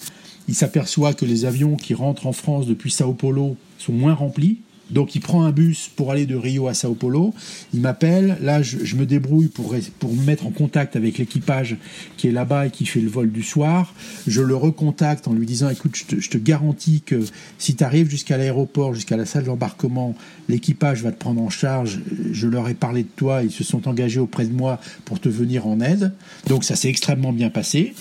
Il 0.49 0.55
s'aperçoit 0.55 1.15
que 1.15 1.25
les 1.25 1.45
avions 1.45 1.77
qui 1.77 1.95
rentrent 1.95 2.27
en 2.27 2.33
France 2.33 2.67
depuis 2.67 2.91
Sao 2.91 3.13
Paulo 3.13 3.57
sont 3.79 3.93
moins 3.93 4.15
remplis. 4.15 4.59
Donc 4.91 5.17
il 5.17 5.21
prend 5.21 5.45
un 5.45 5.51
bus 5.51 5.91
pour 5.97 6.13
aller 6.13 6.27
de 6.27 6.37
Rio 6.37 6.69
à 6.69 6.75
Sao 6.75 6.95
Paulo. 6.95 7.35
Il 7.75 7.81
m'appelle. 7.81 8.39
Là, 8.41 8.63
je, 8.63 8.95
me 8.95 9.05
débrouille 9.05 9.49
pour, 9.49 9.75
pour 9.99 10.15
me 10.15 10.23
mettre 10.23 10.47
en 10.47 10.51
contact 10.51 10.95
avec 10.95 11.19
l'équipage 11.19 11.77
qui 12.17 12.29
est 12.29 12.33
là-bas 12.33 12.67
et 12.67 12.71
qui 12.71 12.87
fait 12.87 13.01
le 13.01 13.09
vol 13.09 13.31
du 13.31 13.43
soir. 13.43 13.95
Je 14.27 14.43
le 14.43 14.55
recontacte 14.55 15.27
en 15.27 15.33
lui 15.33 15.47
disant 15.47 15.69
écoute, 15.71 15.97
je 15.97 16.05
te, 16.05 16.21
je 16.21 16.31
te 16.31 16.39
garantis 16.39 17.03
que 17.05 17.21
si 17.59 17.75
tu 17.75 17.83
arrives 17.83 18.09
jusqu'à 18.09 18.37
l'aéroport, 18.37 18.95
jusqu'à 18.95 19.17
la 19.17 19.27
salle 19.27 19.45
d'embarquement, 19.45 20.15
l'équipage 20.49 21.03
va 21.03 21.11
te 21.11 21.19
prendre 21.19 21.43
en 21.43 21.51
charge. 21.51 22.01
Je 22.31 22.47
leur 22.47 22.69
ai 22.69 22.75
parlé 22.75 23.03
de 23.03 23.09
toi. 23.17 23.43
Ils 23.43 23.51
se 23.51 23.65
sont 23.65 23.89
engagés 23.89 24.21
auprès 24.21 24.47
de 24.47 24.53
moi 24.53 24.81
pour 25.05 25.19
te 25.19 25.29
venir 25.29 25.67
en 25.67 25.81
aide. 25.81 26.13
Donc 26.47 26.63
ça 26.63 26.77
s'est 26.77 26.89
extrêmement 26.89 27.33
bien 27.33 27.51
passé. 27.51 27.93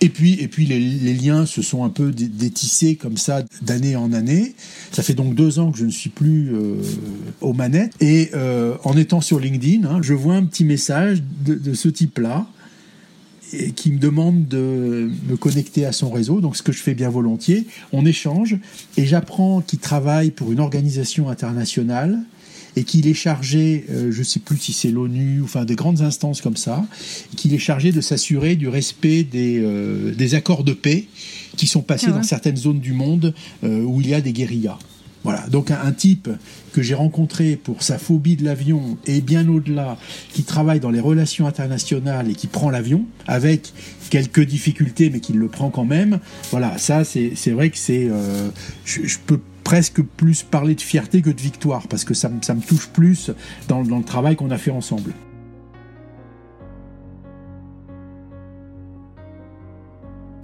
Et 0.00 0.08
puis, 0.10 0.34
et 0.34 0.46
puis 0.46 0.64
les, 0.66 1.14
liens 1.14 1.44
se 1.44 1.60
sont 1.60 1.84
un 1.84 1.88
peu 1.88 2.12
dé- 2.12 2.28
détissés 2.28 2.94
comme 2.94 3.16
ça 3.16 3.42
d'année 3.62 3.96
en 3.96 4.12
année. 4.12 4.54
Ça 4.92 5.02
fait 5.02 5.14
donc 5.14 5.34
deux 5.34 5.58
ans 5.58 5.72
que 5.72 5.78
je 5.78 5.84
ne 5.84 5.90
suis 5.90 6.10
plus 6.10 6.54
euh, 6.54 6.76
aux 7.40 7.52
manettes. 7.52 7.94
Et 8.00 8.30
euh, 8.34 8.76
en 8.84 8.96
étant 8.96 9.20
sur 9.20 9.40
LinkedIn, 9.40 9.88
hein, 9.88 9.98
je 10.00 10.14
vois 10.14 10.34
un 10.34 10.44
petit 10.44 10.64
message 10.64 11.22
de, 11.44 11.74
ce 11.74 11.88
type-là 11.88 12.46
qui 13.76 13.92
me 13.92 13.98
demande 13.98 14.46
de 14.46 15.10
me 15.26 15.36
connecter 15.36 15.86
à 15.86 15.92
son 15.92 16.10
réseau, 16.10 16.42
donc 16.42 16.54
ce 16.54 16.62
que 16.62 16.70
je 16.70 16.82
fais 16.82 16.92
bien 16.92 17.08
volontiers. 17.08 17.66
On 17.92 18.04
échange 18.04 18.58
et 18.98 19.06
j'apprends 19.06 19.62
qu'il 19.62 19.78
travaille 19.78 20.30
pour 20.30 20.52
une 20.52 20.60
organisation 20.60 21.30
internationale 21.30 22.18
et 22.78 22.84
qu'il 22.84 23.08
est 23.08 23.14
chargé, 23.14 23.84
euh, 23.90 24.12
je 24.12 24.20
ne 24.20 24.24
sais 24.24 24.38
plus 24.38 24.56
si 24.56 24.72
c'est 24.72 24.92
l'ONU, 24.92 25.42
enfin 25.42 25.64
des 25.64 25.74
grandes 25.74 26.00
instances 26.00 26.40
comme 26.40 26.56
ça, 26.56 26.86
qu'il 27.36 27.52
est 27.52 27.58
chargé 27.58 27.90
de 27.90 28.00
s'assurer 28.00 28.54
du 28.54 28.68
respect 28.68 29.24
des, 29.24 29.58
euh, 29.58 30.14
des 30.14 30.36
accords 30.36 30.62
de 30.62 30.74
paix 30.74 31.06
qui 31.56 31.66
sont 31.66 31.82
passés 31.82 32.06
Ah 32.08 32.12
ouais. 32.12 32.18
dans 32.18 32.22
certaines 32.22 32.56
zones 32.56 32.78
du 32.78 32.92
monde 32.92 33.34
euh, 33.64 33.82
où 33.82 34.00
il 34.00 34.08
y 34.08 34.14
a 34.14 34.20
des 34.20 34.32
guérillas. 34.32 34.78
Voilà, 35.24 35.44
donc 35.48 35.72
un, 35.72 35.80
un 35.82 35.90
type 35.90 36.28
que 36.72 36.82
j'ai 36.82 36.94
rencontré 36.94 37.56
pour 37.56 37.82
sa 37.82 37.98
phobie 37.98 38.36
de 38.36 38.44
l'avion 38.44 38.96
et 39.06 39.20
bien 39.20 39.48
au-delà, 39.48 39.98
qui 40.32 40.44
travaille 40.44 40.78
dans 40.78 40.92
les 40.92 41.00
relations 41.00 41.48
internationales 41.48 42.30
et 42.30 42.34
qui 42.34 42.46
prend 42.46 42.70
l'avion 42.70 43.04
avec 43.26 43.72
quelques 44.10 44.44
difficultés, 44.44 45.10
mais 45.10 45.18
qui 45.18 45.32
le 45.32 45.48
prend 45.48 45.70
quand 45.70 45.84
même. 45.84 46.20
Voilà, 46.52 46.78
ça 46.78 47.02
c'est 47.02 47.50
vrai 47.50 47.70
que 47.70 47.76
c'est, 47.76 48.08
je, 48.84 49.00
je 49.04 49.18
peux 49.26 49.40
presque 49.68 50.00
plus 50.00 50.42
parler 50.44 50.74
de 50.74 50.80
fierté 50.80 51.20
que 51.20 51.28
de 51.28 51.38
victoire 51.42 51.86
parce 51.88 52.02
que 52.02 52.14
ça, 52.14 52.30
me- 52.30 52.66
touche 52.66 52.88
plus 52.88 53.30
dans, 53.68 53.82
dans 53.82 53.98
le 53.98 54.02
travail 54.02 54.34
qu'on 54.34 54.50
a 54.50 54.56
fait 54.56 54.70
ensemble. 54.70 55.12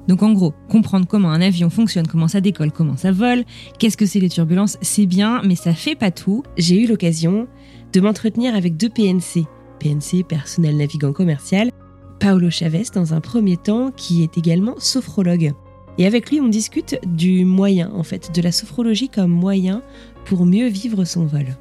Donc 0.08 0.22
en 0.22 0.34
gros, 0.34 0.52
comprendre 0.68 1.06
comment 1.06 1.30
un 1.30 1.40
avion 1.40 1.70
fonctionne, 1.70 2.06
comment 2.06 2.28
ça 2.28 2.42
décolle, 2.42 2.70
comment 2.70 2.98
ça 2.98 3.12
vole, 3.12 3.44
qu'est-ce 3.78 3.96
que 3.96 4.04
c'est 4.04 4.20
les 4.20 4.28
turbulences, 4.28 4.76
c'est 4.82 5.06
bien, 5.06 5.40
mais 5.42 5.56
ça 5.56 5.72
fait 5.72 5.94
pas 5.94 6.10
tout. 6.10 6.42
J'ai 6.58 6.82
eu 6.82 6.87
l'occasion 6.87 7.46
de 7.94 8.00
m'entretenir 8.02 8.54
avec 8.54 8.76
deux 8.76 8.90
PNC. 8.90 9.46
PNC, 9.78 10.22
personnel 10.28 10.76
navigant 10.76 11.14
commercial. 11.14 11.70
Paolo 12.20 12.50
Chavez, 12.50 12.84
dans 12.94 13.14
un 13.14 13.22
premier 13.22 13.56
temps, 13.56 13.90
qui 13.90 14.22
est 14.22 14.37
également 14.37 14.74
sophrologue. 14.76 15.54
Et 15.96 16.07
avec 16.07 16.30
lui, 16.30 16.40
on 16.40 16.48
discute 16.48 16.98
du 17.07 17.44
moyen, 17.44 17.90
en 17.94 18.02
fait, 18.02 18.35
de 18.35 18.42
la 18.42 18.50
sophrologie 18.50 19.09
comme 19.09 19.30
moyen 19.30 19.83
pour 20.24 20.44
mieux 20.44 20.66
vivre 20.66 21.04
son 21.04 21.24
vol. 21.24 21.57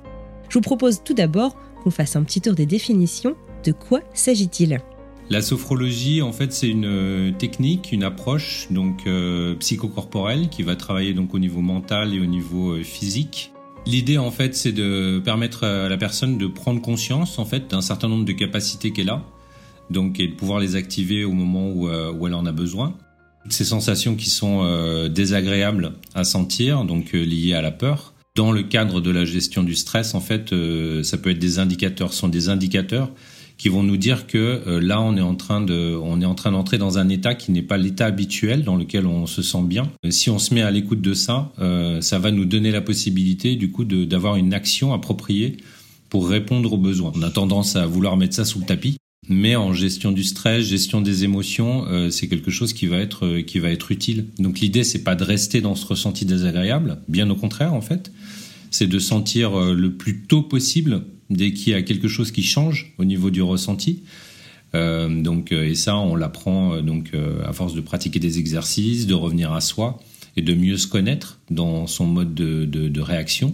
Je 0.50 0.56
vous 0.56 0.62
propose 0.62 1.04
tout 1.04 1.14
d'abord 1.14 1.56
qu'on 1.84 1.92
fasse 1.92 2.16
un 2.16 2.24
petit 2.24 2.42
tour 2.42 2.54
des 2.54 2.66
définitions. 2.66 3.36
De 3.64 3.72
quoi 3.72 4.02
s'agit-il? 4.14 4.82
La 5.30 5.42
sophrologie, 5.42 6.22
en 6.22 6.34
fait, 6.34 6.52
c'est 6.52 6.68
une 6.68 6.86
euh, 6.86 7.32
technique, 7.32 7.92
une 7.92 8.04
approche 8.04 8.68
donc 8.72 9.08
euh, 9.08 9.56
psychocorporelle 9.56 10.50
qui 10.50 10.64
va 10.64 10.76
travailler 10.76 11.14
donc 11.14 11.34
au 11.34 11.40
niveau 11.40 11.62
mental 11.62 12.14
et 12.14 12.20
au 12.20 12.26
niveau 12.26 12.72
euh, 12.72 12.84
physique. 12.84 13.54
L'idée, 13.86 14.18
en 14.18 14.32
fait, 14.32 14.56
c'est 14.56 14.72
de 14.72 15.22
permettre 15.24 15.64
à 15.64 15.90
la 15.90 15.98
personne 15.98 16.38
de 16.38 16.48
prendre 16.48 16.82
conscience, 16.82 17.38
en 17.38 17.46
fait, 17.46 17.70
d'un 17.72 17.82
certain 17.82 18.08
nombre 18.08 18.26
de 18.26 18.32
capacités 18.32 18.92
qu'elle 18.92 19.10
a, 19.10 19.24
donc 19.90 20.20
et 20.20 20.28
de 20.28 20.34
pouvoir 20.34 20.60
les 20.60 20.76
activer 20.76 21.24
au 21.24 21.34
moment 21.34 21.70
où, 21.70 21.90
où 21.90 22.28
elle 22.28 22.34
en 22.34 22.46
a 22.46 22.54
besoin. 22.54 22.96
Toutes 23.44 23.54
ces 23.54 23.66
sensations 23.66 24.16
qui 24.16 24.30
sont 24.30 24.62
euh, 24.64 25.10
désagréables 25.10 25.94
à 26.16 26.24
sentir, 26.24 26.86
donc 26.86 27.14
euh, 27.14 27.24
liées 27.24 27.54
à 27.54 27.62
la 27.62 27.72
peur. 27.72 28.14
Dans 28.36 28.52
le 28.52 28.64
cadre 28.64 29.00
de 29.00 29.12
la 29.12 29.26
gestion 29.26 29.62
du 29.62 29.76
stress, 29.76 30.16
en 30.16 30.20
fait, 30.20 30.54
euh, 30.54 31.04
ça 31.04 31.18
peut 31.18 31.30
être 31.30 31.40
des 31.40 31.60
indicateurs, 31.60 32.14
ce 32.14 32.20
sont 32.20 32.30
des 32.30 32.50
indicateurs 32.50 33.12
qui 33.58 33.70
vont 33.70 33.84
nous 33.84 33.98
dire 33.98 34.26
que 34.26 34.64
euh, 34.66 34.82
là 34.82 35.00
on 35.00 35.16
est 35.16 35.22
en 35.22 35.36
train 35.36 35.62
de 35.62 35.96
on 36.02 36.20
est 36.20 36.26
en 36.26 36.34
train 36.34 36.52
d'entrer 36.52 36.80
dans 36.80 36.98
un 36.98 37.10
état 37.10 37.36
qui 37.36 37.52
n'est 37.52 37.62
pas 37.62 37.78
l'état 37.78 38.08
habituel 38.08 38.64
dans 38.64 38.76
lequel 38.76 39.06
on 39.06 39.28
se 39.28 39.44
sent 39.44 39.62
bien. 39.64 39.92
Euh, 40.04 40.10
Si 40.10 40.32
on 40.32 40.40
se 40.40 40.54
met 40.56 40.64
à 40.64 40.72
l'écoute 40.72 41.02
de 41.02 41.14
ça, 41.14 41.52
ça 42.02 42.20
va 42.20 42.32
nous 42.32 42.46
donner 42.46 42.72
la 42.72 42.82
possibilité 42.82 43.56
du 43.56 43.70
coup 43.70 43.84
d'avoir 43.84 44.38
une 44.38 44.54
action 44.54 44.94
appropriée 44.94 45.58
pour 46.10 46.28
répondre 46.28 46.74
aux 46.74 46.78
besoins. 46.78 47.12
On 47.16 47.22
a 47.22 47.30
tendance 47.30 47.76
à 47.76 47.86
vouloir 47.86 48.18
mettre 48.18 48.36
ça 48.36 48.46
sous 48.46 48.60
le 48.60 48.66
tapis 48.66 48.98
Mais 49.30 49.56
en 49.56 49.72
gestion 49.72 50.12
du 50.12 50.24
stress, 50.24 50.68
gestion 50.68 51.00
des 51.00 51.24
émotions, 51.24 51.86
euh, 51.88 52.10
c'est 52.10 52.28
quelque 52.28 52.52
chose 52.52 52.74
qui 52.74 52.88
va 52.88 52.98
être 52.98 53.26
euh, 53.26 53.42
qui 53.42 53.60
va 53.60 53.70
être 53.70 53.92
utile. 53.92 54.26
Donc 54.38 54.60
l'idée 54.60 54.84
c'est 54.84 55.04
pas 55.04 55.16
de 55.16 55.24
rester 55.24 55.62
dans 55.62 55.76
ce 55.76 55.86
ressenti 55.86 56.26
désagréable, 56.26 56.98
bien 57.08 57.30
au 57.30 57.36
contraire 57.36 57.74
en 57.74 57.82
fait, 57.82 58.12
c'est 58.70 58.88
de 58.88 59.00
sentir 59.00 59.58
euh, 59.58 59.74
le 59.74 59.94
plus 59.94 60.24
tôt 60.24 60.42
possible 60.42 61.04
dès 61.30 61.54
qu'il 61.54 61.72
y 61.72 61.76
a 61.76 61.82
quelque 61.82 62.10
chose 62.10 62.32
qui 62.32 62.44
change 62.44 62.94
au 62.98 63.06
niveau 63.06 63.30
du 63.30 63.42
ressenti. 63.42 64.04
donc 64.74 65.52
et 65.52 65.76
ça 65.76 65.96
on 65.96 66.16
l'apprend 66.16 66.82
donc 66.82 67.12
à 67.46 67.54
force 67.54 67.74
de 67.74 67.82
pratiquer 67.82 68.20
des 68.20 68.40
exercices, 68.40 69.08
de 69.08 69.14
revenir 69.14 69.54
à 69.54 69.62
soi 69.62 70.00
et 70.36 70.42
de 70.42 70.54
mieux 70.54 70.78
se 70.78 70.88
connaître 70.88 71.40
dans 71.50 71.88
son 71.88 72.06
mode 72.06 72.36
de, 72.36 72.66
de, 72.66 72.90
de 72.90 73.02
réaction. 73.02 73.54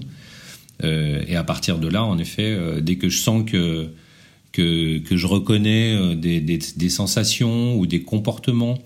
et 0.83 1.35
à 1.35 1.43
partir 1.43 1.77
de 1.77 1.87
là, 1.87 2.03
en 2.03 2.17
effet, 2.17 2.81
dès 2.81 2.95
que 2.95 3.07
je 3.07 3.19
sens 3.19 3.43
que 3.45 3.89
que, 5.03 5.17
je 5.17 5.27
reconnais 5.27 5.95
euh, 5.95 6.15
des, 6.15 6.89
sensations 6.89 7.77
ou 7.77 7.85
des 7.85 8.01
comportements 8.01 8.77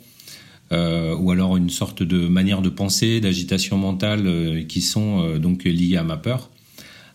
euh, 0.71 1.15
ou 1.15 1.31
alors 1.31 1.57
une 1.57 1.69
sorte 1.69 2.03
de 2.03 2.27
manière 2.27 2.61
de 2.61 2.69
penser, 2.69 3.19
d'agitation 3.19 3.77
mentale 3.77 4.25
euh, 4.25 4.63
qui 4.63 4.81
sont 4.81 5.37
donc 5.37 5.63
liées 5.63 5.97
à 5.97 6.03
ma 6.03 6.17
peur. 6.17 6.49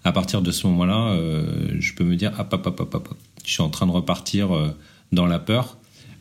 À 0.05 0.13
partir 0.13 0.43
de 0.43 0.53
ce 0.53 0.67
moment-là, 0.69 1.19
je 1.79 1.93
peux 1.93 2.05
me 2.05 2.15
dire 2.15 2.33
ah 2.39 2.45
papa 2.45 2.71
papa 2.71 2.99
papa, 3.01 3.17
je 3.45 3.51
suis 3.53 3.63
en 3.63 3.69
train 3.69 3.85
de 3.85 3.91
repartir 3.91 4.49
dans 5.13 5.27
la 5.27 5.39
peur. 5.41 5.77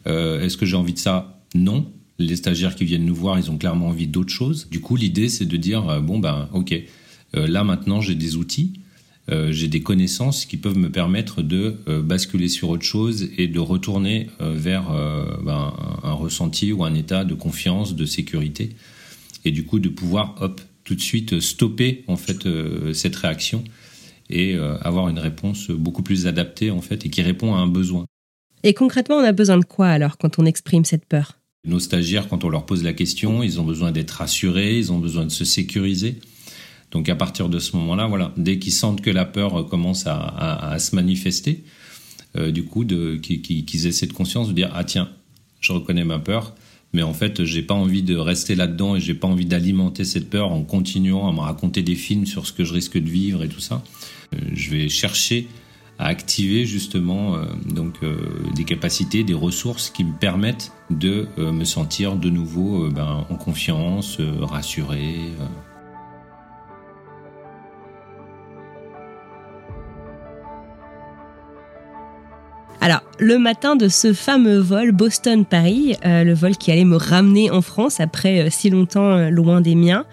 Est-ce 0.05 0.57
que 0.57 0.65
j'ai 0.65 0.75
envie 0.75 0.93
de 0.93 0.99
ça? 0.99 1.39
Non. 1.53 1.85
Les 2.17 2.35
stagiaires 2.35 2.75
qui 2.75 2.85
viennent 2.85 3.05
nous 3.05 3.15
voir, 3.15 3.37
ils 3.37 3.51
ont 3.51 3.57
clairement 3.57 3.89
envie 3.89 4.07
d'autre 4.07 4.33
chose. 4.33 4.67
Du 4.71 4.81
coup, 4.81 4.95
l'idée 4.95 5.29
c'est 5.29 5.45
de 5.45 5.57
dire 5.57 6.01
bon 6.01 6.17
ben 6.17 6.49
ok, 6.53 6.75
là 7.33 7.63
maintenant 7.63 8.01
j'ai 8.01 8.15
des 8.15 8.35
outils 8.35 8.73
euh, 9.29 9.51
j'ai 9.51 9.67
des 9.67 9.81
connaissances 9.81 10.45
qui 10.45 10.55
peuvent 10.55 10.77
me 10.77 10.89
permettre 10.89 11.41
de 11.41 11.75
euh, 11.87 12.01
basculer 12.01 12.47
sur 12.47 12.69
autre 12.69 12.85
chose 12.85 13.29
et 13.37 13.47
de 13.47 13.59
retourner 13.59 14.27
euh, 14.39 14.53
vers 14.55 14.89
ben, 15.43 15.73
un, 16.03 16.13
ressenti 16.13 16.71
ou 16.71 16.83
un 16.83 16.93
état 16.93 17.25
de 17.25 17.33
confiance, 17.33 17.95
de 17.95 18.05
sécurité, 18.05 18.75
et 19.43 19.51
du 19.51 19.65
coup 19.65 19.79
de 19.79 19.89
pouvoir 19.89 20.35
hop 20.41 20.61
tout 20.83 20.95
de 20.95 21.01
suite 21.01 21.41
stopper 21.41 22.05
en 22.07 22.15
fait 22.15 22.47
cette 22.93 23.15
réaction 23.17 23.63
et 24.29 24.55
avoir 24.55 25.09
une 25.09 25.19
réponse 25.19 25.69
beaucoup 25.69 26.01
plus 26.01 26.27
adaptée 26.27 26.71
en 26.71 26.81
fait 26.81 27.05
et 27.05 27.09
qui 27.09 27.21
répond 27.21 27.53
à 27.53 27.57
un 27.57 27.67
besoin. 27.67 28.05
Et 28.63 28.73
concrètement, 28.73 29.17
on 29.17 29.23
a 29.23 29.33
besoin 29.33 29.57
de 29.57 29.65
quoi 29.65 29.87
alors 29.87 30.17
quand 30.17 30.39
on 30.39 30.45
exprime 30.45 30.85
cette 30.85 31.05
peur? 31.05 31.37
Nos 31.65 31.79
stagiaires, 31.79 32.29
quand 32.29 32.45
on 32.45 32.49
leur 32.49 32.65
pose 32.65 32.83
la 32.83 32.93
question, 32.93 33.43
ils 33.43 33.59
ont 33.59 33.65
besoin 33.65 33.91
d'être 33.91 34.11
rassurés, 34.11 34.77
ils 34.77 34.91
ont 34.93 34.99
besoin 34.99 35.25
de 35.25 35.31
se 35.31 35.43
sécuriser. 35.43 36.19
Donc 36.91 37.09
à 37.09 37.15
partir 37.15 37.49
de 37.49 37.59
ce 37.59 37.75
moment-là, 37.75 38.07
voilà, 38.07 38.33
dès 38.37 38.59
qu'ils 38.59 38.73
sentent 38.73 39.01
que 39.01 39.09
la 39.09 39.25
peur 39.25 39.67
commence 39.67 40.05
à, 40.07 40.77
se 40.79 40.95
manifester, 40.95 41.63
euh, 42.35 42.51
du 42.51 42.63
coup, 42.63 42.85
qu'ils 42.85 43.87
aient 43.87 43.91
cette 43.91 44.13
conscience 44.13 44.47
de 44.49 44.53
dire 44.53 44.71
ah 44.73 44.83
tiens, 44.83 45.09
je 45.59 45.73
reconnais 45.73 46.05
ma 46.05 46.19
peur, 46.19 46.55
mais 46.93 47.03
en 47.03 47.13
fait, 47.13 47.43
j'ai 47.43 47.61
pas 47.61 47.73
envie 47.73 48.03
de 48.03 48.15
rester 48.15 48.55
là-dedans 48.55 48.95
et 48.95 49.01
j'ai 49.01 49.13
pas 49.13 49.27
envie 49.27 49.45
d'alimenter 49.45 50.05
cette 50.05 50.29
peur 50.29 50.51
en 50.51 50.63
continuant 50.63 51.27
à 51.27 51.33
me 51.33 51.39
raconter 51.39 51.81
des 51.81 51.95
films 51.95 52.25
sur 52.25 52.47
ce 52.47 52.53
que 52.53 52.63
je 52.63 52.73
risque 52.73 52.97
de 52.97 53.09
vivre 53.09 53.43
et 53.43 53.49
tout 53.49 53.59
ça. 53.59 53.83
Euh, 54.33 54.37
je 54.53 54.71
vais 54.71 54.87
chercher 54.87 55.47
à 55.99 56.05
activer 56.05 56.65
justement 56.65 57.35
euh, 57.35 57.45
donc 57.65 57.95
des 58.55 58.63
capacités, 58.63 59.23
des 59.23 59.33
ressources 59.33 59.89
qui 59.89 60.05
me 60.05 60.13
permettent 60.17 60.71
de 60.89 61.27
me 61.37 61.65
sentir 61.65 62.15
de 62.15 62.29
nouveau 62.29 62.87
ben, 62.89 63.25
en 63.29 63.35
confiance, 63.35 64.19
rassuré. 64.39 65.15
Le 73.19 73.37
matin 73.37 73.75
de 73.75 73.87
ce 73.87 74.13
fameux 74.13 74.59
vol 74.59 74.91
Boston-Paris, 74.91 75.97
euh, 76.05 76.23
le 76.23 76.33
vol 76.33 76.55
qui 76.55 76.71
allait 76.71 76.85
me 76.85 76.97
ramener 76.97 77.49
en 77.49 77.61
France 77.61 77.99
après 77.99 78.41
euh, 78.41 78.49
si 78.49 78.69
longtemps 78.69 79.11
euh, 79.11 79.29
loin 79.29 79.61
des 79.61 79.75
miens, 79.75 80.05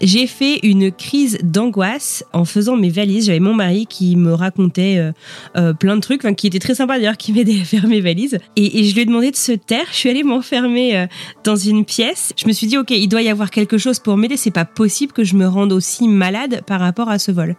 j'ai 0.00 0.26
fait 0.26 0.58
une 0.62 0.90
crise 0.92 1.38
d'angoisse 1.42 2.24
en 2.32 2.44
faisant 2.44 2.76
mes 2.76 2.90
valises. 2.90 3.26
J'avais 3.26 3.40
mon 3.40 3.54
mari 3.54 3.86
qui 3.86 4.16
me 4.16 4.32
racontait 4.32 4.98
euh, 4.98 5.12
euh, 5.56 5.72
plein 5.72 5.96
de 5.96 6.00
trucs, 6.00 6.22
qui 6.36 6.46
était 6.46 6.58
très 6.58 6.74
sympa 6.74 6.98
d'ailleurs, 6.98 7.16
qui 7.16 7.32
m'aidait 7.32 7.60
à 7.60 7.64
faire 7.64 7.86
mes 7.86 8.00
valises. 8.00 8.38
Et, 8.56 8.84
je 8.84 8.94
lui 8.94 9.02
ai 9.02 9.04
demandé 9.04 9.30
de 9.30 9.36
se 9.36 9.52
taire. 9.52 9.86
Je 9.90 9.96
suis 9.96 10.10
allée 10.10 10.22
m'enfermer 10.22 10.96
euh, 10.96 11.06
dans 11.44 11.56
une 11.56 11.84
pièce. 11.84 12.32
Je 12.36 12.46
me 12.46 12.52
suis 12.52 12.66
dit, 12.66 12.76
ok, 12.76 12.90
il 12.90 13.08
doit 13.08 13.22
y 13.22 13.28
avoir 13.28 13.50
quelque 13.50 13.78
chose 13.78 13.98
pour 13.98 14.16
m'aider. 14.16 14.36
C'est 14.36 14.50
pas 14.50 14.64
possible 14.64 15.12
que 15.12 15.24
je 15.24 15.34
me 15.36 15.46
rende 15.46 15.72
aussi 15.72 16.08
malade 16.08 16.62
par 16.66 16.80
rapport 16.80 17.08
à 17.08 17.18
ce 17.18 17.32
vol. 17.32 17.56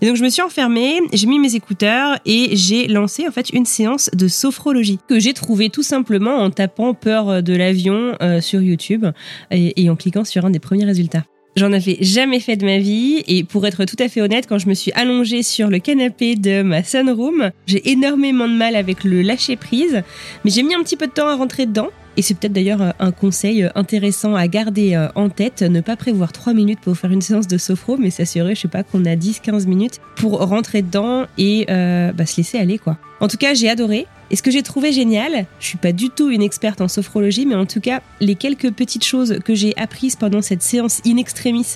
Et 0.00 0.06
donc 0.06 0.16
je 0.16 0.24
me 0.24 0.28
suis 0.28 0.42
enfermée, 0.42 1.00
j'ai 1.12 1.26
mis 1.26 1.38
mes 1.38 1.54
écouteurs 1.54 2.18
et 2.26 2.56
j'ai 2.56 2.88
lancé 2.88 3.26
en 3.26 3.30
fait 3.30 3.50
une 3.50 3.66
séance 3.66 4.10
de 4.12 4.28
sophrologie 4.28 4.98
que 5.08 5.18
j'ai 5.18 5.32
trouvée 5.32 5.70
tout 5.70 5.82
simplement 5.82 6.36
en 6.36 6.50
tapant 6.50 6.94
peur 6.94 7.42
de 7.42 7.54
l'avion 7.54 8.16
sur 8.40 8.60
YouTube 8.60 9.06
et 9.50 9.90
en 9.90 9.96
cliquant 9.96 10.24
sur 10.24 10.44
un 10.44 10.50
des 10.50 10.58
premiers 10.58 10.84
résultats. 10.84 11.24
J'en 11.56 11.72
avais 11.72 11.96
jamais 12.02 12.38
fait 12.38 12.56
de 12.56 12.66
ma 12.66 12.76
vie 12.76 13.24
et 13.26 13.42
pour 13.42 13.66
être 13.66 13.86
tout 13.86 13.96
à 13.98 14.10
fait 14.10 14.20
honnête, 14.20 14.46
quand 14.46 14.58
je 14.58 14.68
me 14.68 14.74
suis 14.74 14.92
allongée 14.92 15.42
sur 15.42 15.70
le 15.70 15.78
canapé 15.78 16.36
de 16.36 16.60
ma 16.60 16.84
sunroom, 16.84 17.50
j'ai 17.66 17.90
énormément 17.90 18.46
de 18.46 18.52
mal 18.52 18.76
avec 18.76 19.04
le 19.04 19.22
lâcher 19.22 19.56
prise, 19.56 20.02
mais 20.44 20.50
j'ai 20.50 20.62
mis 20.62 20.74
un 20.74 20.82
petit 20.82 20.96
peu 20.96 21.06
de 21.06 21.12
temps 21.12 21.28
à 21.28 21.34
rentrer 21.34 21.64
dedans. 21.64 21.88
Et 22.16 22.22
c'est 22.22 22.34
peut-être 22.34 22.52
d'ailleurs 22.52 22.80
euh, 22.80 22.90
un 22.98 23.12
conseil 23.12 23.62
euh, 23.62 23.68
intéressant 23.74 24.34
à 24.34 24.48
garder 24.48 24.94
euh, 24.94 25.08
en 25.14 25.28
tête, 25.28 25.62
ne 25.62 25.80
pas 25.80 25.96
prévoir 25.96 26.32
3 26.32 26.54
minutes 26.54 26.80
pour 26.80 26.96
faire 26.96 27.10
une 27.10 27.20
séance 27.20 27.46
de 27.46 27.58
sophro, 27.58 27.96
mais 27.98 28.10
s'assurer, 28.10 28.54
je 28.54 28.62
sais 28.62 28.68
pas, 28.68 28.82
qu'on 28.82 29.04
a 29.04 29.16
10-15 29.16 29.66
minutes 29.66 30.00
pour 30.16 30.38
rentrer 30.38 30.82
dedans 30.82 31.26
et 31.36 31.66
bah, 31.68 32.26
se 32.26 32.38
laisser 32.38 32.58
aller 32.58 32.78
quoi. 32.78 32.96
En 33.20 33.28
tout 33.28 33.36
cas, 33.36 33.54
j'ai 33.54 33.68
adoré. 33.68 34.06
Et 34.30 34.36
ce 34.36 34.42
que 34.42 34.50
j'ai 34.50 34.62
trouvé 34.62 34.92
génial, 34.92 35.46
je 35.60 35.66
suis 35.66 35.78
pas 35.78 35.92
du 35.92 36.10
tout 36.10 36.30
une 36.30 36.42
experte 36.42 36.80
en 36.80 36.88
sophrologie, 36.88 37.46
mais 37.46 37.54
en 37.54 37.64
tout 37.64 37.80
cas, 37.80 38.00
les 38.20 38.34
quelques 38.34 38.72
petites 38.72 39.04
choses 39.04 39.38
que 39.44 39.54
j'ai 39.54 39.72
apprises 39.76 40.16
pendant 40.16 40.42
cette 40.42 40.62
séance 40.62 41.00
in 41.06 41.16
extremis 41.16 41.74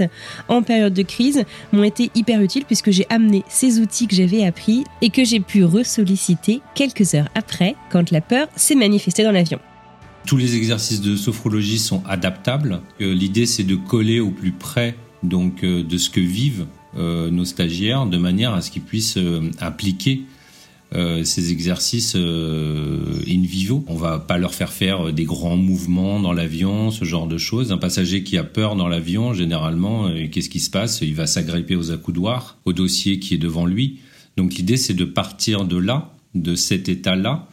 en 0.48 0.62
période 0.62 0.92
de 0.92 1.02
crise 1.02 1.44
m'ont 1.72 1.84
été 1.84 2.10
hyper 2.14 2.42
utiles 2.42 2.64
puisque 2.64 2.90
j'ai 2.90 3.06
amené 3.08 3.44
ces 3.48 3.78
outils 3.78 4.08
que 4.08 4.16
j'avais 4.16 4.44
appris 4.44 4.84
et 5.00 5.10
que 5.10 5.24
j'ai 5.24 5.40
pu 5.40 5.64
ressolliciter 5.64 6.60
quelques 6.74 7.14
heures 7.14 7.28
après 7.34 7.76
quand 7.90 8.10
la 8.10 8.20
peur 8.20 8.48
s'est 8.56 8.74
manifestée 8.74 9.22
dans 9.22 9.32
l'avion. 9.32 9.60
Tous 10.30 10.36
les 10.36 10.54
exercices 10.54 11.00
de 11.00 11.16
sophrologie 11.16 11.80
sont 11.80 12.04
adaptables. 12.06 12.82
Euh, 13.00 13.12
l'idée, 13.12 13.46
c'est 13.46 13.64
de 13.64 13.74
coller 13.74 14.20
au 14.20 14.30
plus 14.30 14.52
près 14.52 14.94
donc 15.24 15.64
euh, 15.64 15.82
de 15.82 15.98
ce 15.98 16.08
que 16.08 16.20
vivent 16.20 16.66
euh, 16.96 17.32
nos 17.32 17.44
stagiaires, 17.44 18.06
de 18.06 18.16
manière 18.16 18.54
à 18.54 18.60
ce 18.60 18.70
qu'ils 18.70 18.82
puissent 18.82 19.18
appliquer 19.58 20.22
ces 20.92 21.50
exercices 21.50 22.14
in 22.14 23.42
vivo. 23.42 23.84
On 23.88 23.96
va 23.96 24.20
pas 24.20 24.38
leur 24.38 24.54
faire 24.54 24.72
faire 24.72 25.12
des 25.12 25.24
grands 25.24 25.56
mouvements 25.56 26.20
dans 26.20 26.32
l'avion, 26.32 26.92
ce 26.92 27.04
genre 27.04 27.26
de 27.26 27.38
choses. 27.38 27.72
Un 27.72 27.78
passager 27.78 28.22
qui 28.22 28.38
a 28.38 28.44
peur 28.44 28.76
dans 28.76 28.86
l'avion, 28.86 29.34
généralement, 29.34 30.08
qu'est-ce 30.30 30.48
qui 30.48 30.60
se 30.60 30.70
passe? 30.70 31.00
Il 31.02 31.14
va 31.16 31.26
s'agripper 31.26 31.74
aux 31.74 31.90
accoudoirs, 31.90 32.56
au 32.64 32.72
dossier 32.72 33.18
qui 33.18 33.34
est 33.34 33.38
devant 33.38 33.66
lui. 33.66 33.98
Donc 34.36 34.54
l'idée, 34.54 34.76
c'est 34.76 34.94
de 34.94 35.04
partir 35.04 35.64
de 35.64 35.76
là, 35.76 36.12
de 36.36 36.54
cet 36.54 36.88
état-là, 36.88 37.48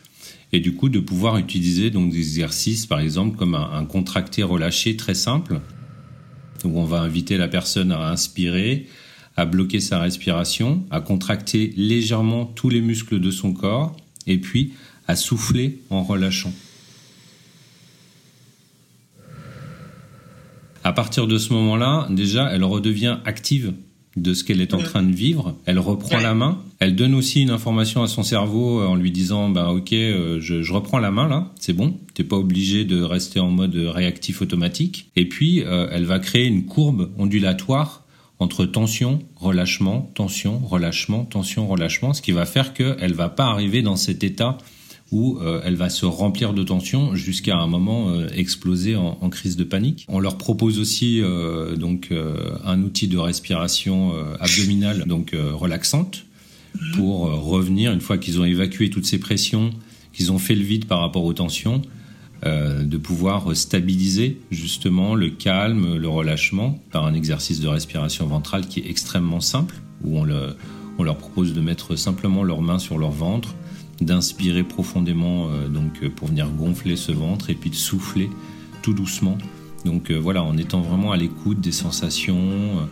et 0.54 0.60
du 0.60 0.76
coup 0.76 0.90
de 0.90 1.00
pouvoir 1.00 1.38
utiliser 1.38 1.90
donc 1.90 2.12
des 2.12 2.18
exercices, 2.18 2.86
par 2.86 3.00
exemple, 3.00 3.38
comme 3.38 3.56
un, 3.56 3.72
un 3.74 3.86
contracté 3.86 4.44
relâché 4.44 4.96
très 4.96 5.16
simple, 5.16 5.60
où 6.64 6.80
on 6.80 6.86
va 6.86 7.02
inviter 7.02 7.38
la 7.38 7.48
personne 7.48 7.92
à 7.92 8.10
inspirer, 8.10 8.88
à 9.36 9.46
bloquer 9.46 9.80
sa 9.80 10.00
respiration, 10.00 10.84
à 10.90 11.02
contracter 11.02 11.74
légèrement 11.78 12.46
tous 12.46 12.70
les 12.70 12.82
muscles 12.82 13.20
de 13.20 13.32
son 13.32 13.54
corps 13.54 13.96
et 14.26 14.40
puis 14.40 14.74
à 15.08 15.16
souffler 15.16 15.80
en 15.90 16.04
relâchant. 16.04 16.54
À 20.84 20.94
partir 20.94 21.28
de 21.28 21.38
ce 21.38 21.54
moment-là, 21.54 22.08
déjà, 22.10 22.50
elle 22.52 22.64
redevient 22.64 23.18
active 23.26 23.74
de 24.22 24.34
ce 24.34 24.44
qu'elle 24.44 24.62
est 24.62 24.74
en 24.74 24.80
train 24.80 25.04
de 25.04 25.14
vivre. 25.14 25.56
Elle 25.66 25.80
reprend 25.80 26.20
la 26.20 26.34
main. 26.34 26.62
Elle 26.80 26.96
donne 26.96 27.14
aussi 27.14 27.42
une 27.42 27.50
information 27.50 28.04
à 28.04 28.08
son 28.08 28.24
cerveau 28.24 28.82
en 28.82 28.96
lui 28.96 29.12
disant 29.12 29.50
bah 29.50 29.72
ok, 29.72 29.94
euh, 29.94 30.40
je, 30.42 30.72
reprends 30.72 31.00
la 31.00 31.12
main 31.12 31.28
là, 31.28 31.52
c'est 31.60 31.74
bon. 31.74 31.96
T'es 32.14 32.24
pas 32.24 32.36
obligé 32.36 32.86
de 32.86 33.02
rester 33.02 33.40
en 33.40 33.50
mode 33.50 33.76
réactif 33.76 34.42
automatique. 34.42 35.12
Et 35.16 35.28
puis 35.28 35.64
euh, 35.64 35.88
elle 35.92 36.06
va 36.06 36.20
créer 36.20 36.46
une 36.46 36.66
courbe 36.66 37.12
ondulatoire 37.18 38.04
entre 38.40 38.66
tension, 38.66 39.20
relâchement, 39.36 40.12
tension, 40.14 40.60
relâchement, 40.60 41.26
tension, 41.26 41.68
relâchement, 41.68 42.14
ce 42.14 42.22
qui 42.22 42.32
va 42.32 42.46
faire 42.46 42.74
qu'elle 42.74 43.14
va 43.14 43.30
pas 43.30 43.46
arriver 43.46 43.82
dans 43.82 43.96
cet 43.96 44.24
état 44.24 44.58
où 45.12 45.38
euh, 45.40 45.62
elle 45.64 45.76
va 45.76 45.90
se 45.90 46.06
remplir 46.06 46.54
de 46.54 46.64
tension 46.64 47.16
jusqu'à 47.16 47.58
un 47.58 47.68
moment 47.68 48.10
euh, 48.10 48.28
exploser 48.36 48.96
en, 48.96 49.18
en, 49.22 49.30
crise 49.30 49.56
de 49.56 49.64
panique. 49.64 50.06
On 50.10 50.20
leur 50.20 50.38
propose 50.38 50.80
aussi 50.80 51.22
euh, 51.22 51.76
donc 51.76 52.14
un 52.66 52.82
outil 52.82 53.08
de 53.08 53.18
respiration 53.18 54.14
abdominale 54.40 55.06
donc 55.06 55.34
relaxante 55.34 56.26
pour 56.94 57.22
revenir 57.22 57.92
une 57.92 58.02
fois 58.02 58.18
qu'ils 58.18 58.40
ont 58.40 58.46
évacué 58.46 58.90
toutes 58.90 59.06
ces 59.06 59.20
pressions, 59.20 59.72
qu'ils 60.14 60.32
ont 60.32 60.38
fait 60.38 60.56
le 60.56 60.64
vide 60.64 60.86
par 60.86 61.00
rapport 61.00 61.24
aux 61.24 61.34
tensions, 61.34 61.82
euh, 62.46 62.84
de 62.84 62.98
pouvoir 62.98 63.56
stabiliser 63.56 64.40
justement 64.52 65.16
le 65.16 65.30
calme, 65.30 65.98
le 65.98 66.08
relâchement 66.08 66.80
par 66.92 67.06
un 67.06 67.14
exercice 67.14 67.60
de 67.60 67.68
respiration 67.68 68.28
ventrale 68.28 68.68
qui 68.68 68.82
est 68.82 68.90
extrêmement 68.90 69.42
simple, 69.42 69.76
où 70.04 70.20
on, 70.20 70.28
on 71.00 71.04
leur 71.04 71.18
propose 71.18 71.54
de 71.54 71.62
mettre 71.62 71.96
simplement 71.96 72.44
leurs 72.44 72.62
mains 72.62 72.80
sur 72.80 72.98
leur 73.00 73.12
ventre 73.12 73.56
d'inspirer 74.02 74.64
profondément 74.64 75.48
euh, 75.50 75.68
donc 75.68 76.04
euh, 76.04 76.10
pour 76.10 76.28
venir 76.28 76.50
gonfler 76.50 76.96
ce 76.96 77.12
ventre 77.12 77.50
et 77.50 77.56
puis 77.56 77.70
de 77.70 77.76
souffler 77.76 78.30
tout 78.82 78.94
doucement. 78.94 79.38
Donc 79.86 80.12
euh, 80.12 80.16
voilà, 80.16 80.44
en 80.44 80.58
étant 80.58 80.82
vraiment 80.82 81.12
à 81.12 81.18
l'écoute 81.18 81.60
des 81.60 81.72
sensations. 81.72 82.88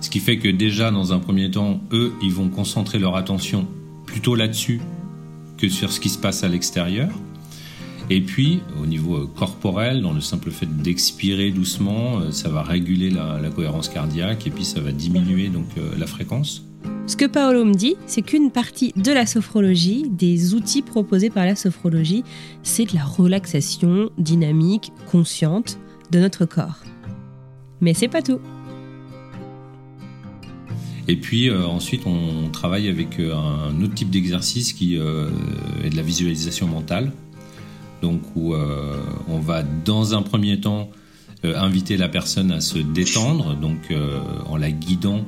ce 0.00 0.10
qui 0.10 0.20
fait 0.20 0.38
que 0.38 0.48
déjà 0.48 0.90
dans 0.90 1.12
un 1.12 1.18
premier 1.18 1.50
temps, 1.50 1.80
eux, 1.92 2.12
ils 2.22 2.32
vont 2.32 2.48
concentrer 2.48 2.98
leur 2.98 3.16
attention 3.16 3.66
plutôt 4.06 4.34
là-dessus 4.34 4.80
que 5.58 5.68
sur 5.68 5.92
ce 5.92 6.00
qui 6.00 6.08
se 6.08 6.18
passe 6.18 6.42
à 6.42 6.48
l'extérieur. 6.48 7.10
Et 8.12 8.20
puis, 8.20 8.60
au 8.82 8.86
niveau 8.86 9.28
corporel, 9.28 10.02
dans 10.02 10.12
le 10.12 10.20
simple 10.20 10.50
fait 10.50 10.66
d'expirer 10.82 11.52
doucement, 11.52 12.32
ça 12.32 12.48
va 12.48 12.62
réguler 12.62 13.08
la, 13.08 13.38
la 13.40 13.50
cohérence 13.50 13.88
cardiaque 13.88 14.48
et 14.48 14.50
puis 14.50 14.64
ça 14.64 14.80
va 14.80 14.90
diminuer 14.90 15.48
donc 15.48 15.66
la 15.96 16.06
fréquence. 16.08 16.64
Ce 17.10 17.16
que 17.16 17.24
Paolo 17.24 17.64
me 17.64 17.74
dit, 17.74 17.96
c'est 18.06 18.22
qu'une 18.22 18.52
partie 18.52 18.92
de 18.94 19.10
la 19.10 19.26
sophrologie, 19.26 20.04
des 20.08 20.54
outils 20.54 20.80
proposés 20.80 21.28
par 21.28 21.44
la 21.44 21.56
sophrologie, 21.56 22.22
c'est 22.62 22.84
de 22.84 22.94
la 22.94 23.02
relaxation 23.02 24.10
dynamique, 24.16 24.92
consciente 25.10 25.80
de 26.12 26.20
notre 26.20 26.44
corps. 26.44 26.78
Mais 27.80 27.94
c'est 27.94 28.06
pas 28.06 28.22
tout. 28.22 28.38
Et 31.08 31.16
puis 31.16 31.50
euh, 31.50 31.66
ensuite, 31.66 32.02
on 32.06 32.48
travaille 32.52 32.88
avec 32.88 33.18
euh, 33.18 33.34
un 33.34 33.82
autre 33.82 33.94
type 33.94 34.10
d'exercice 34.10 34.72
qui 34.72 34.96
euh, 34.96 35.30
est 35.82 35.90
de 35.90 35.96
la 35.96 36.02
visualisation 36.02 36.68
mentale. 36.68 37.10
Donc 38.02 38.20
on 38.36 39.40
va 39.40 39.64
dans 39.64 40.14
un 40.14 40.22
premier 40.22 40.60
temps 40.60 40.90
inviter 41.42 41.96
la 41.96 42.08
personne 42.08 42.52
à 42.52 42.60
se 42.60 42.78
détendre, 42.78 43.56
donc 43.56 43.92
en 44.46 44.56
la 44.56 44.70
guidant 44.70 45.26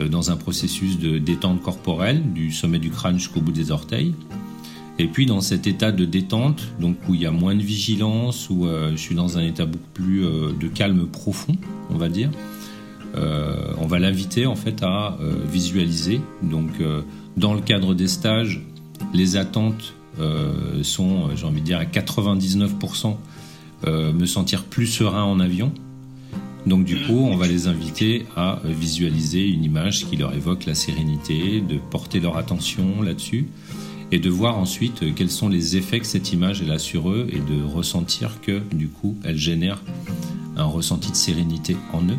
dans 0.00 0.30
un 0.30 0.36
processus 0.36 0.98
de 0.98 1.18
détente 1.18 1.62
corporelle 1.62 2.32
du 2.32 2.50
sommet 2.50 2.78
du 2.78 2.90
crâne 2.90 3.18
jusqu'au 3.18 3.40
bout 3.40 3.52
des 3.52 3.70
orteils. 3.70 4.14
Et 4.98 5.06
puis 5.08 5.26
dans 5.26 5.40
cet 5.40 5.66
état 5.66 5.90
de 5.90 6.04
détente, 6.04 6.62
donc 6.80 6.96
où 7.08 7.14
il 7.14 7.22
y 7.22 7.26
a 7.26 7.32
moins 7.32 7.56
de 7.56 7.62
vigilance, 7.62 8.48
où 8.48 8.66
euh, 8.66 8.92
je 8.92 8.96
suis 8.96 9.14
dans 9.14 9.38
un 9.38 9.42
état 9.42 9.66
beaucoup 9.66 9.90
plus 9.92 10.24
euh, 10.24 10.52
de 10.52 10.68
calme 10.68 11.06
profond, 11.06 11.56
on 11.90 11.96
va 11.96 12.08
dire, 12.08 12.30
euh, 13.16 13.72
on 13.78 13.86
va 13.86 13.98
l'inviter 13.98 14.46
en 14.46 14.54
fait 14.54 14.82
à 14.82 15.16
euh, 15.20 15.34
visualiser. 15.50 16.20
Donc 16.42 16.70
euh, 16.80 17.02
dans 17.36 17.54
le 17.54 17.60
cadre 17.60 17.94
des 17.94 18.08
stages, 18.08 18.62
les 19.12 19.36
attentes 19.36 19.94
euh, 20.20 20.82
sont, 20.82 21.28
euh, 21.28 21.36
j'ai 21.36 21.46
envie 21.46 21.60
de 21.60 21.66
dire, 21.66 21.78
à 21.78 21.84
99% 21.84 23.16
euh, 23.86 24.12
me 24.12 24.26
sentir 24.26 24.64
plus 24.64 24.86
serein 24.86 25.24
en 25.24 25.40
avion. 25.40 25.72
Donc 26.66 26.84
du 26.84 26.96
coup, 27.02 27.18
on 27.18 27.36
va 27.36 27.46
les 27.46 27.68
inviter 27.68 28.26
à 28.36 28.60
euh, 28.64 28.72
visualiser 28.72 29.46
une 29.46 29.64
image 29.64 30.06
qui 30.06 30.16
leur 30.16 30.32
évoque 30.34 30.64
la 30.64 30.74
sérénité, 30.74 31.60
de 31.60 31.76
porter 31.76 32.20
leur 32.20 32.38
attention 32.38 33.02
là-dessus 33.02 33.48
et 34.10 34.18
de 34.18 34.30
voir 34.30 34.56
ensuite 34.56 35.02
euh, 35.02 35.12
quels 35.14 35.30
sont 35.30 35.48
les 35.48 35.76
effets 35.76 36.00
que 36.00 36.06
cette 36.06 36.32
image 36.32 36.62
a 36.62 36.78
sur 36.78 37.10
eux 37.10 37.26
et 37.30 37.38
de 37.38 37.62
ressentir 37.62 38.40
que 38.40 38.62
du 38.74 38.88
coup, 38.88 39.16
elle 39.24 39.36
génère 39.36 39.82
un 40.56 40.64
ressenti 40.64 41.10
de 41.10 41.16
sérénité 41.16 41.76
en 41.92 42.02
eux 42.02 42.18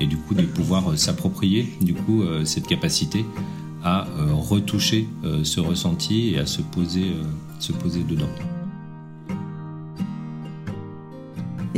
et 0.00 0.06
du 0.06 0.16
coup 0.16 0.34
de 0.34 0.42
pouvoir 0.42 0.90
euh, 0.90 0.96
s'approprier 0.96 1.66
du 1.80 1.94
coup 1.94 2.22
cette 2.44 2.66
capacité 2.66 3.24
à 3.84 4.06
retoucher 4.32 5.06
ce 5.44 5.60
ressenti 5.60 6.34
et 6.34 6.38
à 6.38 6.46
se 6.46 6.60
poser 6.62 7.12
dedans. 8.08 8.28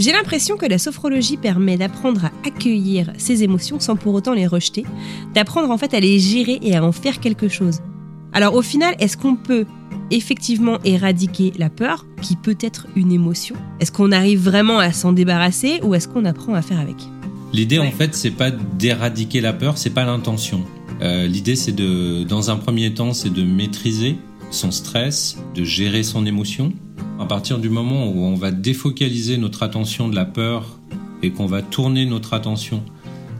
J'ai 0.01 0.13
l'impression 0.13 0.57
que 0.57 0.65
la 0.65 0.79
sophrologie 0.79 1.37
permet 1.37 1.77
d'apprendre 1.77 2.25
à 2.25 2.33
accueillir 2.47 3.13
ses 3.19 3.43
émotions 3.43 3.79
sans 3.81 3.97
pour 3.97 4.15
autant 4.15 4.33
les 4.33 4.47
rejeter, 4.47 4.87
d'apprendre 5.35 5.71
en 5.71 5.77
fait 5.77 5.93
à 5.93 6.01
les 6.01 6.19
gérer 6.19 6.59
et 6.63 6.75
à 6.75 6.83
en 6.83 6.91
faire 6.91 7.21
quelque 7.21 7.49
chose. 7.49 7.81
Alors 8.33 8.55
au 8.55 8.63
final, 8.63 8.95
est-ce 8.99 9.19
qu'on 9.19 9.37
peut 9.37 9.67
effectivement 10.11 10.79
éradiquer 10.85 11.53
la 11.59 11.69
peur, 11.69 12.07
qui 12.23 12.37
peut 12.37 12.57
être 12.63 12.87
une 12.97 13.13
émotion? 13.13 13.57
Est-ce 13.79 13.93
qu'on 13.93 14.11
arrive 14.11 14.43
vraiment 14.43 14.79
à 14.79 14.91
s'en 14.95 15.13
débarrasser 15.13 15.81
ou 15.83 15.95
est-ce 15.95 16.09
qu'on 16.09 16.25
apprend 16.25 16.55
à 16.55 16.63
faire 16.63 16.81
avec? 16.81 16.97
L'idée 17.53 17.79
en 17.79 17.91
fait, 17.91 18.15
c'est 18.15 18.31
pas 18.31 18.51
d'éradiquer 18.51 19.43
la 19.43 19.53
peur, 19.53 19.77
c'est 19.77 19.91
pas 19.91 20.07
l'intention. 20.07 20.65
Euh, 21.03 21.27
L'idée, 21.27 21.57
c'est 21.57 21.73
de, 21.73 22.25
dans 22.25 22.51
un 22.51 22.57
premier 22.57 22.95
temps, 22.95 23.13
c'est 23.13 23.33
de 23.33 23.43
maîtriser 23.43 24.17
son 24.51 24.71
stress, 24.71 25.37
de 25.55 25.63
gérer 25.63 26.03
son 26.05 26.25
émotion. 26.25 26.73
À 27.21 27.27
partir 27.27 27.59
du 27.59 27.68
moment 27.68 28.09
où 28.09 28.25
on 28.25 28.35
va 28.35 28.51
défocaliser 28.51 29.37
notre 29.37 29.62
attention 29.62 30.09
de 30.09 30.16
la 30.16 30.25
peur 30.25 30.81
et 31.23 31.31
qu'on 31.31 31.45
va 31.45 31.61
tourner 31.61 32.07
notre 32.07 32.33
attention 32.33 32.83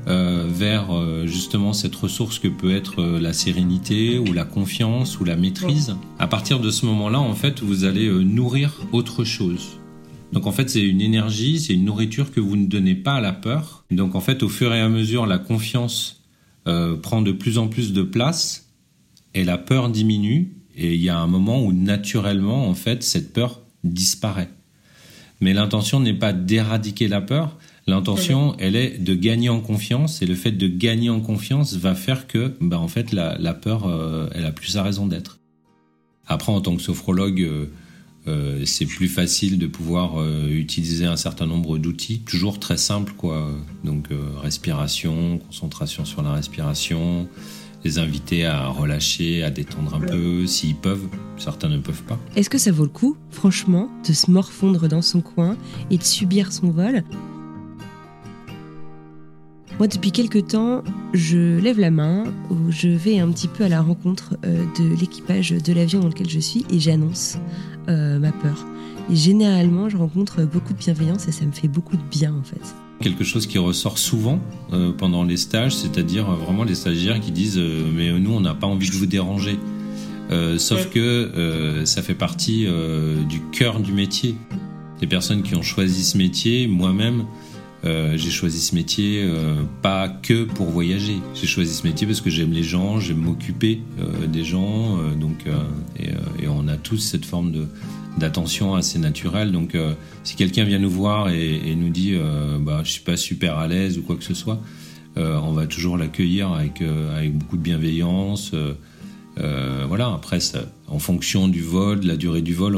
euh, 0.07 0.47
vers 0.47 0.95
euh, 0.95 1.26
justement 1.26 1.72
cette 1.72 1.95
ressource 1.95 2.39
que 2.39 2.47
peut 2.47 2.76
être 2.76 3.01
euh, 3.01 3.18
la 3.18 3.33
sérénité 3.33 4.18
ou 4.18 4.35
la 4.35 4.45
confiance 4.45 5.18
ou 5.18 5.24
la 5.24 5.35
maîtrise, 5.35 5.97
à 6.18 6.26
partir 6.26 6.61
de 6.61 6.70
ce 6.70 6.85
moment-là, 6.85 7.20
en 7.20 7.35
fait, 7.35 7.62
vous 7.62 7.85
allez 7.85 8.11
nourrir 8.22 8.74
autre 8.93 9.24
chose. 9.24 9.78
Donc 10.35 10.47
en 10.47 10.53
fait, 10.53 10.68
c'est 10.68 10.87
une 10.87 11.01
énergie, 11.01 11.59
c'est 11.59 11.72
une 11.72 11.87
nourriture 11.87 12.33
que 12.33 12.41
vous 12.41 12.57
ne 12.57 12.66
donnez 12.66 12.95
pas 12.95 13.14
à 13.14 13.20
la 13.22 13.33
peur. 13.33 13.87
Donc 13.91 14.14
en 14.14 14.20
fait, 14.20 14.43
au 14.43 14.51
fur 14.51 14.74
et 14.74 14.81
à 14.81 14.91
mesure, 14.91 15.24
la 15.24 15.39
confiance 15.39 16.22
prend 17.03 17.22
de 17.22 17.33
plus 17.33 17.57
en 17.57 17.66
plus 17.66 17.95
de 17.95 18.03
place 18.03 18.70
et 19.35 19.43
la 19.43 19.57
peur 19.57 19.89
diminue. 19.89 20.53
Et 20.76 20.95
il 20.95 21.01
y 21.01 21.09
a 21.09 21.18
un 21.18 21.26
moment 21.26 21.64
où 21.64 21.72
naturellement, 21.72 22.68
en 22.68 22.74
fait, 22.74 23.03
cette 23.03 23.33
peur 23.33 23.60
disparaît. 23.85 24.51
Mais 25.41 25.55
l'intention 25.55 26.01
n'est 26.01 26.14
pas 26.14 26.33
d'éradiquer 26.33 27.09
la 27.09 27.20
peur. 27.20 27.59
L'intention, 27.87 28.57
elle 28.59 28.76
est 28.76 28.99
de 28.99 29.14
gagner 29.14 29.49
en 29.49 29.61
confiance. 29.61 30.22
Et 30.22 30.26
le 30.26 30.35
fait 30.35 30.53
de 30.53 30.68
gagner 30.68 31.11
en 31.11 31.20
confiance 31.20 31.74
va 31.74 31.95
faire 31.95 32.26
que, 32.26 32.55
bah, 32.61 32.78
en 32.78 32.89
fait, 32.89 33.12
la, 33.12 33.39
la 33.39 33.55
peur, 33.55 33.87
euh, 33.87 34.28
elle 34.35 34.45
a 34.45 34.53
plus 34.53 34.68
sa 34.68 34.83
raison 34.83 35.07
d'être. 35.07 35.41
Après, 36.31 36.53
en 36.53 36.61
tant 36.61 36.76
que 36.76 36.83
sophrologue, 36.83 37.41
euh, 37.41 37.66
euh, 38.28 38.64
c'est 38.64 38.87
plus 38.87 39.09
facile 39.09 39.59
de 39.59 39.66
pouvoir 39.66 40.20
euh, 40.20 40.47
utiliser 40.49 41.05
un 41.05 41.16
certain 41.16 41.45
nombre 41.45 41.76
d'outils, 41.76 42.20
toujours 42.20 42.61
très 42.61 42.76
simples, 42.76 43.14
quoi. 43.16 43.51
Donc, 43.83 44.11
respiration, 44.41 45.39
concentration 45.39 46.05
sur 46.05 46.22
la 46.22 46.33
respiration, 46.33 47.28
les 47.85 47.99
inviter 47.99 48.45
à 48.45 48.68
relâcher, 48.68 49.43
à 49.43 49.51
détendre 49.51 49.95
un 49.95 50.01
peu, 50.01 50.47
s'ils 50.47 50.76
peuvent. 50.76 51.09
Certains 51.37 51.68
ne 51.68 51.78
peuvent 51.78 52.03
pas. 52.03 52.18
Est-ce 52.37 52.51
que 52.51 52.59
ça 52.59 52.72
vaut 52.72 52.85
le 52.85 52.91
coup, 52.91 53.16
franchement, 53.31 53.89
de 54.07 54.12
se 54.12 54.31
morfondre 54.31 54.89
dans 54.89 55.03
son 55.03 55.20
coin 55.20 55.57
et 55.91 55.97
de 55.97 56.05
subir 56.05 56.53
son 56.53 56.70
vol? 56.70 57.03
Moi, 59.78 59.89
depuis 59.89 60.12
quelques 60.12 60.49
temps, 60.49 60.85
je 61.14 61.59
lève 61.59 61.81
la 61.81 61.91
main 61.91 62.24
ou 62.51 62.70
je 62.70 62.89
vais 62.89 63.18
un 63.18 63.31
petit 63.31 63.49
peu 63.49 63.64
à 63.64 63.68
la 63.68 63.81
rencontre 63.81 64.37
euh, 64.45 64.62
de 64.78 64.95
l'équipage 64.95 65.53
de 65.53 65.72
l'avion 65.72 66.01
dans 66.01 66.09
lequel 66.09 66.28
je 66.28 66.39
suis 66.39 66.66
et 66.70 66.78
j'annonce 66.78 67.39
euh, 67.89 68.18
ma 68.18 68.31
peur. 68.31 68.66
Et 69.11 69.16
généralement, 69.16 69.89
je 69.89 69.97
rencontre 69.97 70.43
beaucoup 70.43 70.74
de 70.74 70.78
bienveillance 70.78 71.28
et 71.28 71.33
ça 71.33 71.47
me 71.47 71.53
fait 71.53 71.66
beaucoup 71.66 71.97
de 71.97 72.03
bien 72.11 72.35
en 72.35 72.43
fait. 72.43 72.74
Quelque 73.01 73.24
chose 73.24 73.46
qui 73.46 73.59
ressort 73.59 73.98
souvent 73.98 74.40
euh, 74.72 74.92
pendant 74.92 75.24
les 75.24 75.36
stages, 75.36 75.74
c'est-à-dire 75.74 76.28
euh, 76.28 76.34
vraiment 76.34 76.64
les 76.64 76.74
stagiaires 76.74 77.18
qui 77.18 77.30
disent 77.32 77.59
euh, 77.59 77.90
mais 77.94 78.12
nous 78.18 78.32
on 78.32 78.40
n'a 78.40 78.55
pas 78.55 78.66
envie 78.66 78.90
de 78.90 78.94
vous 78.94 79.07
déranger. 79.07 79.59
Sauf 80.59 80.90
que 80.90 81.82
ça 81.86 82.03
fait 82.03 82.14
partie 82.14 82.64
du 83.28 83.40
cœur 83.51 83.80
du 83.80 83.92
métier. 83.92 84.36
Les 85.01 85.09
personnes 85.09 85.42
qui 85.42 85.57
ont 85.57 85.62
choisi 85.62 86.05
ce 86.05 86.16
métier, 86.16 86.68
moi-même, 86.68 87.24
euh, 87.84 88.16
j'ai 88.16 88.30
choisi 88.30 88.61
ce 88.61 88.74
métier 88.74 89.22
euh, 89.24 89.62
pas 89.80 90.09
que 90.09 90.44
pour 90.44 90.66
voyager. 90.66 91.16
J'ai 91.34 91.46
choisi 91.46 91.74
ce 91.74 91.86
métier 91.86 92.07
parce 92.07 92.20
que 92.20 92.28
j'aime 92.28 92.53
les 92.53 92.62
gens, 92.62 93.01
j'aime 93.01 93.18
m'occuper 93.18 93.80
euh, 93.98 94.26
des 94.26 94.44
gens, 94.44 94.98
donc 95.18 95.46
et, 95.98 96.11
et 96.42 96.48
on 96.48 96.68
a 96.68 96.76
tous 96.76 96.98
cette 96.98 97.24
forme 97.24 97.53
de 97.53 97.66
d'attention 98.19 98.75
assez 98.75 98.99
naturelle. 98.99 99.53
Donc, 99.53 99.75
euh, 99.75 99.95
si 100.23 100.37
quelqu'un 100.37 100.65
vient 100.65 100.79
nous 100.79 100.91
voir 100.91 101.31
et, 101.31 101.75
nous 101.75 101.91
dit, 101.91 102.13
euh, 102.15 102.59
bah, 102.59 102.83
je 102.85 102.91
suis 102.91 103.03
pas 103.03 103.17
super 103.17 103.59
à 103.59 103.69
l'aise 103.69 103.99
ou 103.99 104.03
quoi 104.03 104.17
que 104.17 104.25
ce 104.25 104.35
soit, 104.35 104.61
euh, 105.17 105.39
on 105.43 105.53
va 105.53 105.67
toujours 105.67 105.97
l'accueillir 105.97 106.53
avec 106.53 106.83
euh, 106.83 107.29
beaucoup 107.31 107.57
de 107.57 107.63
bienveillance. 107.63 108.53
voilà. 109.37 110.13
Après, 110.13 110.39
en 110.89 110.99
fonction 110.99 111.49
du 111.49 111.63
vol, 111.63 112.01
de 112.01 112.09
la 112.09 112.17
durée 112.17 112.43
du 112.43 112.55
vol, 112.55 112.77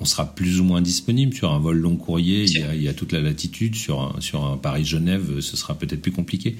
on 0.00 0.04
sera 0.04 0.34
plus 0.34 0.60
ou 0.60 0.64
moins 0.64 0.82
disponible. 0.82 1.34
Sur 1.34 1.52
un 1.52 1.58
vol 1.58 1.78
long 1.78 1.96
courrier, 1.96 2.44
il 2.44 2.82
y 2.82 2.88
a, 2.88 2.94
toute 2.94 3.12
la 3.12 3.20
latitude. 3.20 3.74
Sur 3.74 4.00
un, 4.34 4.56
Paris-Genève, 4.58 5.40
ce 5.40 5.56
sera 5.56 5.74
peut-être 5.74 6.02
plus 6.02 6.12
compliqué. 6.12 6.56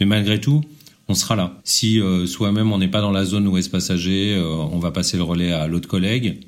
Mais 0.00 0.06
malgré 0.06 0.40
tout, 0.40 0.62
on 1.08 1.14
sera 1.14 1.36
là. 1.36 1.60
Si 1.62 2.00
soi-même 2.26 2.72
on 2.72 2.78
n'est 2.78 2.88
pas 2.88 3.00
dans 3.00 3.12
la 3.12 3.24
zone 3.24 3.46
où 3.46 3.56
est 3.56 3.62
ce 3.62 3.70
passager, 3.70 4.36
on 4.36 4.78
va 4.78 4.90
passer 4.90 5.16
le 5.16 5.22
relais 5.22 5.52
à 5.52 5.68
l'autre 5.68 5.88
collègue. 5.88 6.40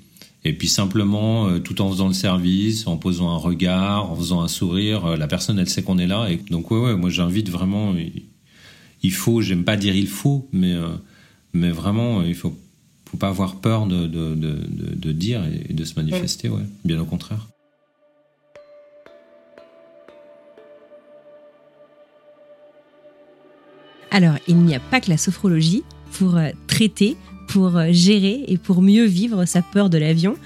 Et 0.44 0.52
puis 0.52 0.68
simplement, 0.68 1.48
euh, 1.48 1.58
tout 1.58 1.82
en 1.82 1.90
faisant 1.90 2.08
le 2.08 2.14
service, 2.14 2.86
en 2.86 2.96
posant 2.96 3.30
un 3.30 3.36
regard, 3.36 4.10
en 4.10 4.16
faisant 4.16 4.40
un 4.40 4.48
sourire, 4.48 5.04
euh, 5.04 5.16
la 5.16 5.26
personne 5.26 5.58
elle 5.58 5.68
sait 5.68 5.82
qu'on 5.82 5.98
est 5.98 6.06
là. 6.06 6.30
Et 6.30 6.36
donc 6.36 6.70
ouais, 6.70 6.78
ouais 6.78 6.96
moi 6.96 7.10
j'invite 7.10 7.48
vraiment. 7.50 7.94
Il, 9.02 9.12
faut, 9.12 9.40
j'aime 9.42 9.64
pas 9.64 9.76
dire 9.76 9.96
il 9.96 10.06
faut, 10.06 10.48
mais 10.52 10.72
euh, 10.72 10.88
mais 11.52 11.70
vraiment 11.70 12.22
il 12.22 12.34
faut 12.34 12.56
faut 13.10 13.16
pas 13.16 13.28
avoir 13.28 13.56
peur 13.56 13.86
de 13.86 14.06
de, 14.06 14.34
de, 14.34 14.60
de, 14.94 15.12
dire 15.12 15.42
et 15.68 15.72
de 15.72 15.84
se 15.84 15.94
manifester. 15.96 16.48
Ouais, 16.48 16.62
bien 16.84 17.00
au 17.00 17.04
contraire. 17.04 17.48
Alors, 24.10 24.36
il 24.46 24.56
n'y 24.56 24.74
a 24.74 24.80
pas 24.80 25.00
que 25.00 25.10
la 25.10 25.18
sophrologie 25.18 25.84
pour 26.12 26.38
traiter, 26.66 27.16
pour 27.48 27.80
gérer 27.90 28.44
et 28.46 28.58
pour 28.58 28.82
mieux 28.82 29.04
vivre 29.04 29.44
sa 29.44 29.62
peur 29.62 29.90
de 29.90 29.98
l'avion. 29.98 30.36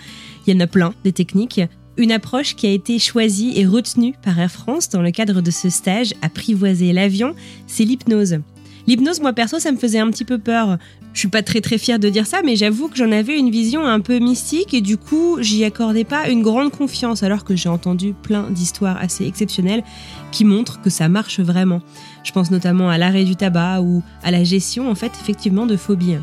Il 0.46 0.54
y 0.54 0.56
en 0.56 0.60
a 0.60 0.66
plein 0.66 0.94
des 1.04 1.12
techniques. 1.12 1.60
Une 1.98 2.12
approche 2.12 2.56
qui 2.56 2.66
a 2.66 2.70
été 2.70 2.98
choisie 2.98 3.52
et 3.56 3.66
retenue 3.66 4.14
par 4.22 4.38
Air 4.38 4.50
France 4.50 4.88
dans 4.88 5.02
le 5.02 5.10
cadre 5.10 5.42
de 5.42 5.50
ce 5.50 5.68
stage 5.68 6.14
apprivoiser 6.22 6.92
l'avion, 6.92 7.34
c'est 7.66 7.84
l'hypnose. 7.84 8.38
L'hypnose, 8.86 9.20
moi 9.20 9.32
perso, 9.32 9.58
ça 9.58 9.70
me 9.70 9.76
faisait 9.76 9.98
un 9.98 10.10
petit 10.10 10.24
peu 10.24 10.38
peur. 10.38 10.78
Je 11.12 11.20
suis 11.20 11.28
pas 11.28 11.42
très 11.42 11.60
très 11.60 11.78
fière 11.78 11.98
de 11.98 12.08
dire 12.08 12.26
ça, 12.26 12.40
mais 12.42 12.56
j'avoue 12.56 12.88
que 12.88 12.96
j'en 12.96 13.12
avais 13.12 13.38
une 13.38 13.50
vision 13.50 13.86
un 13.86 14.00
peu 14.00 14.18
mystique 14.18 14.74
et 14.74 14.80
du 14.80 14.96
coup, 14.96 15.36
j'y 15.40 15.62
accordais 15.64 16.04
pas 16.04 16.28
une 16.28 16.42
grande 16.42 16.72
confiance, 16.72 17.22
alors 17.22 17.44
que 17.44 17.54
j'ai 17.54 17.68
entendu 17.68 18.14
plein 18.14 18.50
d'histoires 18.50 18.96
assez 18.96 19.26
exceptionnelles 19.26 19.84
qui 20.32 20.44
montrent 20.44 20.80
que 20.80 20.90
ça 20.90 21.08
marche 21.08 21.38
vraiment. 21.38 21.82
Je 22.24 22.32
pense 22.32 22.50
notamment 22.50 22.88
à 22.88 22.98
l'arrêt 22.98 23.24
du 23.24 23.36
tabac 23.36 23.82
ou 23.82 24.02
à 24.22 24.30
la 24.30 24.42
gestion, 24.42 24.90
en 24.90 24.94
fait, 24.94 25.12
effectivement, 25.20 25.66
de 25.66 25.76
phobies. 25.76 26.16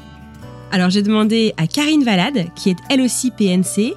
Alors 0.72 0.90
j'ai 0.90 1.02
demandé 1.02 1.54
à 1.58 1.66
Karine 1.66 2.04
Valade, 2.04 2.48
qui 2.56 2.70
est 2.70 2.78
elle 2.90 3.02
aussi 3.02 3.32
PNC, 3.32 3.96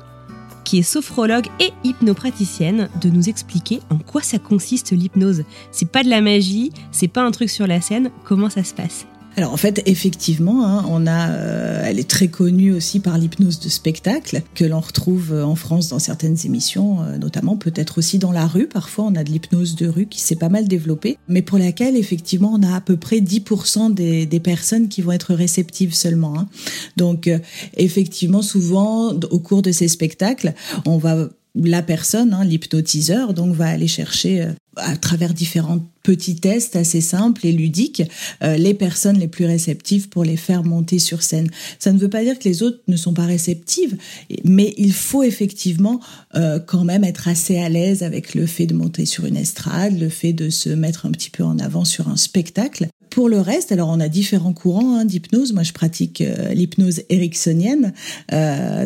qui 0.64 0.78
est 0.78 0.82
sophrologue 0.82 1.46
et 1.60 1.70
hypnopraticienne, 1.84 2.88
de 3.00 3.10
nous 3.10 3.28
expliquer 3.28 3.80
en 3.90 3.98
quoi 3.98 4.22
ça 4.22 4.38
consiste 4.38 4.92
l'hypnose. 4.92 5.44
C'est 5.70 5.90
pas 5.90 6.02
de 6.02 6.08
la 6.08 6.22
magie, 6.22 6.72
c'est 6.90 7.08
pas 7.08 7.22
un 7.22 7.30
truc 7.30 7.50
sur 7.50 7.66
la 7.66 7.80
scène, 7.80 8.10
comment 8.24 8.48
ça 8.48 8.64
se 8.64 8.72
passe? 8.72 9.06
Alors 9.36 9.52
en 9.52 9.56
fait, 9.56 9.82
effectivement, 9.86 10.66
hein, 10.66 10.84
on 10.88 11.06
a, 11.06 11.30
euh, 11.30 11.82
elle 11.84 11.98
est 11.98 12.08
très 12.08 12.28
connue 12.28 12.72
aussi 12.72 13.00
par 13.00 13.16
l'hypnose 13.16 13.60
de 13.60 13.68
spectacle 13.68 14.42
que 14.54 14.64
l'on 14.64 14.80
retrouve 14.80 15.32
euh, 15.32 15.44
en 15.44 15.54
France 15.54 15.88
dans 15.88 15.98
certaines 15.98 16.36
émissions, 16.44 17.02
euh, 17.02 17.16
notamment 17.16 17.56
peut-être 17.56 17.98
aussi 17.98 18.18
dans 18.18 18.32
la 18.32 18.46
rue. 18.46 18.66
Parfois, 18.66 19.06
on 19.06 19.14
a 19.14 19.24
de 19.24 19.30
l'hypnose 19.30 19.74
de 19.74 19.88
rue 19.88 20.06
qui 20.06 20.20
s'est 20.20 20.36
pas 20.36 20.50
mal 20.50 20.68
développée, 20.68 21.18
mais 21.28 21.40
pour 21.40 21.58
laquelle 21.58 21.96
effectivement, 21.96 22.52
on 22.54 22.62
a 22.62 22.76
à 22.76 22.80
peu 22.80 22.96
près 22.96 23.20
10% 23.20 23.94
des, 23.94 24.26
des, 24.26 24.40
personnes 24.40 24.88
qui 24.88 25.02
vont 25.02 25.12
être 25.12 25.34
réceptives 25.34 25.94
seulement. 25.94 26.38
Hein. 26.38 26.48
Donc 26.96 27.30
effectivement, 27.76 28.42
souvent 28.42 29.12
au 29.12 29.38
cours 29.38 29.62
de 29.62 29.72
ces 29.72 29.88
spectacles, 29.88 30.54
on 30.84 30.98
va 30.98 31.28
la 31.54 31.82
personne, 31.82 32.32
hein, 32.32 32.44
l'hypnotiseur, 32.44 33.34
donc 33.34 33.54
va 33.54 33.66
aller 33.66 33.88
chercher 33.88 34.48
à 34.76 34.96
travers 34.96 35.34
différents 35.34 35.80
petits 36.02 36.36
tests 36.36 36.76
assez 36.76 37.00
simples 37.00 37.46
et 37.46 37.52
ludiques, 37.52 38.02
euh, 38.42 38.56
les 38.56 38.74
personnes 38.74 39.18
les 39.18 39.28
plus 39.28 39.44
réceptives 39.44 40.08
pour 40.08 40.24
les 40.24 40.36
faire 40.36 40.64
monter 40.64 40.98
sur 40.98 41.22
scène. 41.22 41.50
Ça 41.78 41.92
ne 41.92 41.98
veut 41.98 42.08
pas 42.08 42.24
dire 42.24 42.38
que 42.38 42.48
les 42.48 42.62
autres 42.62 42.80
ne 42.88 42.96
sont 42.96 43.14
pas 43.14 43.26
réceptives, 43.26 43.96
mais 44.44 44.74
il 44.78 44.92
faut 44.92 45.22
effectivement 45.22 46.00
euh, 46.34 46.58
quand 46.58 46.84
même 46.84 47.04
être 47.04 47.28
assez 47.28 47.58
à 47.58 47.68
l'aise 47.68 48.02
avec 48.02 48.34
le 48.34 48.46
fait 48.46 48.66
de 48.66 48.74
monter 48.74 49.06
sur 49.06 49.26
une 49.26 49.36
estrade, 49.36 49.98
le 49.98 50.08
fait 50.08 50.32
de 50.32 50.50
se 50.50 50.70
mettre 50.70 51.06
un 51.06 51.10
petit 51.10 51.30
peu 51.30 51.44
en 51.44 51.58
avant 51.58 51.84
sur 51.84 52.08
un 52.08 52.16
spectacle. 52.16 52.88
Pour 53.14 53.28
le 53.28 53.40
reste, 53.40 53.72
alors 53.72 53.90
on 53.90 54.00
a 54.00 54.08
différents 54.08 54.54
courants 54.54 54.96
hein, 54.96 55.04
d'hypnose. 55.04 55.52
Moi, 55.52 55.62
je 55.62 55.72
pratique 55.72 56.22
euh, 56.22 56.54
l'hypnose 56.54 57.02
ericksonienne, 57.10 57.92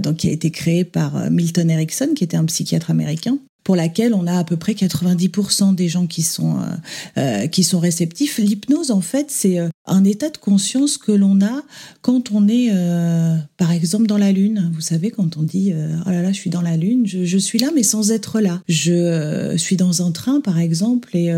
donc 0.02 0.16
qui 0.16 0.28
a 0.28 0.32
été 0.32 0.50
créée 0.50 0.84
par 0.84 1.30
Milton 1.30 1.70
Erickson, 1.70 2.10
qui 2.14 2.24
était 2.24 2.36
un 2.36 2.44
psychiatre 2.44 2.90
américain 2.90 3.38
pour 3.66 3.74
laquelle 3.74 4.14
on 4.14 4.28
a 4.28 4.38
à 4.38 4.44
peu 4.44 4.56
près 4.56 4.74
90% 4.74 5.74
des 5.74 5.88
gens 5.88 6.06
qui 6.06 6.22
sont 6.22 6.56
euh, 6.56 6.62
euh, 7.18 7.46
qui 7.48 7.64
sont 7.64 7.80
réceptifs. 7.80 8.38
L'hypnose, 8.38 8.92
en 8.92 9.00
fait, 9.00 9.26
c'est 9.28 9.58
euh, 9.58 9.68
un 9.86 10.04
état 10.04 10.30
de 10.30 10.36
conscience 10.36 10.96
que 10.98 11.10
l'on 11.10 11.40
a 11.40 11.64
quand 12.00 12.30
on 12.30 12.46
est, 12.46 12.70
par 13.56 13.72
exemple, 13.72 14.06
dans 14.06 14.18
la 14.18 14.30
lune. 14.30 14.70
Vous 14.72 14.80
savez, 14.80 15.10
quand 15.10 15.36
on 15.36 15.42
dit 15.42 15.72
oh 16.06 16.10
là 16.10 16.22
là, 16.22 16.30
je 16.30 16.36
suis 16.36 16.50
dans 16.50 16.60
la 16.60 16.76
lune, 16.76 17.06
je, 17.06 17.24
je 17.24 17.38
suis 17.38 17.58
là, 17.58 17.70
mais 17.74 17.82
sans 17.82 18.12
être 18.12 18.40
là. 18.40 18.62
Je 18.68 19.56
suis 19.56 19.76
dans 19.76 20.06
un 20.06 20.12
train, 20.12 20.40
par 20.40 20.58
exemple, 20.58 21.16
et 21.16 21.32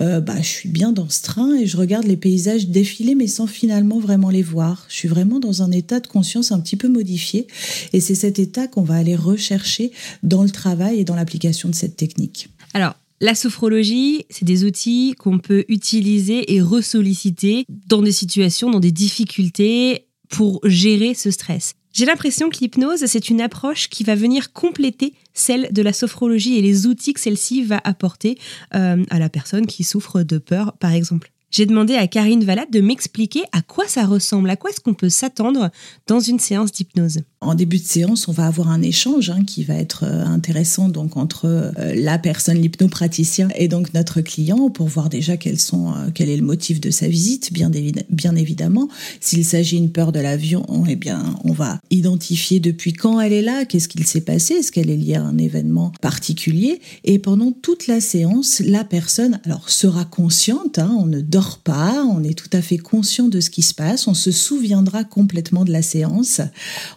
bah 0.00 0.36
je 0.38 0.48
suis 0.48 0.68
bien 0.68 0.92
dans 0.92 1.08
ce 1.08 1.22
train 1.22 1.54
et 1.54 1.66
je 1.66 1.76
regarde 1.76 2.04
les 2.06 2.16
paysages 2.16 2.68
défiler, 2.68 3.14
mais 3.14 3.28
sans 3.28 3.46
finalement 3.46 4.00
vraiment 4.00 4.30
les 4.30 4.42
voir. 4.42 4.86
Je 4.88 4.94
suis 4.96 5.08
vraiment 5.08 5.38
dans 5.38 5.62
un 5.62 5.70
état 5.70 6.00
de 6.00 6.08
conscience 6.08 6.50
un 6.50 6.60
petit 6.60 6.76
peu 6.76 6.88
modifié, 6.88 7.46
et 7.92 8.00
c'est 8.00 8.16
cet 8.16 8.40
état 8.40 8.66
qu'on 8.66 8.82
va 8.82 8.94
aller 8.94 9.16
rechercher 9.16 9.92
dans 10.24 10.42
le 10.42 10.50
travail 10.50 10.98
et 10.98 11.04
dans 11.04 11.16
l'application 11.16 11.63
de 11.68 11.74
cette 11.74 11.96
technique. 11.96 12.48
Alors, 12.72 12.94
la 13.20 13.34
sophrologie, 13.34 14.26
c'est 14.28 14.44
des 14.44 14.64
outils 14.64 15.14
qu'on 15.18 15.38
peut 15.38 15.64
utiliser 15.68 16.54
et 16.54 16.60
ressolliciter 16.60 17.64
dans 17.86 18.02
des 18.02 18.12
situations, 18.12 18.70
dans 18.70 18.80
des 18.80 18.92
difficultés 18.92 20.06
pour 20.28 20.60
gérer 20.64 21.14
ce 21.14 21.30
stress. 21.30 21.74
J'ai 21.92 22.06
l'impression 22.06 22.50
que 22.50 22.58
l'hypnose, 22.58 23.06
c'est 23.06 23.30
une 23.30 23.40
approche 23.40 23.88
qui 23.88 24.02
va 24.02 24.16
venir 24.16 24.52
compléter 24.52 25.14
celle 25.32 25.72
de 25.72 25.80
la 25.80 25.92
sophrologie 25.92 26.58
et 26.58 26.62
les 26.62 26.86
outils 26.86 27.12
que 27.12 27.20
celle-ci 27.20 27.62
va 27.62 27.80
apporter 27.84 28.36
euh, 28.74 29.04
à 29.10 29.20
la 29.20 29.28
personne 29.28 29.66
qui 29.66 29.84
souffre 29.84 30.22
de 30.22 30.38
peur, 30.38 30.76
par 30.78 30.92
exemple. 30.92 31.30
J'ai 31.52 31.66
demandé 31.66 31.94
à 31.94 32.08
Karine 32.08 32.42
Valade 32.42 32.72
de 32.72 32.80
m'expliquer 32.80 33.44
à 33.52 33.62
quoi 33.62 33.86
ça 33.86 34.06
ressemble, 34.06 34.50
à 34.50 34.56
quoi 34.56 34.70
est-ce 34.70 34.80
qu'on 34.80 34.92
peut 34.92 35.08
s'attendre 35.08 35.70
dans 36.08 36.18
une 36.18 36.40
séance 36.40 36.72
d'hypnose. 36.72 37.20
En 37.44 37.54
début 37.54 37.76
de 37.76 37.84
séance, 37.84 38.26
on 38.26 38.32
va 38.32 38.46
avoir 38.46 38.70
un 38.70 38.80
échange 38.80 39.28
hein, 39.28 39.44
qui 39.46 39.64
va 39.64 39.74
être 39.74 40.04
euh, 40.04 40.24
intéressant 40.24 40.88
donc 40.88 41.18
entre 41.18 41.44
euh, 41.44 41.94
la 41.94 42.18
personne, 42.18 42.56
l'hypnopraticien 42.56 43.48
et 43.54 43.68
donc 43.68 43.92
notre 43.92 44.22
client 44.22 44.70
pour 44.70 44.88
voir 44.88 45.10
déjà 45.10 45.34
euh, 45.34 46.10
quel 46.14 46.30
est 46.30 46.36
le 46.38 46.42
motif 46.42 46.80
de 46.80 46.90
sa 46.90 47.06
visite, 47.06 47.52
bien, 47.52 47.70
bien 48.08 48.34
évidemment. 48.34 48.88
S'il 49.20 49.44
s'agit 49.44 49.78
d'une 49.78 49.90
peur 49.90 50.10
de 50.10 50.20
l'avion, 50.20 50.64
eh 50.88 50.96
bien, 50.96 51.36
on 51.44 51.52
va 51.52 51.80
identifier 51.90 52.60
depuis 52.60 52.94
quand 52.94 53.20
elle 53.20 53.34
est 53.34 53.42
là, 53.42 53.66
qu'est-ce 53.66 53.88
qu'il 53.88 54.06
s'est 54.06 54.22
passé, 54.22 54.54
est-ce 54.54 54.72
qu'elle 54.72 54.88
est 54.88 54.96
liée 54.96 55.16
à 55.16 55.22
un 55.22 55.36
événement 55.36 55.92
particulier. 56.00 56.80
Et 57.04 57.18
pendant 57.18 57.52
toute 57.52 57.88
la 57.88 58.00
séance, 58.00 58.62
la 58.64 58.84
personne, 58.84 59.40
alors, 59.44 59.68
sera 59.68 60.06
consciente, 60.06 60.78
hein, 60.78 60.96
on 60.98 61.06
ne 61.06 61.20
dort 61.20 61.58
pas, 61.58 62.04
on 62.04 62.24
est 62.24 62.38
tout 62.38 62.50
à 62.54 62.62
fait 62.62 62.78
conscient 62.78 63.28
de 63.28 63.40
ce 63.40 63.50
qui 63.50 63.62
se 63.62 63.74
passe, 63.74 64.08
on 64.08 64.14
se 64.14 64.30
souviendra 64.30 65.04
complètement 65.04 65.64
de 65.64 65.72
la 65.72 65.82
séance, 65.82 66.40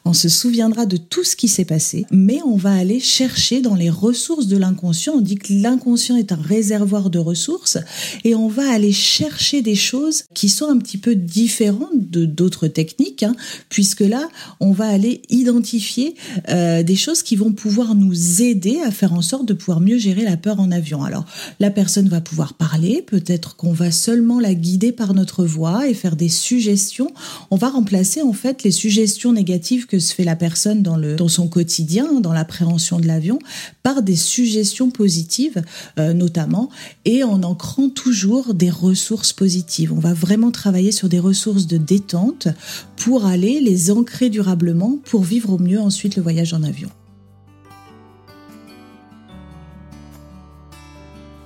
on 0.06 0.14
se 0.14 0.30
souviendra 0.38 0.86
de 0.86 0.98
tout 0.98 1.24
ce 1.24 1.36
qui 1.36 1.48
s'est 1.48 1.66
passé, 1.66 2.06
mais 2.12 2.40
on 2.46 2.56
va 2.56 2.74
aller 2.74 3.00
chercher 3.00 3.62
dans 3.62 3.76
les 3.76 3.90
ressources 3.90 4.48
de 4.48 4.58
l'inconscient. 4.58 5.14
On 5.16 5.22
dit 5.22 5.36
que 5.36 5.54
l'inconscient 5.54 6.16
est 6.16 6.32
un 6.32 6.42
réservoir 6.42 7.10
de 7.10 7.20
ressources 7.20 7.78
et 8.24 8.36
on 8.36 8.48
va 8.48 8.72
aller 8.72 8.92
chercher 8.92 9.62
des 9.62 9.76
choses 9.76 10.24
qui 10.34 10.50
sont 10.50 10.70
un 10.70 10.78
petit 10.78 10.98
peu 10.98 11.16
différentes 11.16 12.10
de 12.12 12.26
d'autres 12.26 12.68
techniques, 12.68 13.24
hein, 13.24 13.36
puisque 13.70 14.02
là, 14.02 14.30
on 14.60 14.72
va 14.72 14.88
aller 14.88 15.22
identifier 15.30 16.16
euh, 16.50 16.84
des 16.84 16.96
choses 16.96 17.24
qui 17.24 17.36
vont 17.36 17.52
pouvoir 17.52 17.96
nous 17.96 18.42
aider 18.42 18.80
à 18.86 18.92
faire 18.92 19.14
en 19.14 19.22
sorte 19.22 19.48
de 19.48 19.54
pouvoir 19.54 19.80
mieux 19.80 19.98
gérer 19.98 20.24
la 20.24 20.38
peur 20.38 20.60
en 20.60 20.72
avion. 20.72 21.04
Alors, 21.04 21.26
la 21.60 21.72
personne 21.72 22.10
va 22.10 22.22
pouvoir 22.22 22.54
parler, 22.54 23.04
peut-être 23.06 23.56
qu'on 23.56 23.74
va 23.74 23.92
seulement 23.92 24.40
la 24.40 24.54
guider 24.54 24.92
par 24.92 25.14
notre 25.14 25.46
voix 25.46 25.88
et 25.88 25.94
faire 25.94 26.16
des 26.16 26.30
suggestions. 26.30 27.12
On 27.50 27.56
va 27.56 27.70
remplacer 27.70 28.22
en 28.22 28.34
fait 28.34 28.64
les 28.64 28.72
suggestions 28.72 29.34
négatives 29.34 29.88
que 29.88 30.00
se 30.00 30.14
fait 30.14 30.24
la 30.28 30.36
personne 30.36 30.84
dans, 30.84 31.28
son 31.28 31.47
quotidien, 31.47 32.19
dans 32.19 32.34
l'appréhension 32.34 32.99
de 32.99 33.07
l'avion, 33.07 33.39
par 33.82 34.03
des 34.03 34.15
suggestions 34.15 34.91
positives 34.91 35.63
euh, 35.97 36.13
notamment, 36.13 36.69
et 37.05 37.23
en 37.23 37.43
ancrant 37.43 37.89
toujours 37.89 38.53
des 38.53 38.69
ressources 38.69 39.34
positives. 39.34 39.93
On 39.93 39.99
va 39.99 40.13
vraiment 40.13 40.51
travailler 40.51 40.91
sur 40.91 41.07
des 41.09 41.19
ressources 41.19 41.65
de 41.65 41.78
détente 41.78 42.49
pour 42.97 43.25
aller 43.25 43.61
les 43.61 43.89
ancrer 43.89 44.30
durablement 44.30 44.99
pour 45.05 45.23
vivre 45.23 45.53
au 45.53 45.57
mieux 45.57 45.80
ensuite 45.80 46.17
le 46.17 46.21
voyage 46.21 46.53
en 46.53 46.61
avion. 46.63 46.89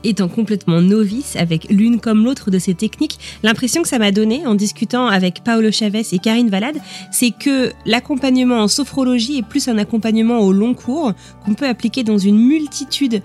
Étant 0.04 0.28
complètement 0.28 0.82
novice 0.82 1.36
avec 1.36 1.70
l'une 1.70 1.99
comme 1.99 2.24
l'autre 2.24 2.52
de 2.52 2.60
ces 2.60 2.74
techniques, 2.74 3.20
l'impression 3.43 3.82
que 3.82 3.88
ça 3.88 3.99
m'a 3.99 4.12
donné 4.12 4.45
en 4.45 4.56
discutant 4.56 5.08
avec 5.08 5.43
Paolo 5.43 5.72
Chavez 5.72 6.04
et 6.12 6.20
Karine 6.20 6.49
Valade, 6.49 6.78
c'est 7.12 7.32
que 7.32 7.72
l'accompagnement 7.86 8.60
en 8.60 8.68
sophrologie 8.68 9.39
est 9.39 9.43
plus 9.43 9.68
un 9.68 9.78
accompagnement 9.78 10.39
au 10.39 10.52
long 10.52 10.74
cours 10.74 11.14
qu'on 11.45 11.54
peut 11.54 11.68
appliquer 11.68 12.04
dans 12.04 12.18
une 12.18 12.38
multitude 12.38 13.22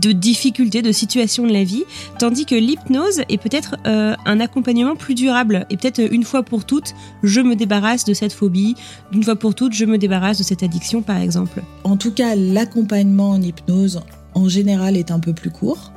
de 0.00 0.12
difficultés, 0.12 0.82
de 0.82 0.92
situations 0.92 1.46
de 1.46 1.52
la 1.52 1.64
vie, 1.64 1.84
tandis 2.18 2.46
que 2.46 2.54
l'hypnose 2.54 3.22
est 3.28 3.38
peut-être 3.38 3.76
euh, 3.86 4.14
un 4.24 4.40
accompagnement 4.40 4.96
plus 4.96 5.14
durable. 5.14 5.66
Et 5.70 5.76
peut-être 5.76 6.00
une 6.12 6.24
fois 6.24 6.42
pour 6.42 6.64
toutes, 6.64 6.94
je 7.22 7.40
me 7.40 7.56
débarrasse 7.56 8.04
de 8.04 8.14
cette 8.14 8.32
phobie, 8.32 8.74
d'une 9.12 9.22
fois 9.22 9.36
pour 9.36 9.54
toutes, 9.54 9.72
je 9.72 9.84
me 9.84 9.98
débarrasse 9.98 10.38
de 10.38 10.42
cette 10.42 10.62
addiction 10.62 11.02
par 11.02 11.18
exemple. 11.18 11.62
En 11.84 11.96
tout 11.96 12.12
cas, 12.12 12.34
l'accompagnement 12.34 13.30
en 13.30 13.42
hypnose 13.42 14.00
en 14.34 14.48
général 14.48 14.96
est 14.96 15.10
un 15.10 15.20
peu 15.20 15.32
plus 15.32 15.50
court 15.50 15.92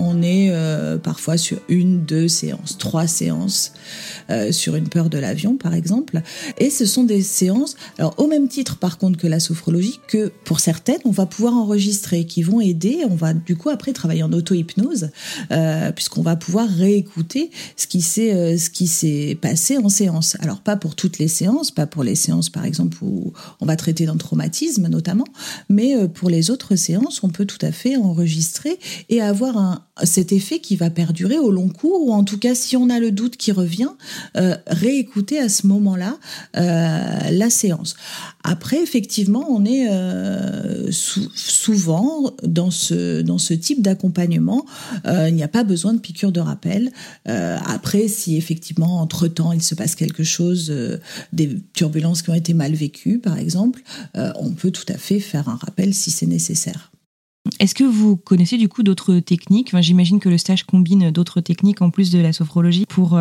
on 0.00 0.22
est 0.22 0.48
euh, 0.50 0.98
parfois 0.98 1.36
sur 1.36 1.58
une, 1.68 2.04
deux 2.04 2.26
séances, 2.26 2.78
trois 2.78 3.06
séances 3.06 3.72
euh, 4.30 4.50
sur 4.50 4.74
une 4.74 4.88
peur 4.88 5.10
de 5.10 5.18
l'avion, 5.18 5.56
par 5.56 5.74
exemple. 5.74 6.22
Et 6.58 6.70
ce 6.70 6.86
sont 6.86 7.04
des 7.04 7.22
séances, 7.22 7.76
alors 7.98 8.14
au 8.18 8.26
même 8.26 8.48
titre 8.48 8.78
par 8.78 8.98
contre 8.98 9.18
que 9.18 9.26
la 9.26 9.40
sophrologie, 9.40 10.00
que 10.08 10.32
pour 10.44 10.60
certaines, 10.60 11.00
on 11.04 11.10
va 11.10 11.26
pouvoir 11.26 11.54
enregistrer, 11.54 12.24
qui 12.24 12.42
vont 12.42 12.60
aider. 12.60 13.02
On 13.08 13.14
va 13.14 13.34
du 13.34 13.56
coup 13.56 13.68
après 13.68 13.92
travailler 13.92 14.22
en 14.22 14.32
auto-hypnose, 14.32 15.10
euh, 15.52 15.92
puisqu'on 15.92 16.22
va 16.22 16.36
pouvoir 16.36 16.68
réécouter 16.68 17.50
ce 17.76 17.86
qui 17.86 18.00
s'est 18.00 18.56
ce 18.56 18.70
qui 18.70 18.86
s'est 18.86 19.36
passé 19.40 19.76
en 19.76 19.88
séance. 19.88 20.36
Alors 20.40 20.60
pas 20.60 20.76
pour 20.76 20.96
toutes 20.96 21.18
les 21.18 21.28
séances, 21.28 21.70
pas 21.70 21.86
pour 21.86 22.04
les 22.04 22.14
séances 22.14 22.48
par 22.48 22.64
exemple 22.64 22.96
où 23.02 23.32
on 23.60 23.66
va 23.66 23.76
traiter 23.76 24.06
d'un 24.06 24.16
traumatisme 24.16 24.88
notamment, 24.88 25.26
mais 25.68 26.08
pour 26.08 26.30
les 26.30 26.50
autres 26.50 26.76
séances, 26.76 27.22
on 27.22 27.28
peut 27.28 27.44
tout 27.44 27.58
à 27.60 27.72
fait 27.72 27.96
enregistrer 27.96 28.78
et 29.10 29.20
avoir 29.20 29.58
un, 29.58 29.84
cet 30.04 30.32
effet 30.32 30.58
qui 30.60 30.76
va 30.76 30.90
perdurer 30.90 31.38
au 31.38 31.50
long 31.50 31.68
cours, 31.68 32.06
ou 32.06 32.12
en 32.12 32.24
tout 32.24 32.38
cas, 32.38 32.54
si 32.54 32.76
on 32.76 32.90
a 32.90 32.98
le 32.98 33.10
doute 33.10 33.36
qui 33.36 33.52
revient, 33.52 33.90
euh, 34.36 34.56
réécouter 34.66 35.38
à 35.38 35.48
ce 35.48 35.66
moment-là 35.66 36.18
euh, 36.56 37.30
la 37.30 37.50
séance. 37.50 37.96
Après, 38.42 38.82
effectivement, 38.82 39.46
on 39.50 39.64
est 39.64 39.88
euh, 39.90 40.90
souvent 40.90 42.32
dans 42.42 42.70
ce, 42.70 43.20
dans 43.20 43.38
ce 43.38 43.54
type 43.54 43.82
d'accompagnement. 43.82 44.64
Il 45.04 45.34
n'y 45.34 45.42
a 45.42 45.48
pas 45.48 45.64
besoin 45.64 45.92
de 45.92 45.98
piqûre 45.98 46.32
de 46.32 46.40
rappel. 46.40 46.90
Après, 47.26 48.08
si 48.08 48.36
effectivement, 48.36 49.00
entre-temps, 49.00 49.52
il 49.52 49.62
se 49.62 49.74
passe 49.74 49.94
quelque 49.94 50.24
chose, 50.24 50.72
des 51.32 51.58
turbulences 51.74 52.22
qui 52.22 52.30
ont 52.30 52.34
été 52.34 52.54
mal 52.54 52.72
vécues, 52.74 53.18
par 53.18 53.38
exemple, 53.38 53.82
on 54.14 54.50
peut 54.52 54.70
tout 54.70 54.90
à 54.92 54.96
fait 54.96 55.20
faire 55.20 55.48
un 55.48 55.56
rappel 55.56 55.94
si 55.94 56.10
c'est 56.10 56.26
nécessaire. 56.26 56.90
Est-ce 57.58 57.74
que 57.74 57.84
vous 57.84 58.16
connaissez 58.16 58.58
du 58.58 58.68
coup 58.68 58.82
d'autres 58.82 59.18
techniques? 59.18 59.74
J'imagine 59.80 60.20
que 60.20 60.28
le 60.28 60.38
stage 60.38 60.64
combine 60.64 61.10
d'autres 61.10 61.40
techniques 61.40 61.82
en 61.82 61.90
plus 61.90 62.10
de 62.10 62.18
la 62.18 62.32
sophrologie 62.32 62.84
pour 62.86 63.18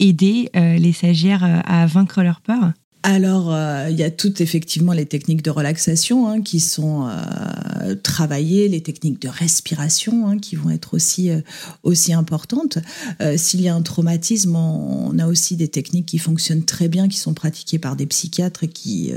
aider 0.00 0.50
les 0.54 0.92
stagiaires 0.92 1.62
à 1.64 1.86
vaincre 1.86 2.22
leur 2.22 2.40
peur 2.40 2.72
alors, 3.04 3.54
euh, 3.54 3.86
il 3.90 3.96
y 3.96 4.02
a 4.02 4.10
toutes 4.10 4.40
effectivement 4.40 4.92
les 4.92 5.06
techniques 5.06 5.42
de 5.42 5.50
relaxation 5.50 6.28
hein, 6.28 6.42
qui 6.42 6.58
sont 6.58 7.06
euh, 7.06 7.94
travaillées, 7.94 8.68
les 8.68 8.82
techniques 8.82 9.22
de 9.22 9.28
respiration 9.28 10.26
hein, 10.26 10.38
qui 10.38 10.56
vont 10.56 10.70
être 10.70 10.94
aussi 10.94 11.30
euh, 11.30 11.40
aussi 11.84 12.12
importantes. 12.12 12.78
S'il 13.36 13.60
y 13.60 13.68
a 13.68 13.74
un 13.74 13.82
traumatisme, 13.82 14.56
on, 14.56 15.18
a 15.18 15.26
aussi 15.26 15.56
des 15.56 15.68
techniques 15.68 16.06
qui 16.06 16.18
fonctionnent 16.18 16.64
très 16.64 16.88
bien, 16.88 17.08
qui 17.08 17.18
sont 17.18 17.34
pratiquées 17.34 17.78
par 17.78 17.96
des 17.96 18.06
psychiatres 18.06 18.66
qui 18.66 19.12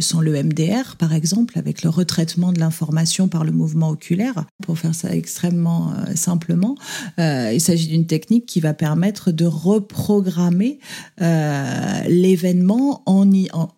sont 0.00 0.20
le 0.20 0.42
MDR, 0.42 0.96
par 0.98 1.14
exemple, 1.14 1.58
avec 1.58 1.82
le 1.82 1.90
retraitement 1.90 2.52
de 2.52 2.58
l'information 2.58 3.28
par 3.28 3.44
le 3.44 3.52
mouvement 3.52 3.90
oculaire. 3.90 4.44
Pour 4.62 4.78
faire 4.78 4.94
ça 4.94 5.14
extrêmement 5.14 5.92
simplement, 6.14 6.76
il 7.18 7.60
s'agit 7.60 7.88
d'une 7.88 8.06
technique 8.06 8.46
qui 8.46 8.60
va 8.60 8.74
permettre 8.74 9.30
de 9.30 9.46
reprogrammer 9.46 10.78
l'événement 11.18 13.02
en 13.06 13.25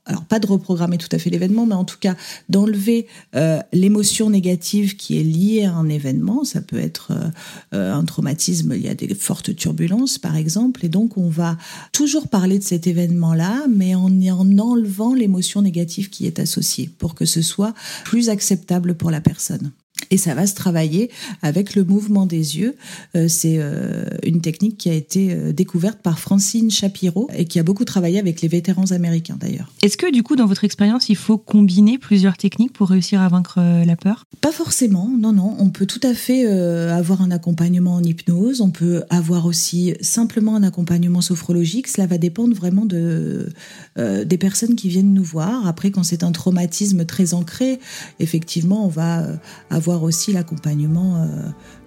alors 0.07 0.25
pas 0.25 0.39
de 0.39 0.47
reprogrammer 0.47 0.99
tout 0.99 1.09
à 1.13 1.19
fait 1.19 1.31
l'événement, 1.31 1.67
mais 1.67 1.75
en 1.75 1.85
tout 1.85 1.99
cas 1.99 2.17
d'enlever 2.49 3.07
euh, 3.35 3.61
l'émotion 3.73 4.31
négative 4.31 4.97
qui 4.97 5.19
est 5.19 5.23
liée 5.23 5.65
à 5.65 5.75
un 5.75 5.89
événement. 5.89 6.45
Ça 6.45 6.61
peut 6.61 6.79
être 6.79 7.13
euh, 7.13 7.29
euh, 7.75 7.95
un 7.95 8.05
traumatisme, 8.05 8.73
il 8.75 8.83
y 8.83 8.89
a 8.89 8.95
des 8.95 9.15
fortes 9.15 9.55
turbulences 9.55 10.19
par 10.19 10.37
exemple, 10.37 10.85
et 10.85 10.89
donc 10.89 11.17
on 11.17 11.29
va 11.29 11.57
toujours 11.93 12.29
parler 12.29 12.59
de 12.59 12.65
cet 12.65 12.87
événement-là, 12.87 13.67
mais 13.69 13.95
en, 13.95 14.07
en 14.07 14.59
enlevant 14.59 15.15
l'émotion 15.15 15.63
négative 15.63 16.11
qui 16.11 16.27
est 16.27 16.39
associée 16.39 16.91
pour 16.99 17.15
que 17.15 17.25
ce 17.25 17.43
soit 17.43 17.75
plus 18.05 18.29
acceptable 18.29 18.95
pour 18.95 19.11
la 19.11 19.21
personne. 19.21 19.73
Et 20.11 20.17
ça 20.17 20.35
va 20.35 20.47
se 20.47 20.55
travailler 20.55 21.11
avec 21.43 21.75
le 21.75 21.85
mouvement 21.85 22.27
des 22.27 22.59
yeux. 22.59 22.77
Euh, 23.15 23.27
c'est 23.29 23.57
euh, 23.59 24.05
une 24.23 24.41
technique 24.41 24.79
qui 24.79 24.89
a 24.89 24.95
été 24.95 25.33
euh, 25.33 25.53
découverte 25.53 25.99
par 26.01 26.19
Francine 26.19 26.71
Shapiro 26.71 27.29
et 27.35 27.45
qui 27.45 27.59
a 27.59 27.63
beaucoup 27.63 27.85
travaillé 27.85 28.19
avec 28.19 28.41
les 28.41 28.49
vétérans 28.49 28.91
américains 28.91 29.37
d'ailleurs. 29.39 29.71
Est-ce 29.83 29.97
que 29.97 30.11
du 30.11 30.23
coup, 30.23 30.37
dans 30.37 30.47
votre 30.47 30.65
expérience, 30.65 31.09
il 31.09 31.17
faut 31.17 31.37
combiner 31.37 31.99
plusieurs 31.99 32.37
techniques 32.37 32.73
pour 32.73 32.89
réussir 32.89 33.21
à 33.21 33.29
vaincre 33.29 33.61
la 33.61 33.97
peur? 33.97 34.25
Pas 34.41 34.53
forcément, 34.53 35.11
non, 35.19 35.33
non. 35.33 35.57
On 35.59 35.71
peut 35.71 35.87
tout 35.87 36.01
à 36.03 36.15
fait 36.15 36.47
avoir 36.47 37.23
un 37.23 37.31
accompagnement 37.31 37.95
en 37.95 38.03
hypnose. 38.03 38.61
On 38.61 38.71
peut 38.71 39.03
avoir 39.11 39.47
aussi 39.47 39.95
simplement 40.01 40.57
un 40.57 40.63
accompagnement 40.63 41.21
sophrologique. 41.21 41.89
Cela 41.89 42.07
va 42.07 42.19
dépendre 42.19 42.55
vraiment 42.55 42.85
de, 42.87 43.49
des 43.97 44.39
personnes 44.39 44.75
qui 44.75 44.89
viennent 44.89 45.13
nous 45.13 45.25
voir. 45.25 45.67
Après, 45.67 45.91
quand 45.91 46.03
c'est 46.03 46.23
un 46.23 46.33
traumatisme 46.33 47.05
très 47.05 47.35
ancré, 47.35 47.79
effectivement, 48.21 48.85
on 48.85 48.89
va 48.89 49.27
avoir 49.71 49.88
aussi 49.97 50.33
l'accompagnement 50.33 51.17
euh, 51.17 51.27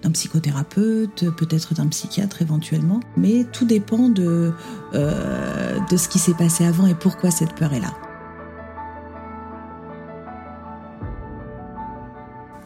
d'un 0.02 0.10
psychothérapeute, 0.10 1.30
peut-être 1.36 1.74
d'un 1.74 1.86
psychiatre 1.88 2.42
éventuellement. 2.42 3.00
Mais 3.16 3.44
tout 3.52 3.64
dépend 3.64 4.08
de, 4.08 4.52
euh, 4.94 5.78
de 5.90 5.96
ce 5.96 6.08
qui 6.08 6.18
s'est 6.18 6.34
passé 6.34 6.64
avant 6.64 6.86
et 6.86 6.94
pourquoi 6.94 7.30
cette 7.30 7.54
peur 7.54 7.72
est 7.72 7.80
là. 7.80 7.94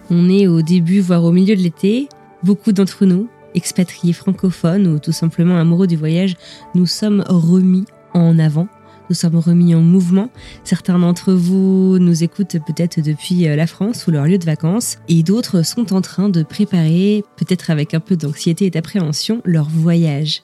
On 0.09 0.29
est 0.29 0.47
au 0.47 0.63
début, 0.63 1.01
voire 1.01 1.25
au 1.25 1.33
milieu 1.33 1.57
de 1.57 1.61
l'été. 1.61 2.09
Beaucoup 2.43 2.73
d'entre 2.73 3.07
nous, 3.07 3.29
expatriés 3.55 4.13
francophones 4.13 4.87
ou 4.87 4.99
tout 4.99 5.13
simplement 5.13 5.59
amoureux 5.59 5.89
du 5.89 5.97
voyage, 5.97 6.37
nous 6.75 6.87
sommes 6.87 7.25
remis 7.29 7.85
en 8.15 8.39
avant 8.39 8.69
nous 9.09 9.15
sommes 9.15 9.37
remis 9.37 9.75
en 9.75 9.81
mouvement. 9.81 10.31
Certains 10.65 10.99
d'entre 10.99 11.33
vous 11.33 11.99
nous 11.99 12.23
écoutent 12.25 12.57
peut-être 12.67 13.01
depuis 13.01 13.49
euh, 13.49 13.57
la 13.57 13.67
France 13.67 14.07
ou 14.07 14.11
leur 14.11 14.25
lieu 14.25 14.39
de 14.39 14.45
vacances 14.45 14.99
et 15.09 15.23
d'autres 15.23 15.65
sont 15.65 15.93
en 15.93 16.01
train 16.01 16.29
de 16.29 16.43
préparer, 16.43 17.25
peut-être 17.37 17.71
avec 17.71 17.95
un 17.95 18.01
peu 18.01 18.17
d'anxiété 18.17 18.67
et 18.67 18.71
d'appréhension, 18.71 19.41
leur 19.45 19.69
voyage. 19.69 20.43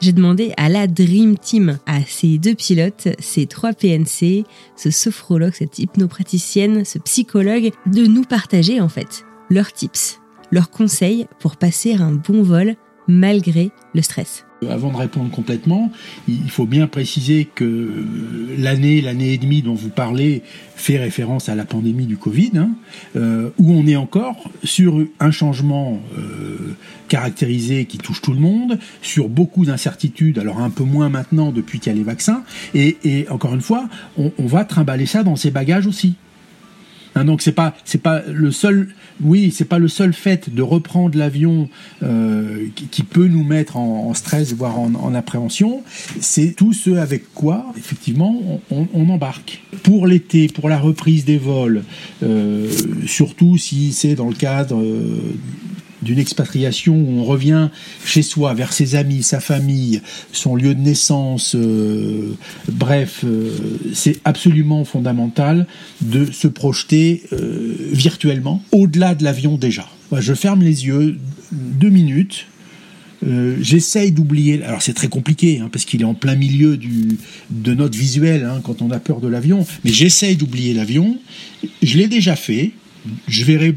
J'ai 0.00 0.12
demandé 0.12 0.52
à 0.56 0.68
la 0.68 0.86
Dream 0.86 1.36
Team, 1.36 1.78
à 1.86 2.00
ces 2.06 2.38
deux 2.38 2.54
pilotes, 2.54 3.08
ces 3.18 3.46
trois 3.46 3.72
PNC, 3.72 4.44
ce 4.76 4.90
sophrologue, 4.90 5.54
cette 5.54 5.80
hypnopraticienne, 5.80 6.84
ce 6.84 6.98
psychologue, 7.00 7.72
de 7.86 8.06
nous 8.06 8.22
partager 8.22 8.80
en 8.80 8.88
fait 8.88 9.24
leurs 9.50 9.72
tips, 9.72 10.20
leurs 10.52 10.70
conseils 10.70 11.26
pour 11.40 11.56
passer 11.56 11.94
un 11.94 12.12
bon 12.12 12.42
vol 12.42 12.76
malgré 13.08 13.70
le 13.94 14.02
stress. 14.02 14.44
Avant 14.68 14.90
de 14.90 14.96
répondre 14.96 15.30
complètement, 15.30 15.92
il 16.26 16.50
faut 16.50 16.66
bien 16.66 16.88
préciser 16.88 17.44
que 17.44 18.04
l'année, 18.58 19.00
l'année 19.00 19.32
et 19.32 19.38
demie 19.38 19.62
dont 19.62 19.74
vous 19.74 19.88
parlez 19.88 20.42
fait 20.74 20.98
référence 20.98 21.48
à 21.48 21.54
la 21.54 21.64
pandémie 21.64 22.06
du 22.06 22.16
Covid, 22.16 22.52
hein, 22.56 22.70
euh, 23.14 23.50
où 23.58 23.72
on 23.72 23.86
est 23.86 23.94
encore 23.94 24.50
sur 24.64 25.04
un 25.20 25.30
changement 25.30 26.00
euh, 26.18 26.74
caractérisé 27.06 27.84
qui 27.84 27.98
touche 27.98 28.20
tout 28.20 28.32
le 28.32 28.40
monde, 28.40 28.80
sur 29.00 29.28
beaucoup 29.28 29.64
d'incertitudes, 29.64 30.40
alors 30.40 30.58
un 30.58 30.70
peu 30.70 30.84
moins 30.84 31.08
maintenant 31.08 31.52
depuis 31.52 31.78
qu'il 31.78 31.92
y 31.92 31.94
a 31.94 31.98
les 31.98 32.04
vaccins, 32.04 32.42
et, 32.74 33.26
encore 33.30 33.54
une 33.54 33.60
fois, 33.60 33.88
on, 34.18 34.32
on 34.38 34.46
va 34.46 34.64
trimballer 34.64 35.06
ça 35.06 35.22
dans 35.22 35.36
ses 35.36 35.52
bagages 35.52 35.86
aussi. 35.86 36.16
Hein, 37.18 37.24
donc 37.24 37.42
c'est 37.42 37.52
pas 37.52 37.74
c'est 37.84 38.00
pas 38.00 38.22
le 38.28 38.52
seul 38.52 38.88
oui 39.20 39.50
c'est 39.50 39.64
pas 39.64 39.80
le 39.80 39.88
seul 39.88 40.12
fait 40.12 40.54
de 40.54 40.62
reprendre 40.62 41.18
l'avion 41.18 41.68
euh, 42.04 42.66
qui, 42.92 43.02
peut 43.02 43.26
nous 43.26 43.42
mettre 43.42 43.76
en, 43.76 44.14
stress 44.14 44.52
voire 44.52 44.78
en, 44.78 45.14
appréhension. 45.14 45.82
C'est 46.20 46.54
tout 46.54 46.72
ce 46.72 46.90
avec 46.90 47.32
quoi 47.34 47.66
effectivement 47.76 48.60
on, 48.70 49.08
embarque. 49.10 49.62
Pour 49.82 50.06
l'été 50.06 50.48
pour 50.48 50.68
la 50.68 50.78
reprise 50.78 51.24
des 51.24 51.38
vols 51.38 51.82
euh, 52.22 52.70
surtout 53.06 53.56
si 53.56 53.92
c'est 53.92 54.14
dans 54.14 54.28
le 54.28 54.34
cadre 54.34 54.80
euh, 54.80 55.34
d'une 56.02 56.18
expatriation 56.18 56.94
où 56.94 57.20
on 57.20 57.24
revient 57.24 57.68
chez 58.04 58.22
soi, 58.22 58.54
vers 58.54 58.72
ses 58.72 58.94
amis, 58.94 59.22
sa 59.22 59.40
famille, 59.40 60.00
son 60.32 60.54
lieu 60.54 60.74
de 60.74 60.80
naissance, 60.80 61.54
euh, 61.54 62.34
bref, 62.70 63.24
euh, 63.24 63.50
c'est 63.94 64.20
absolument 64.24 64.84
fondamental 64.84 65.66
de 66.00 66.30
se 66.30 66.48
projeter 66.48 67.22
euh, 67.32 67.74
virtuellement, 67.92 68.62
au-delà 68.72 69.14
de 69.14 69.24
l'avion 69.24 69.56
déjà. 69.56 69.88
je 70.12 70.34
ferme 70.34 70.62
les 70.62 70.86
yeux 70.86 71.18
deux 71.52 71.90
minutes. 71.90 72.46
J'essaye 73.60 74.12
d'oublier. 74.12 74.62
Alors 74.62 74.80
c'est 74.80 74.92
très 74.92 75.08
compliqué 75.08 75.58
hein, 75.58 75.68
parce 75.72 75.84
qu'il 75.84 76.02
est 76.02 76.04
en 76.04 76.14
plein 76.14 76.36
milieu 76.36 76.78
de 77.50 77.74
notre 77.74 77.98
visuel 77.98 78.44
hein, 78.44 78.60
quand 78.62 78.80
on 78.80 78.92
a 78.92 79.00
peur 79.00 79.20
de 79.20 79.26
l'avion. 79.26 79.66
Mais 79.84 79.90
j'essaye 79.92 80.36
d'oublier 80.36 80.72
l'avion. 80.72 81.18
Je 81.82 81.98
l'ai 81.98 82.06
déjà 82.06 82.36
fait. 82.36 82.70
Je 83.26 83.44
verrai 83.44 83.74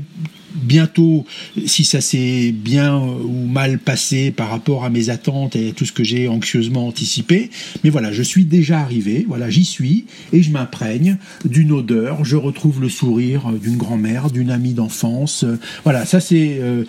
bientôt 0.56 1.26
si 1.66 1.84
ça 1.84 2.02
s'est 2.02 2.52
bien 2.52 2.98
ou 2.98 3.48
mal 3.48 3.80
passé 3.80 4.32
par 4.32 4.50
rapport 4.50 4.84
à 4.84 4.90
mes 4.90 5.10
attentes 5.10 5.56
et 5.56 5.70
à 5.70 5.72
tout 5.72 5.86
ce 5.86 5.92
que 5.92 6.04
j'ai 6.04 6.28
anxieusement 6.28 6.88
anticipé. 6.88 7.50
Mais 7.84 7.90
voilà, 7.90 8.12
je 8.12 8.24
suis 8.24 8.46
déjà 8.46 8.80
arrivé, 8.80 9.26
voilà, 9.28 9.50
j'y 9.50 9.66
suis 9.66 10.06
et 10.34 10.44
je 10.44 10.52
m'imprègne 10.52 11.18
d'une 11.46 11.72
odeur, 11.72 12.26
je 12.26 12.36
retrouve 12.36 12.82
le 12.82 12.90
sourire 12.90 13.52
d'une 13.52 13.78
grand-mère, 13.78 14.30
d'une 14.30 14.52
amie 14.52 14.74
d'enfance. 14.74 15.46
Voilà, 15.84 16.06
ça 16.06 16.20
c'est 16.20 16.60
euh, 16.60 16.84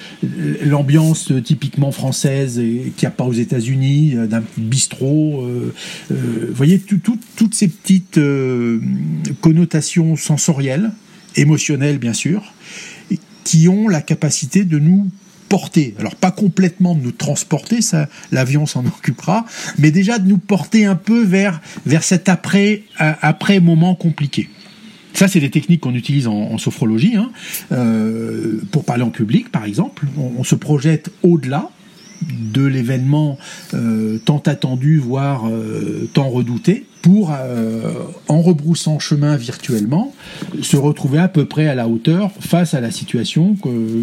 l'ambiance 0.64 1.32
typiquement 1.44 1.92
française 1.92 2.58
et 2.58 2.92
qu'il 2.96 3.06
n'y 3.06 3.08
a 3.08 3.10
pas 3.10 3.24
aux 3.24 3.32
États-Unis, 3.32 4.14
euh, 4.16 4.26
d'un 4.26 4.42
bistrot. 4.56 5.44
Euh, 5.44 5.72
vous 6.10 6.54
voyez, 6.54 6.80
toutes 6.80 7.54
ces 7.54 7.68
petites 7.68 8.20
connotations 9.40 10.16
sensorielles, 10.16 10.90
émotionnelles 11.36 11.98
bien 11.98 12.12
sûr, 12.12 12.52
qui 13.44 13.68
ont 13.68 13.88
la 13.88 14.00
capacité 14.00 14.64
de 14.64 14.78
nous 14.78 15.08
porter. 15.48 15.94
Alors 15.98 16.14
pas 16.14 16.30
complètement 16.30 16.94
de 16.94 17.02
nous 17.02 17.12
transporter, 17.12 17.82
ça 17.82 18.08
l'avion 18.30 18.66
s'en 18.66 18.86
occupera, 18.86 19.44
mais 19.78 19.90
déjà 19.90 20.18
de 20.18 20.28
nous 20.28 20.38
porter 20.38 20.86
un 20.86 20.96
peu 20.96 21.22
vers 21.22 21.60
vers 21.84 22.04
cet 22.04 22.28
après 22.28 22.84
après 22.98 23.60
moment 23.60 23.94
compliqué. 23.94 24.48
Ça, 25.14 25.28
c'est 25.28 25.40
des 25.40 25.50
techniques 25.50 25.80
qu'on 25.80 25.94
utilise 25.94 26.26
en, 26.26 26.56
sophrologie, 26.58 27.16
hein. 27.16 27.30
euh, 27.70 28.60
pour 28.70 28.84
parler 28.84 29.02
en 29.02 29.10
public, 29.10 29.50
par 29.50 29.64
exemple. 29.64 30.06
On, 30.16 30.44
se 30.44 30.54
projette 30.54 31.10
au-delà, 31.22 31.70
de 32.52 32.64
l'événement 32.64 33.38
euh, 33.74 34.18
tant 34.24 34.42
attendu, 34.46 34.98
voire 34.98 35.48
euh, 35.48 36.08
tant 36.12 36.28
redouté, 36.28 36.86
pour, 37.00 37.32
euh, 37.32 37.94
en 38.28 38.42
rebroussant 38.42 39.00
chemin 39.00 39.36
virtuellement, 39.36 40.14
se 40.62 40.76
retrouver 40.76 41.18
à 41.18 41.26
peu 41.26 41.46
près 41.46 41.66
à 41.66 41.74
la 41.74 41.88
hauteur 41.88 42.30
face 42.38 42.74
à 42.74 42.80
la 42.80 42.92
situation 42.92 43.56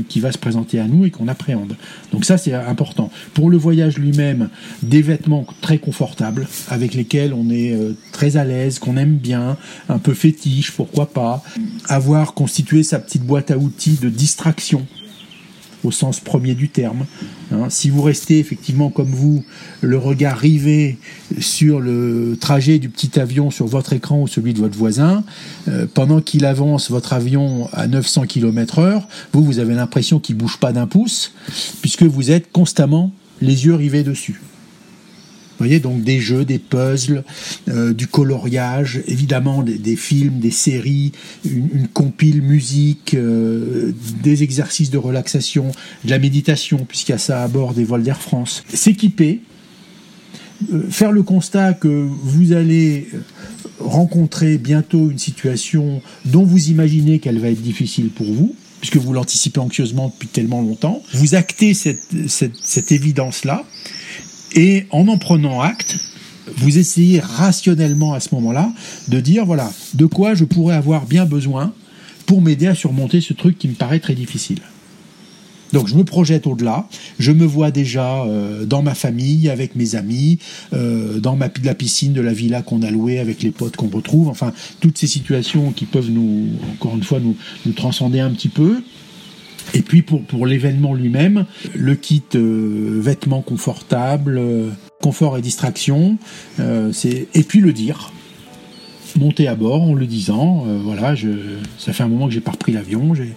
qui 0.09 0.19
va 0.19 0.33
se 0.33 0.37
présenter 0.37 0.79
à 0.79 0.87
nous 0.87 1.05
et 1.05 1.11
qu'on 1.11 1.29
appréhende. 1.29 1.77
Donc 2.11 2.25
ça, 2.25 2.37
c'est 2.37 2.53
important. 2.53 3.09
Pour 3.33 3.49
le 3.49 3.55
voyage 3.55 3.97
lui-même, 3.97 4.49
des 4.83 5.01
vêtements 5.01 5.45
très 5.61 5.77
confortables, 5.77 6.45
avec 6.67 6.93
lesquels 6.93 7.33
on 7.33 7.49
est 7.49 7.73
très 8.11 8.35
à 8.35 8.43
l'aise, 8.43 8.79
qu'on 8.79 8.97
aime 8.97 9.15
bien, 9.15 9.55
un 9.87 9.97
peu 9.97 10.13
fétiche, 10.13 10.71
pourquoi 10.71 11.05
pas. 11.05 11.41
Avoir 11.87 12.33
constitué 12.33 12.83
sa 12.83 12.99
petite 12.99 13.23
boîte 13.23 13.49
à 13.49 13.57
outils 13.57 13.97
de 14.01 14.09
distraction 14.09 14.85
au 15.83 15.91
sens 15.91 16.19
premier 16.19 16.55
du 16.55 16.69
terme. 16.69 17.05
Hein. 17.51 17.69
si 17.69 17.89
vous 17.89 18.01
restez 18.01 18.39
effectivement 18.39 18.89
comme 18.89 19.09
vous, 19.09 19.43
le 19.81 19.97
regard 19.97 20.37
rivé 20.37 20.97
sur 21.39 21.79
le 21.79 22.37
trajet 22.39 22.79
du 22.79 22.89
petit 22.89 23.19
avion 23.19 23.51
sur 23.51 23.67
votre 23.67 23.93
écran 23.93 24.21
ou 24.21 24.27
celui 24.27 24.53
de 24.53 24.59
votre 24.59 24.77
voisin, 24.77 25.23
euh, 25.67 25.85
pendant 25.93 26.21
qu'il 26.21 26.45
avance 26.45 26.91
votre 26.91 27.13
avion 27.13 27.69
à 27.73 27.87
900 27.87 28.25
km/h, 28.25 29.03
vous, 29.33 29.43
vous 29.43 29.59
avez 29.59 29.73
l'impression 29.73 30.19
qu'il 30.19 30.35
bouge 30.35 30.57
pas 30.57 30.73
d'un 30.73 30.87
pouce, 30.87 31.33
puisque 31.81 32.03
vous 32.03 32.31
êtes 32.31 32.51
constamment 32.51 33.11
les 33.41 33.65
yeux 33.65 33.75
rivés 33.75 34.03
dessus 34.03 34.41
voyez, 35.59 35.79
donc 35.79 36.03
des 36.03 36.19
jeux, 36.19 36.45
des 36.45 36.59
puzzles, 36.59 37.23
euh, 37.67 37.93
du 37.93 38.07
coloriage, 38.07 39.01
évidemment 39.07 39.63
des, 39.63 39.95
films, 39.95 40.39
des 40.39 40.51
séries, 40.51 41.11
une, 41.45 41.87
compile 41.93 42.41
musique, 42.41 43.13
euh, 43.13 43.91
des 44.23 44.43
exercices 44.43 44.89
de 44.89 44.97
relaxation, 44.97 45.71
de 46.05 46.09
la 46.09 46.19
méditation, 46.19 46.85
puisqu'il 46.87 47.11
y 47.11 47.15
a 47.15 47.19
ça 47.19 47.43
à 47.43 47.47
bord 47.47 47.73
des 47.73 47.83
vols 47.83 48.03
d'Air 48.03 48.21
France. 48.21 48.63
S'équiper, 48.73 49.41
euh, 50.73 50.83
faire 50.89 51.11
le 51.11 51.23
constat 51.23 51.73
que 51.73 51.87
vous 51.87 52.53
allez 52.53 53.07
rencontrer 53.79 54.57
bientôt 54.57 55.09
une 55.09 55.19
situation 55.19 56.01
dont 56.25 56.43
vous 56.43 56.69
imaginez 56.69 57.19
qu'elle 57.19 57.39
va 57.39 57.49
être 57.49 57.61
difficile 57.61 58.09
pour 58.09 58.31
vous, 58.31 58.55
puisque 58.79 58.97
vous 58.97 59.13
l'anticipez 59.13 59.59
anxieusement 59.59 60.09
depuis 60.09 60.27
tellement 60.27 60.61
longtemps, 60.61 61.01
vous 61.13 61.35
actez 61.35 61.73
cette, 61.73 62.01
cette, 62.27 62.55
cette 62.61 62.91
évidence-là, 62.91 63.65
et 64.55 64.85
en 64.91 65.07
en 65.07 65.17
prenant 65.17 65.61
acte, 65.61 65.99
vous 66.57 66.77
essayez 66.77 67.19
rationnellement 67.19 68.13
à 68.13 68.19
ce 68.19 68.33
moment-là 68.35 68.71
de 69.07 69.19
dire, 69.19 69.45
voilà, 69.45 69.71
de 69.93 70.05
quoi 70.05 70.33
je 70.33 70.45
pourrais 70.45 70.75
avoir 70.75 71.05
bien 71.05 71.25
besoin 71.25 71.73
pour 72.25 72.41
m'aider 72.41 72.67
à 72.67 72.75
surmonter 72.75 73.21
ce 73.21 73.33
truc 73.33 73.57
qui 73.57 73.67
me 73.67 73.73
paraît 73.73 73.99
très 73.99 74.15
difficile. 74.15 74.59
Donc 75.71 75.87
je 75.87 75.95
me 75.95 76.03
projette 76.03 76.47
au-delà, 76.47 76.87
je 77.19 77.31
me 77.31 77.45
vois 77.45 77.69
déjà 77.69 78.23
euh, 78.23 78.65
dans 78.65 78.81
ma 78.81 78.95
famille, 78.95 79.49
avec 79.49 79.75
mes 79.75 79.95
amis, 79.95 80.39
euh, 80.73 81.19
dans 81.19 81.37
la 81.63 81.75
piscine 81.75 82.13
de 82.13 82.21
la 82.21 82.33
villa 82.33 82.63
qu'on 82.63 82.81
a 82.81 82.89
louée 82.89 83.19
avec 83.19 83.43
les 83.43 83.51
potes 83.51 83.75
qu'on 83.75 83.89
retrouve, 83.89 84.29
enfin 84.29 84.51
toutes 84.79 84.97
ces 84.97 85.05
situations 85.05 85.71
qui 85.71 85.85
peuvent 85.85 86.09
nous, 86.09 86.47
encore 86.73 86.95
une 86.95 87.03
fois, 87.03 87.19
nous 87.19 87.73
transcender 87.73 88.19
un 88.19 88.31
petit 88.31 88.49
peu. 88.49 88.81
Et 89.73 89.81
puis 89.81 90.01
pour, 90.01 90.23
pour 90.23 90.45
l'événement 90.45 90.93
lui-même, 90.93 91.45
le 91.75 91.95
kit 91.95 92.23
euh, 92.35 92.99
vêtements 93.01 93.41
confortables, 93.41 94.37
euh, 94.37 94.69
confort 95.01 95.37
et 95.37 95.41
distraction, 95.41 96.17
euh, 96.59 96.91
et 97.05 97.43
puis 97.43 97.59
le 97.59 97.73
dire. 97.73 98.11
Monter 99.17 99.47
à 99.47 99.55
bord 99.55 99.81
en 99.81 99.95
le 99.95 100.05
disant, 100.05 100.65
voilà, 100.83 101.15
je, 101.15 101.29
ça 101.79 101.93
fait 101.93 102.03
un 102.03 102.07
moment 102.07 102.27
que 102.27 102.33
j'ai 102.33 102.41
pas 102.41 102.51
repris 102.51 102.71
l'avion, 102.71 103.15
j'ai 103.15 103.33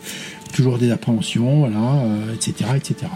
toujours 0.53 0.77
des 0.77 0.91
appréhensions, 0.91 1.61
voilà, 1.61 2.05
etc., 2.35 2.73
etc. 2.77 3.07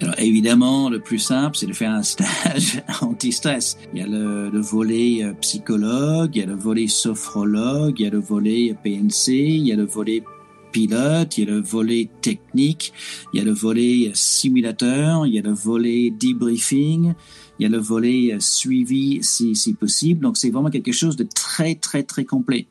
Alors 0.00 0.18
évidemment, 0.18 0.90
le 0.90 1.00
plus 1.00 1.18
simple, 1.18 1.56
c'est 1.56 1.66
de 1.66 1.72
faire 1.72 1.92
un 1.92 2.02
stage 2.02 2.82
anti-stress. 3.00 3.78
Il 3.92 4.00
y 4.00 4.02
a 4.02 4.06
le, 4.06 4.50
le, 4.50 4.60
volet 4.60 5.22
euh, 5.22 5.32
psychologue, 5.34 6.34
il 6.34 6.40
y 6.40 6.42
a 6.42 6.46
le 6.46 6.56
volet 6.56 6.88
sophrologue, 6.88 8.00
il 8.00 8.02
y 8.02 8.06
a 8.06 8.10
le 8.10 8.18
volet 8.18 8.74
PNC, 8.82 9.28
il 9.28 9.66
y 9.66 9.72
a 9.72 9.76
le 9.76 9.84
volet 9.84 10.24
pilote, 10.72 11.38
il 11.38 11.44
y 11.44 11.48
a 11.48 11.54
le 11.54 11.60
volet 11.60 12.08
technique, 12.20 12.92
il 13.32 13.38
y 13.38 13.40
a 13.40 13.44
le 13.44 13.52
volet 13.52 14.10
simulateur, 14.14 15.24
il 15.26 15.34
y 15.34 15.38
a 15.38 15.42
le 15.42 15.52
volet 15.52 16.10
debriefing, 16.10 17.14
il 17.58 17.62
y 17.62 17.66
a 17.66 17.68
le 17.68 17.78
volet 17.78 18.36
suivi 18.40 19.20
si, 19.22 19.54
si 19.54 19.74
possible. 19.74 20.20
Donc 20.20 20.36
c'est 20.36 20.50
vraiment 20.50 20.70
quelque 20.70 20.90
chose 20.90 21.14
de 21.14 21.24
très 21.32 21.76
très 21.76 22.02
très 22.02 22.24
complet. 22.24 22.66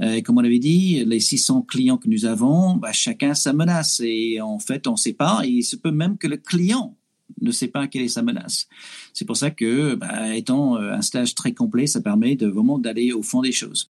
Euh, 0.00 0.20
comme 0.22 0.38
on 0.38 0.44
avait 0.44 0.58
dit, 0.58 1.04
les 1.04 1.20
600 1.20 1.62
clients 1.62 1.96
que 1.96 2.08
nous 2.08 2.24
avons, 2.24 2.76
bah, 2.76 2.92
chacun 2.92 3.34
sa 3.34 3.52
menace. 3.52 4.00
Et 4.04 4.40
en 4.40 4.58
fait, 4.58 4.86
on 4.86 4.92
ne 4.92 4.96
sait 4.96 5.12
pas. 5.12 5.42
Et 5.44 5.48
il 5.48 5.62
se 5.64 5.76
peut 5.76 5.90
même 5.90 6.18
que 6.18 6.26
le 6.26 6.36
client 6.36 6.96
ne 7.40 7.50
sait 7.50 7.68
pas 7.68 7.86
quelle 7.86 8.02
est 8.02 8.08
sa 8.08 8.22
menace. 8.22 8.68
C'est 9.12 9.24
pour 9.24 9.36
ça 9.36 9.50
que, 9.50 9.94
bah, 9.94 10.34
étant 10.34 10.76
euh, 10.76 10.92
un 10.92 11.02
stage 11.02 11.34
très 11.34 11.52
complet, 11.52 11.86
ça 11.86 12.00
permet 12.00 12.36
de 12.36 12.46
vraiment 12.46 12.78
d'aller 12.78 13.12
au 13.12 13.22
fond 13.22 13.42
des 13.42 13.52
choses. 13.52 13.90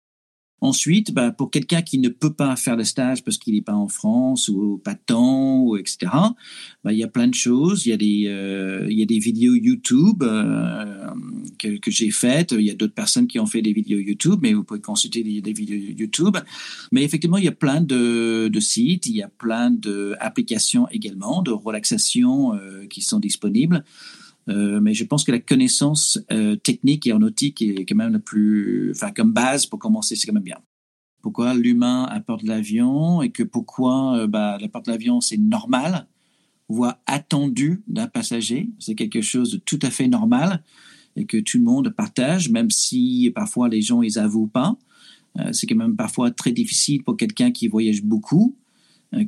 Ensuite, 0.61 1.13
bah, 1.13 1.31
pour 1.31 1.51
quelqu'un 1.53 1.83
qui 1.83 1.99
ne 1.99 2.09
peut 2.09 2.33
pas 2.33 2.57
faire 2.57 2.77
le 2.77 2.83
stage 2.83 3.23
parce 3.23 3.39
qu'il 3.39 3.55
n'est 3.55 3.63
pas 3.63 3.75
en 3.75 3.87
France 3.89 4.49
ou 4.49 4.81
pas 4.83 4.95
de 4.95 5.01
temps 5.07 5.61
ou 5.61 5.77
etc. 5.77 6.11
Bah, 6.83 6.93
il 6.93 6.99
y 6.99 7.05
a 7.05 7.09
plein 7.09 7.29
de 7.29 7.35
choses. 7.35 7.87
Il 7.87 7.91
y 7.91 7.93
a 7.93 7.97
des 7.97 8.25
euh, 8.27 8.87
y 8.91 9.03
a 9.03 9.07
des 9.07 9.21
vidéos 9.21 9.55
YouTube 9.55 10.25
euh, 10.25 11.11
que, 11.59 11.79
que 11.79 11.91
j'ai 11.93 12.11
faites. 12.11 12.53
Il 12.53 12.65
y 12.65 12.71
a 12.71 12.75
d'autres 12.75 12.95
personnes 12.95 13.29
qui 13.29 13.39
ont 13.39 13.47
fait 13.47 13.63
des 13.63 13.73
vidéos 13.73 14.01
YouTube, 14.01 14.41
mais 14.43 14.53
vous 14.53 14.65
pouvez 14.65 14.81
consulter 14.81 15.23
des, 15.23 15.41
des 15.41 15.53
vidéos 15.53 15.95
YouTube. 15.97 16.37
Mais 16.91 17.05
effectivement, 17.05 17.39
il 17.39 17.45
y 17.45 17.49
a 17.49 17.53
plein 17.53 17.81
de, 17.81 18.49
de 18.49 18.61
sites, 18.61 19.07
il 19.07 19.15
y 19.15 19.23
a 19.23 19.29
plein 19.29 19.71
d'applications 19.71 20.89
également 20.91 21.43
de 21.43 21.53
relaxation 21.53 22.55
euh, 22.55 22.87
qui 22.87 23.01
sont 23.01 23.21
disponibles. 23.21 23.85
Euh, 24.49 24.81
mais 24.81 24.95
je 24.95 25.05
pense 25.05 25.25
que 25.25 25.33
la 25.33 25.41
connaissance 25.41 26.19
euh, 26.33 26.57
technique 26.57 27.07
et 27.07 27.11
aéronautique 27.11 27.61
est 27.61 27.85
quand 27.85 27.97
même 27.97 28.13
la 28.13 28.19
plus, 28.19 28.93
enfin 28.95 29.11
comme 29.13 29.33
base 29.33 29.67
pour 29.67 29.79
commencer, 29.79 30.17
c'est 30.17 30.27
quand 30.27 30.33
même 30.33 30.43
bien. 30.43 30.61
Pourquoi 31.21 31.53
l'humain 31.55 32.05
apporte 32.05 32.43
l'avion 32.43 33.21
et 33.23 33.31
que 33.31 33.43
pourquoi 33.43 34.19
euh, 34.19 34.27
bah, 34.27 34.57
l'apporte 34.61 34.87
l'avion 34.87 35.21
c'est 35.21 35.37
normal, 35.37 36.07
voire 36.69 36.99
attendu 37.07 37.83
d'un 37.89 38.07
passager, 38.07 38.71
c'est 38.79 38.95
quelque 38.95 39.21
chose 39.21 39.53
de 39.53 39.57
tout 39.59 39.81
à 39.83 39.91
fait 39.91 40.09
normal 40.09 40.63
et 41.17 41.27
que 41.27 41.39
tout 41.39 41.59
le 41.59 41.65
monde 41.65 41.91
partage, 41.91 42.49
même 42.51 42.71
si 42.71 43.31
parfois 43.35 43.69
les 43.69 43.83
gens 43.83 44.03
ils 44.03 44.19
avouent 44.19 44.47
pas. 44.47 44.77
c'est 45.53 45.67
quand 45.67 45.77
même 45.77 45.97
parfois 45.97 46.31
très 46.31 46.53
difficile 46.53 47.03
pour 47.03 47.17
quelqu'un 47.17 47.51
qui 47.51 47.69
voyage 47.69 48.03
beaucoup 48.03 48.55
euh, 48.55 48.68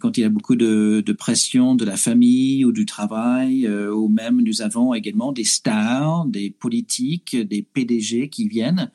quand 0.00 0.18
il 0.18 0.20
y 0.20 0.24
a 0.24 0.28
beaucoup 0.28 0.56
de, 0.56 1.12
pression 1.18 1.74
de 1.74 1.84
la 1.84 1.96
famille 1.96 2.64
ou 2.64 2.72
du 2.72 2.86
travail, 2.86 3.66
euh, 3.66 3.92
ou 3.92 4.08
même 4.08 4.42
nous 4.42 4.62
avons 4.62 4.94
également 4.94 5.32
des 5.32 5.44
stars, 5.44 6.26
des 6.26 6.50
politiques, 6.50 7.36
des 7.36 7.62
PDG 7.62 8.28
qui 8.28 8.48
viennent 8.48 8.90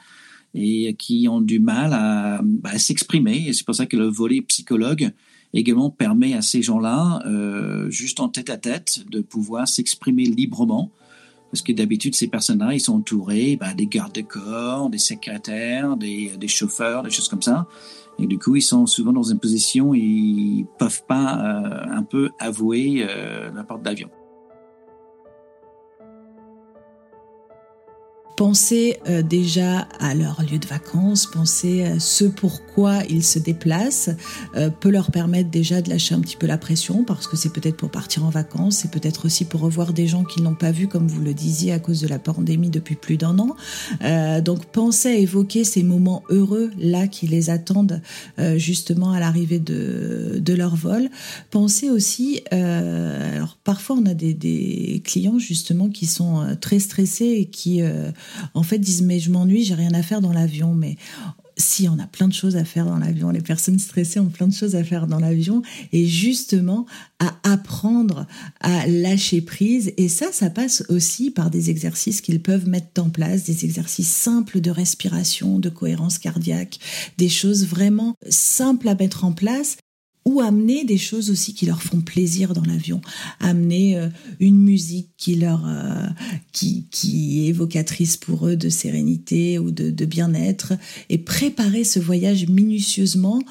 et 0.53 0.93
qui 0.93 1.27
ont 1.27 1.41
du 1.41 1.59
mal 1.59 1.93
à, 1.93 2.41
à 2.63 2.79
s'exprimer. 2.79 3.47
Et 3.47 3.53
c'est 3.53 3.65
pour 3.65 3.75
ça 3.75 3.85
que 3.85 3.97
le 3.97 4.07
volet 4.07 4.41
psychologue 4.41 5.11
également 5.55 5.89
permet 5.89 6.33
à 6.33 6.41
ces 6.41 6.61
gens-là, 6.61 7.21
euh, 7.25 7.89
juste 7.89 8.19
en 8.19 8.29
tête 8.29 8.49
à 8.49 8.57
tête, 8.57 9.05
de 9.09 9.21
pouvoir 9.21 9.67
s'exprimer 9.67 10.25
librement. 10.25 10.91
Parce 11.51 11.61
que 11.61 11.71
d'habitude, 11.71 12.15
ces 12.15 12.27
personnes-là, 12.27 12.73
ils 12.73 12.79
sont 12.79 12.95
entourés 12.95 13.55
bah, 13.55 13.73
des 13.73 13.87
gardes 13.87 14.13
de 14.13 14.21
corps, 14.21 14.89
des 14.89 14.97
secrétaires, 14.97 15.95
des, 15.95 16.33
des 16.37 16.47
chauffeurs, 16.47 17.03
des 17.03 17.09
choses 17.09 17.29
comme 17.29 17.41
ça. 17.41 17.67
Et 18.19 18.27
du 18.27 18.37
coup, 18.37 18.55
ils 18.55 18.61
sont 18.61 18.85
souvent 18.85 19.13
dans 19.13 19.23
une 19.23 19.39
position 19.39 19.89
où 19.89 19.95
ils 19.95 20.65
peuvent 20.77 21.03
pas 21.05 21.37
euh, 21.37 21.85
un 21.89 22.03
peu 22.03 22.31
avouer 22.39 23.05
euh, 23.07 23.51
la 23.53 23.63
porte 23.63 23.83
d'avion. 23.83 24.09
Penser 28.35 28.97
euh, 29.07 29.21
déjà 29.21 29.87
à 29.99 30.13
leur 30.13 30.41
lieu 30.43 30.59
de 30.59 30.67
vacances, 30.67 31.25
penser 31.25 31.83
à 31.83 31.99
ce 31.99 32.25
pourquoi 32.25 33.03
ils 33.09 33.23
se 33.23 33.39
déplacent, 33.39 34.09
euh, 34.55 34.69
peut 34.69 34.89
leur 34.89 35.11
permettre 35.11 35.49
déjà 35.49 35.81
de 35.81 35.89
lâcher 35.89 36.15
un 36.15 36.19
petit 36.19 36.35
peu 36.35 36.47
la 36.47 36.57
pression 36.57 37.03
parce 37.03 37.27
que 37.27 37.37
c'est 37.37 37.53
peut-être 37.53 37.77
pour 37.77 37.91
partir 37.91 38.25
en 38.25 38.29
vacances, 38.29 38.77
c'est 38.77 38.91
peut-être 38.91 39.25
aussi 39.25 39.45
pour 39.45 39.61
revoir 39.61 39.93
des 39.93 40.07
gens 40.07 40.23
qu'ils 40.23 40.43
n'ont 40.43 40.55
pas 40.55 40.71
vus 40.71 40.87
comme 40.87 41.07
vous 41.07 41.21
le 41.21 41.33
disiez 41.33 41.71
à 41.71 41.79
cause 41.79 42.01
de 42.01 42.07
la 42.07 42.19
pandémie 42.19 42.69
depuis 42.69 42.95
plus 42.95 43.17
d'un 43.17 43.39
an. 43.39 43.55
Euh, 44.03 44.41
donc 44.41 44.65
pensez 44.65 45.09
à 45.09 45.15
évoquer 45.15 45.63
ces 45.63 45.83
moments 45.83 46.23
heureux 46.29 46.71
là 46.77 47.07
qui 47.07 47.27
les 47.27 47.49
attendent 47.49 48.01
justement 48.57 49.11
à 49.11 49.19
l'arrivée 49.19 49.59
de, 49.59 50.39
de 50.39 50.53
leur 50.53 50.75
vol. 50.75 51.09
Pensez 51.51 51.89
aussi, 51.89 52.41
alors 52.51 53.57
parfois 53.63 53.97
on 53.99 54.05
a 54.05 54.13
des, 54.13 55.01
clients 55.05 55.39
justement 55.39 55.89
qui 55.89 56.05
sont 56.05 56.57
très 56.59 56.79
stressés 56.79 57.35
et 57.39 57.45
qui 57.45 57.81
en 58.53 58.63
fait 58.63 58.79
disent 58.79 59.01
mais 59.01 59.19
je 59.19 59.31
m'ennuie, 59.31 59.63
j'ai 59.63 59.75
rien 59.75 59.93
à 59.93 60.01
faire 60.01 60.21
dans 60.21 60.33
l'avion, 60.33 60.73
mais 60.73 60.97
si 61.57 61.87
on 61.87 61.97
a 61.99 62.07
plein 62.07 62.27
de 62.27 62.33
choses 62.33 62.55
à 62.57 62.65
faire 62.65 62.85
dans 62.85 62.97
l'avion, 62.97 63.29
les 63.29 63.41
personnes 63.41 63.79
stressées 63.79 64.19
ont 64.19 64.29
plein 64.29 64.47
de 64.47 64.53
choses 64.53 64.75
à 64.75 64.83
faire 64.83 65.07
dans 65.07 65.19
l'avion. 65.19 65.61
Et 65.93 66.05
justement 66.05 66.85
à 67.19 67.33
apprendre 67.43 68.27
à 68.59 68.85
lâcher 68.87 69.41
prise. 69.41 69.93
Et 69.97 70.09
ça 70.09 70.27
ça 70.31 70.49
passe 70.49 70.83
aussi 70.89 71.31
par 71.31 71.49
des 71.49 71.69
exercices 71.69 72.21
qu'ils 72.21 72.41
peuvent 72.41 72.67
mettre 72.67 73.01
en 73.01 73.09
place, 73.09 73.43
des 73.43 73.65
exercices 73.65 74.11
simples 74.11 74.59
de 74.59 74.71
respiration, 74.71 75.59
de 75.59 75.69
cohérence 75.69 76.17
cardiaque, 76.17 76.79
des 77.17 77.29
choses 77.29 77.65
vraiment 77.65 78.15
simples 78.29 78.89
à 78.89 78.95
mettre 78.95 79.23
en 79.23 79.31
place 79.31 79.77
ou 80.25 80.41
amener 80.41 80.83
des 80.83 80.97
choses 80.97 81.29
aussi 81.29 81.53
qui 81.53 81.65
leur 81.65 81.81
font 81.81 82.01
plaisir 82.01 82.53
dans 82.53 82.63
l'avion, 82.63 82.99
amener 83.39 83.97
euh, 83.97 84.09
une 84.39 84.57
musique 84.57 85.09
qui 85.17 85.35
leur 85.35 85.63
euh, 85.67 86.07
qui, 86.51 86.85
qui 86.91 87.41
est 87.41 87.49
évocatrice 87.49 88.17
pour 88.17 88.47
eux 88.47 88.55
de 88.55 88.69
sérénité 88.69 89.59
ou 89.59 89.71
de, 89.71 89.91
de 89.91 90.05
bien-être 90.05 90.73
et 91.09 91.17
préparer 91.17 91.83
ce 91.83 91.99
voyage 91.99 92.47
minutieusement 92.47 93.41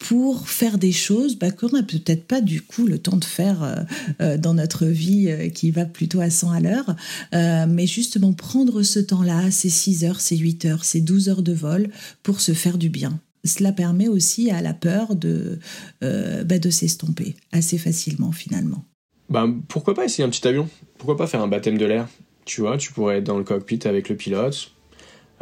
pour 0.00 0.48
faire 0.48 0.78
des 0.78 0.92
choses 0.92 1.38
bah, 1.38 1.52
qu'on 1.52 1.68
n'a 1.68 1.82
peut-être 1.82 2.26
pas 2.26 2.40
du 2.40 2.62
coup 2.62 2.86
le 2.86 2.98
temps 2.98 3.18
de 3.18 3.24
faire 3.24 3.62
euh, 3.62 3.74
euh, 4.20 4.38
dans 4.38 4.54
notre 4.54 4.86
vie 4.86 5.28
euh, 5.28 5.50
qui 5.50 5.70
va 5.70 5.84
plutôt 5.84 6.20
à 6.20 6.30
100 6.30 6.50
à 6.50 6.60
l'heure. 6.60 6.96
mais 7.32 7.86
justement 7.86 8.32
prendre 8.32 8.82
ce 8.82 8.98
temps-là, 8.98 9.50
ces 9.50 9.68
6 9.68 10.04
heures, 10.04 10.20
ces 10.20 10.38
8 10.38 10.64
heures, 10.64 10.84
ces 10.84 11.00
12 11.00 11.28
heures 11.28 11.42
de 11.42 11.52
vol 11.52 11.90
pour 12.22 12.40
se 12.40 12.52
faire 12.52 12.78
du 12.78 12.88
bien. 12.88 13.20
Cela 13.44 13.72
permet 13.72 14.08
aussi 14.08 14.50
à 14.50 14.60
la 14.60 14.74
peur 14.74 15.16
de, 15.16 15.58
bah, 16.00 16.58
de 16.58 16.70
s'estomper 16.70 17.36
assez 17.52 17.78
facilement 17.78 18.32
finalement. 18.32 18.84
Bah, 19.28 19.46
pourquoi 19.68 19.94
pas 19.94 20.04
essayer 20.04 20.24
un 20.24 20.28
petit 20.28 20.46
avion? 20.46 20.68
Pourquoi 20.98 21.16
pas 21.16 21.26
faire 21.26 21.40
un 21.40 21.48
baptême 21.48 21.78
de 21.78 21.86
l'air? 21.86 22.08
Tu 22.44 22.60
vois, 22.60 22.76
tu 22.76 22.92
pourrais 22.92 23.18
être 23.18 23.24
dans 23.24 23.38
le 23.38 23.44
cockpit 23.44 23.80
avec 23.84 24.08
le 24.08 24.16
pilote, 24.16 24.72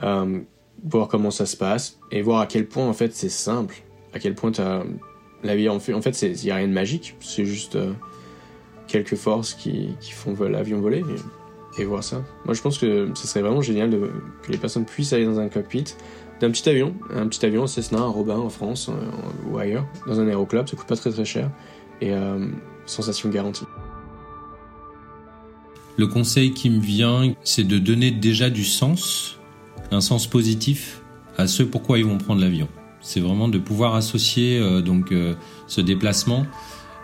voir 0.00 1.08
comment 1.08 1.30
ça 1.30 1.46
se 1.46 1.56
passe 1.56 1.98
et 2.10 2.22
voir 2.22 2.40
à 2.40 2.46
quel 2.46 2.66
point 2.66 2.86
en 2.86 2.92
fait 2.92 3.14
c'est 3.14 3.28
simple. 3.28 3.82
À 4.12 4.18
quel 4.18 4.34
point 4.34 4.52
la 5.42 5.56
vie 5.56 5.68
en 5.68 5.80
fait 5.80 5.94
en 5.94 6.02
fait 6.02 6.20
il 6.22 6.44
n'y 6.44 6.50
a 6.50 6.56
rien 6.56 6.68
de 6.68 6.72
magique. 6.72 7.16
C'est 7.20 7.44
juste 7.44 7.76
euh, 7.76 7.92
quelques 8.86 9.16
forces 9.16 9.54
qui, 9.54 9.90
qui 10.00 10.12
font 10.12 10.34
l'avion 10.44 10.80
voler 10.80 11.04
et, 11.78 11.84
voir 11.84 12.02
ça. 12.02 12.24
Moi 12.44 12.54
je 12.54 12.62
pense 12.62 12.78
que 12.78 13.10
ce 13.14 13.26
serait 13.26 13.42
vraiment 13.42 13.62
génial 13.62 13.90
que 14.42 14.50
les 14.50 14.58
personnes 14.58 14.84
puissent 14.84 15.12
aller 15.12 15.26
dans 15.26 15.38
un 15.38 15.48
cockpit 15.48 15.84
d'un 16.40 16.50
petit 16.50 16.68
avion 16.68 16.94
un 17.14 17.26
petit 17.26 17.44
avion 17.44 17.66
Cessna 17.66 18.00
Robin 18.00 18.36
en 18.36 18.48
France 18.48 18.88
euh, 18.88 19.50
ou 19.50 19.58
ailleurs 19.58 19.86
dans 20.06 20.20
un 20.20 20.28
aéroclub 20.28 20.68
ça 20.68 20.76
coûte 20.76 20.86
pas 20.86 20.96
très 20.96 21.10
très 21.10 21.24
cher 21.24 21.50
et 22.00 22.12
euh, 22.12 22.46
sensation 22.86 23.28
garantie. 23.28 23.64
Le 25.96 26.06
conseil 26.06 26.52
qui 26.52 26.70
me 26.70 26.80
vient 26.80 27.34
c'est 27.42 27.64
de 27.64 27.78
donner 27.78 28.10
déjà 28.10 28.50
du 28.50 28.64
sens 28.64 29.36
un 29.90 30.00
sens 30.00 30.26
positif 30.26 31.02
à 31.36 31.46
ce 31.46 31.62
pourquoi 31.62 31.98
ils 31.98 32.04
vont 32.04 32.18
prendre 32.18 32.40
l'avion. 32.40 32.68
C'est 33.00 33.20
vraiment 33.20 33.48
de 33.48 33.58
pouvoir 33.58 33.94
associer 33.94 34.58
euh, 34.58 34.80
donc 34.80 35.12
ce 35.66 35.80
déplacement 35.80 36.46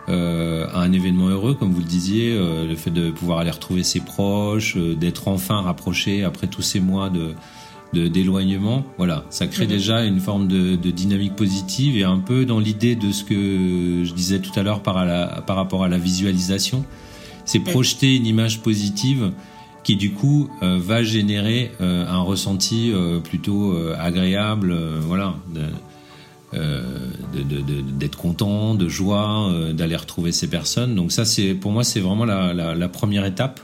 à 0.07 0.81
un 0.81 0.91
événement 0.91 1.29
heureux, 1.29 1.55
comme 1.55 1.71
vous 1.71 1.79
le 1.79 1.87
disiez, 1.87 2.37
le 2.37 2.75
fait 2.75 2.91
de 2.91 3.09
pouvoir 3.09 3.39
aller 3.39 3.49
retrouver 3.49 3.81
ses 3.81 4.01
proches, 4.01 4.77
d'être 4.77 5.27
enfin 5.27 5.61
rapproché 5.61 6.23
après 6.23 6.45
tous 6.45 6.61
ces 6.61 6.79
mois 6.79 7.09
de 7.09 7.33
d'éloignement, 7.93 8.83
voilà, 8.97 9.25
ça 9.29 9.47
crée 9.47 9.65
mhm. 9.65 9.69
déjà 9.69 10.03
une 10.03 10.19
forme 10.19 10.47
de, 10.47 10.75
dynamique 10.75 11.35
positive 11.35 11.97
et 11.97 12.03
un 12.03 12.19
peu 12.19 12.45
dans 12.45 12.59
l'idée 12.59 12.95
de 12.95 13.11
ce 13.11 13.23
que 13.23 14.03
je 14.03 14.13
disais 14.13 14.39
tout 14.39 14.51
à 14.59 14.63
l'heure 14.63 14.81
par, 14.81 14.95
par 15.45 15.55
rapport 15.55 15.83
à 15.83 15.87
la 15.87 15.97
visualisation, 15.97 16.83
c'est 17.45 17.59
projeter 17.59 18.15
une 18.15 18.25
image 18.25 18.61
positive 18.61 19.31
qui 19.83 19.95
du 19.95 20.11
coup 20.11 20.49
va 20.61 21.03
générer 21.03 21.71
un 21.79 22.19
ressenti 22.19 22.91
plutôt 23.23 23.77
agréable, 23.97 24.75
voilà. 25.01 25.35
Euh, 26.55 27.09
d'être 27.99 28.17
content, 28.17 28.75
de 28.75 28.87
joie, 28.87 29.49
euh, 29.49 29.73
d'aller 29.73 29.95
retrouver 29.95 30.31
ces 30.31 30.47
personnes. 30.47 30.95
Donc 30.95 31.11
ça, 31.11 31.25
c'est 31.25 31.53
pour 31.53 31.71
moi, 31.71 31.83
c'est 31.83 31.99
vraiment 31.99 32.23
la, 32.23 32.87
première 32.87 33.25
étape. 33.25 33.59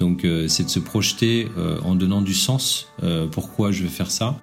Donc 0.00 0.24
euh, 0.24 0.48
c'est 0.48 0.64
de 0.64 0.68
se 0.68 0.80
projeter 0.80 1.48
en 1.84 1.94
donnant 1.94 2.22
du 2.22 2.34
sens. 2.34 2.88
pourquoi 3.32 3.70
je 3.70 3.82
vais 3.82 3.88
faire 3.88 4.10
ça 4.10 4.40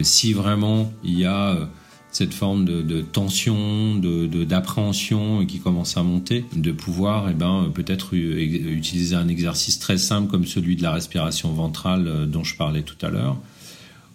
Si 0.00 0.32
vraiment 0.32 0.92
il 1.04 1.18
y 1.18 1.24
a 1.24 1.68
cette 2.10 2.34
forme 2.34 2.64
de, 2.64 3.00
tension, 3.00 3.96
de 3.96 4.44
d'appréhension 4.44 5.44
qui 5.46 5.60
commence 5.60 5.96
à 5.96 6.02
monter, 6.02 6.44
de 6.54 6.72
pouvoir, 6.72 7.28
eh 7.30 7.34
ben, 7.34 7.70
peut-être 7.74 8.14
utiliser 8.14 9.14
un 9.16 9.28
exercice 9.28 9.78
très 9.78 9.98
simple 9.98 10.30
comme 10.30 10.46
celui 10.46 10.76
de 10.76 10.82
la 10.82 10.92
respiration 10.92 11.52
ventrale 11.52 12.28
dont 12.28 12.44
je 12.44 12.56
parlais 12.56 12.82
tout 12.82 12.98
à 13.04 13.10
l'heure 13.10 13.36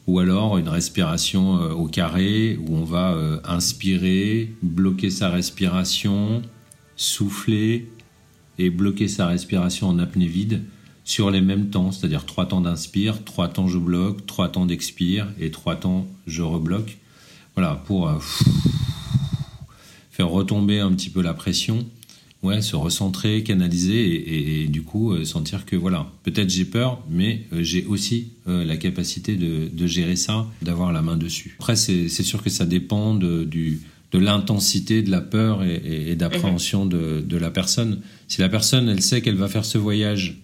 ou 0.08 0.20
alors 0.20 0.58
une 0.58 0.70
respiration 0.70 1.62
euh, 1.62 1.72
au 1.72 1.88
carré 1.88 2.58
où 2.68 2.76
on 2.76 2.84
va 2.84 3.14
euh, 3.14 3.40
inspirer, 3.44 4.54
bloquer 4.62 5.10
sa 5.10 5.30
respiration, 5.30 6.42
souffler 6.96 7.90
et 8.58 8.70
bloquer 8.70 9.08
sa 9.08 9.28
respiration 9.28 9.88
en 9.88 10.00
apnée 10.00 10.28
vide 10.28 10.62
sur 11.04 11.32
les 11.32 11.42
mêmes 11.42 11.70
temps, 11.70 11.92
c'est-à-dire 11.92 12.26
trois 12.26 12.46
temps 12.46 12.62
d'inspire, 12.62 13.24
trois 13.24 13.48
temps 13.48 13.68
je 13.68 13.78
bloque, 13.78 14.26
trois 14.26 14.50
temps 14.50 14.66
d'expire 14.66 15.28
et 15.40 15.52
trois 15.52 15.76
temps 15.76 16.08
je 16.28 16.42
rebloque. 16.42 16.98
Voilà, 17.56 17.76
pour 17.86 18.08
euh, 18.08 18.18
faire 20.12 20.30
retomber 20.30 20.80
un 20.80 20.92
petit 20.94 21.10
peu 21.10 21.22
la 21.22 21.34
pression 21.34 21.86
ouais, 22.44 22.62
se 22.62 22.76
recentrer, 22.76 23.44
canaliser 23.44 24.64
et, 24.64 24.68
du 24.68 24.84
coup 24.84 25.12
euh, 25.12 25.26
sentir 25.26 25.66
que 25.66 25.76
voilà, 25.76 26.08
peut-être 26.24 26.50
j'ai 26.50 26.66
peur, 26.66 27.04
mais 27.10 27.46
euh, 27.54 27.64
j'ai 27.64 27.86
aussi 27.86 28.30
la 28.48 28.76
capacité 28.76 29.36
de, 29.36 29.88
gérer 29.88 30.16
ça, 30.16 30.48
d'avoir 30.62 30.92
la 30.92 31.02
main 31.02 31.16
dessus. 31.16 31.56
Après, 31.60 31.76
c'est 31.76 32.10
sûr 32.10 32.44
que 32.44 32.50
ça 32.50 32.66
dépend 32.66 33.16
du, 33.16 33.82
de 34.12 34.20
l'intensité 34.20 35.02
de 35.02 35.10
la 35.10 35.22
peur 35.22 35.64
et, 35.64 36.16
d'appréhension 36.16 36.86
de, 36.86 37.38
la 37.38 37.50
personne. 37.50 38.02
Si 38.28 38.42
la 38.42 38.50
personne, 38.50 38.90
elle 38.90 39.02
sait 39.02 39.22
qu'elle 39.22 39.36
va 39.36 39.48
faire 39.48 39.66
ce 39.66 39.78
voyage 39.78 40.38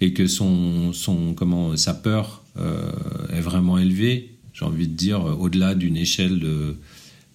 et 0.00 0.12
que 0.12 0.26
son, 0.26 0.92
son 0.92 1.32
comment, 1.34 1.76
sa 1.76 1.94
peur 1.94 2.42
est 3.32 3.40
vraiment 3.40 3.78
élevée, 3.78 4.30
j'ai 4.52 4.66
envie 4.66 4.88
de 4.88 4.94
dire 4.94 5.24
au-delà 5.24 5.74
d'une 5.74 5.96
échelle 5.96 6.38
de 6.38 6.76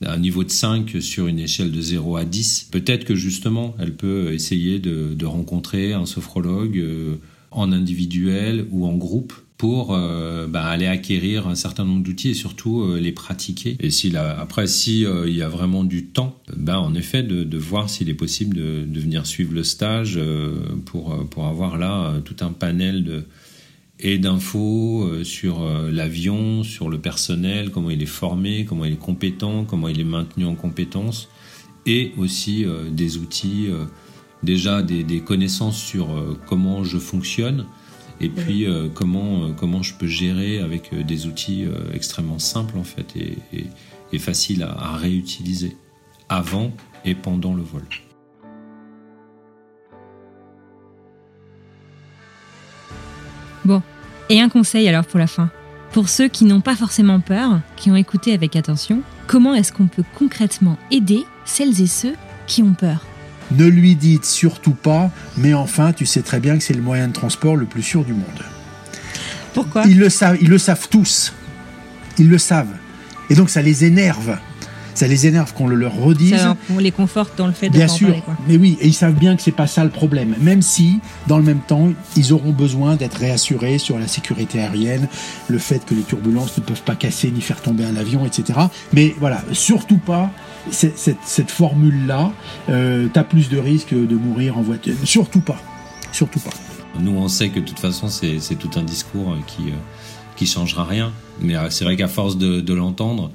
un 0.06 0.18
niveau 0.18 0.44
de 0.44 0.52
5 0.52 0.98
sur 1.02 1.28
une 1.28 1.40
échelle 1.40 1.72
de 1.72 1.82
0 1.82 2.18
à 2.18 2.26
10, 2.26 2.70
peut-être 2.72 3.06
que 3.06 3.16
justement, 3.16 3.76
elle 3.80 3.96
peut 3.96 4.34
essayer 4.34 4.80
de, 4.80 5.26
rencontrer 5.26 5.94
un 5.94 6.06
sophrologue 6.06 6.78
euh, 6.78 7.16
en 7.52 7.72
individuel 7.72 8.66
ou 8.72 8.86
en 8.86 8.96
groupe 8.96 9.34
pour 9.58 9.94
euh, 9.94 10.46
bah, 10.48 10.66
aller 10.66 10.86
acquérir 10.86 11.48
un 11.48 11.56
certain 11.56 11.84
nombre 11.84 12.04
d'outils 12.04 12.30
et 12.30 12.34
surtout 12.36 12.82
euh, 12.82 13.00
les 13.00 13.12
pratiquer. 13.12 13.76
Et 13.80 13.90
si 13.90 14.16
après, 14.16 14.68
si 14.68 15.02
il 15.02 15.36
y 15.36 15.42
a 15.42 15.50
vraiment 15.50 15.84
du 15.84 16.06
temps, 16.06 16.40
bah, 16.56 16.80
en 16.80 16.94
effet, 16.94 17.24
de, 17.24 17.58
voir 17.58 17.90
s'il 17.90 18.10
est 18.10 18.14
possible 18.14 18.56
de, 18.56 19.00
venir 19.00 19.26
suivre 19.26 19.54
le 19.54 19.64
stage 19.64 20.20
pour, 20.86 21.28
pour 21.30 21.46
avoir 21.46 21.78
là 21.78 22.14
tout 22.24 22.36
un 22.42 22.52
panel 22.52 23.04
de, 23.04 23.26
et 24.00 24.18
d'infos 24.18 25.04
euh, 25.04 25.24
sur 25.24 25.64
euh, 25.64 25.92
l'avion, 25.92 26.64
sur 26.64 26.90
le 26.90 27.00
personnel, 27.00 27.72
comment 27.72 27.90
il 27.90 28.02
est 28.02 28.06
formé, 28.06 28.66
comment 28.66 28.86
il 28.86 28.94
est 28.94 28.98
compétent, 28.98 29.66
comment 29.66 29.88
il 29.88 30.00
est 30.00 30.06
maintenu 30.06 30.46
en 30.46 30.56
compétence, 30.56 31.30
et 31.86 32.12
aussi 32.18 32.66
euh, 32.66 32.90
des 32.90 33.18
outils, 33.18 33.70
déjà 34.44 34.84
des, 34.84 35.22
connaissances 35.22 35.82
sur 35.82 36.10
comment 36.46 36.84
je 36.84 36.98
fonctionne, 36.98 37.66
et 38.20 38.30
puis 38.30 38.66
comment, 38.94 39.52
comment 39.54 39.84
je 39.84 39.94
peux 39.94 40.08
gérer 40.08 40.60
avec 40.60 40.94
des 41.06 41.28
outils 41.28 41.66
extrêmement 41.94 42.40
simples 42.40 42.78
en 42.78 42.84
fait 42.84 43.14
et, 43.16 44.20
faciles 44.20 44.64
à 44.64 44.96
réutiliser 44.98 45.78
avant 46.30 46.72
et 47.06 47.16
pendant 47.16 47.54
le 47.54 47.62
vol. 47.62 47.84
Bon, 53.66 53.82
et 54.30 54.40
un 54.40 54.50
conseil 54.50 54.88
alors 54.88 55.06
pour 55.06 55.20
la 55.20 55.28
fin. 55.28 55.50
Pour 55.92 56.10
ceux 56.10 56.28
qui 56.28 56.46
n'ont 56.46 56.62
pas 56.62 56.76
forcément 56.76 57.20
peur, 57.20 57.60
qui 57.76 57.92
ont 57.92 57.96
écouté 57.96 58.34
avec 58.34 58.56
attention, 58.56 59.02
comment 59.26 59.54
est-ce 59.54 59.74
qu'on 59.74 59.88
peut 59.88 60.06
concrètement 60.18 60.78
aider 60.92 61.26
celles 61.46 61.82
et 61.82 61.88
ceux 61.88 62.16
qui 62.46 62.62
ont 62.64 62.74
peur? 62.74 63.04
Ne 63.52 63.66
lui 63.66 63.96
dites 63.96 64.26
surtout 64.26 64.74
pas, 64.74 65.10
mais 65.38 65.54
enfin, 65.54 65.94
tu 65.94 66.06
sais 66.06 66.22
très 66.22 66.40
bien 66.40 66.58
que 66.58 66.64
c'est 66.64 66.74
le 66.74 66.82
moyen 66.82 67.08
de 67.08 67.14
transport 67.14 67.56
le 67.56 67.66
plus 67.66 67.84
sûr 67.84 68.04
du 68.04 68.14
monde. 68.14 68.44
Pourquoi? 69.54 69.84
Ils 69.86 70.00
le 70.00 70.10
savent, 70.10 70.38
ils 70.42 70.50
le 70.50 70.58
savent 70.58 70.88
tous. 70.90 71.34
Ils 72.18 72.30
le 72.30 72.38
savent. 72.38 72.74
Et 73.30 73.36
donc 73.36 73.50
ça 73.50 73.62
les 73.62 73.86
énerve 73.86 74.38
ça 74.98 75.08
les 75.08 75.28
énerve 75.28 75.54
qu'on 75.54 75.68
le 75.68 75.76
leur 75.76 75.96
redise. 75.96 76.48
on 76.74 76.80
les 76.80 76.92
conforte 76.92 77.38
dans 77.38 77.46
le 77.46 77.54
fait 77.54 77.70
de 77.70 77.74
Bien 77.74 77.88
sûr, 77.88 78.16
mais 78.48 78.58
oui, 78.58 78.80
et 78.82 78.88
ils 78.88 78.96
savent 78.96 79.14
bien 79.14 79.36
que 79.36 79.44
c'est 79.44 79.52
pas 79.52 79.68
ça 79.68 79.84
le 79.84 79.92
problème. 79.92 80.34
Même 80.42 80.64
si, 80.64 81.00
dans 81.28 81.38
le 81.38 81.44
même 81.44 81.60
temps, 81.60 81.90
ils 82.16 82.34
auront 82.34 82.52
besoin 82.52 82.96
d'être 82.96 83.20
réassurés 83.20 83.78
sur 83.78 84.00
la 84.00 84.08
sécurité 84.08 84.60
aérienne, 84.60 85.08
le 85.50 85.60
fait 85.60 85.86
que 85.86 85.94
les 85.94 86.02
turbulences 86.02 86.58
ne 86.58 86.64
peuvent 86.64 86.82
pas 86.82 86.96
casser 86.96 87.30
ni 87.30 87.42
faire 87.42 87.62
tomber 87.62 87.86
un 87.86 87.96
avion, 87.96 88.26
etc. 88.26 88.58
Mais 88.92 89.14
voilà, 89.20 89.44
surtout 89.52 90.00
pas 90.00 90.32
cette, 90.72 90.98
cette, 90.98 91.52
formule-là. 91.52 92.32
Euh, 92.70 93.08
T'as 93.14 93.24
plus 93.24 93.50
de 93.50 93.60
risques 93.60 93.94
de 93.94 94.16
mourir 94.16 94.58
en 94.58 94.64
voiture. 94.64 94.96
Surtout 95.04 95.42
pas. 95.42 95.62
Surtout 96.12 96.40
pas. 96.40 96.50
Nous, 97.00 97.12
on 97.12 97.28
sait 97.28 97.50
que 97.50 97.60
de 97.60 97.66
toute 97.66 97.80
façon, 97.80 98.08
c'est 98.08 98.56
tout 98.56 98.72
un 98.76 98.84
discours 98.84 99.38
qui, 99.46 99.70
euh, 99.70 99.76
qui 100.36 100.48
changera 100.48 100.86
rien. 100.86 101.14
Mais 101.40 101.56
euh, 101.56 101.70
c'est 101.70 101.84
vrai 101.84 101.96
qu'à 101.96 102.08
force 102.08 102.38
de, 102.38 102.62
de 102.62 102.74
l'entendre, 102.74 103.30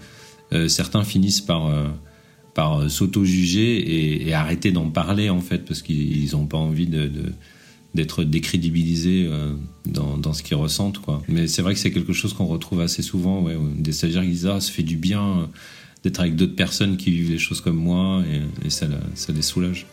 certains 0.68 1.04
finissent 1.04 1.40
par 1.40 1.66
euh, 1.66 1.88
par 2.54 2.80
euh, 2.80 2.88
s'auto-juger 2.88 4.26
et, 4.28 4.34
arrêter 4.34 4.72
d'en 4.72 4.90
parler 4.90 5.30
en 5.30 5.40
fait 5.40 5.64
parce 5.64 5.82
qu'ils 5.82 6.30
n'ont 6.32 6.46
pas 6.46 6.58
envie 6.58 6.86
de, 6.86 7.10
d'être 7.94 8.24
décrédibilisés 8.24 9.28
dans, 9.86 10.16
dans, 10.16 10.32
ce 10.32 10.42
qu'ils 10.42 10.56
ressentent 10.56 10.98
quoi. 10.98 11.22
Mais 11.28 11.46
c'est 11.46 11.62
vrai 11.62 11.74
que 11.74 11.80
c'est 11.80 11.92
quelque 11.92 12.12
chose 12.12 12.32
qu'on 12.32 12.46
retrouve 12.46 12.80
assez 12.80 13.02
souvent 13.02 13.42
ouais, 13.42 13.56
des 13.76 13.92
stagiaires 13.92 14.22
qui 14.22 14.30
disent 14.30 14.46
ah 14.46 14.60
ça 14.60 14.70
fait 14.70 14.82
du 14.82 14.96
bien 14.96 15.48
d'être 16.02 16.20
avec 16.20 16.36
d'autres 16.36 16.56
personnes 16.56 16.96
qui 16.96 17.10
vivent 17.10 17.30
des 17.30 17.38
choses 17.38 17.60
comme 17.60 17.76
moi 17.76 18.22
et, 18.30 18.66
et 18.66 18.70
ça, 18.70 18.86
ça 19.14 19.32
les 19.32 19.42
soulage. 19.42 19.86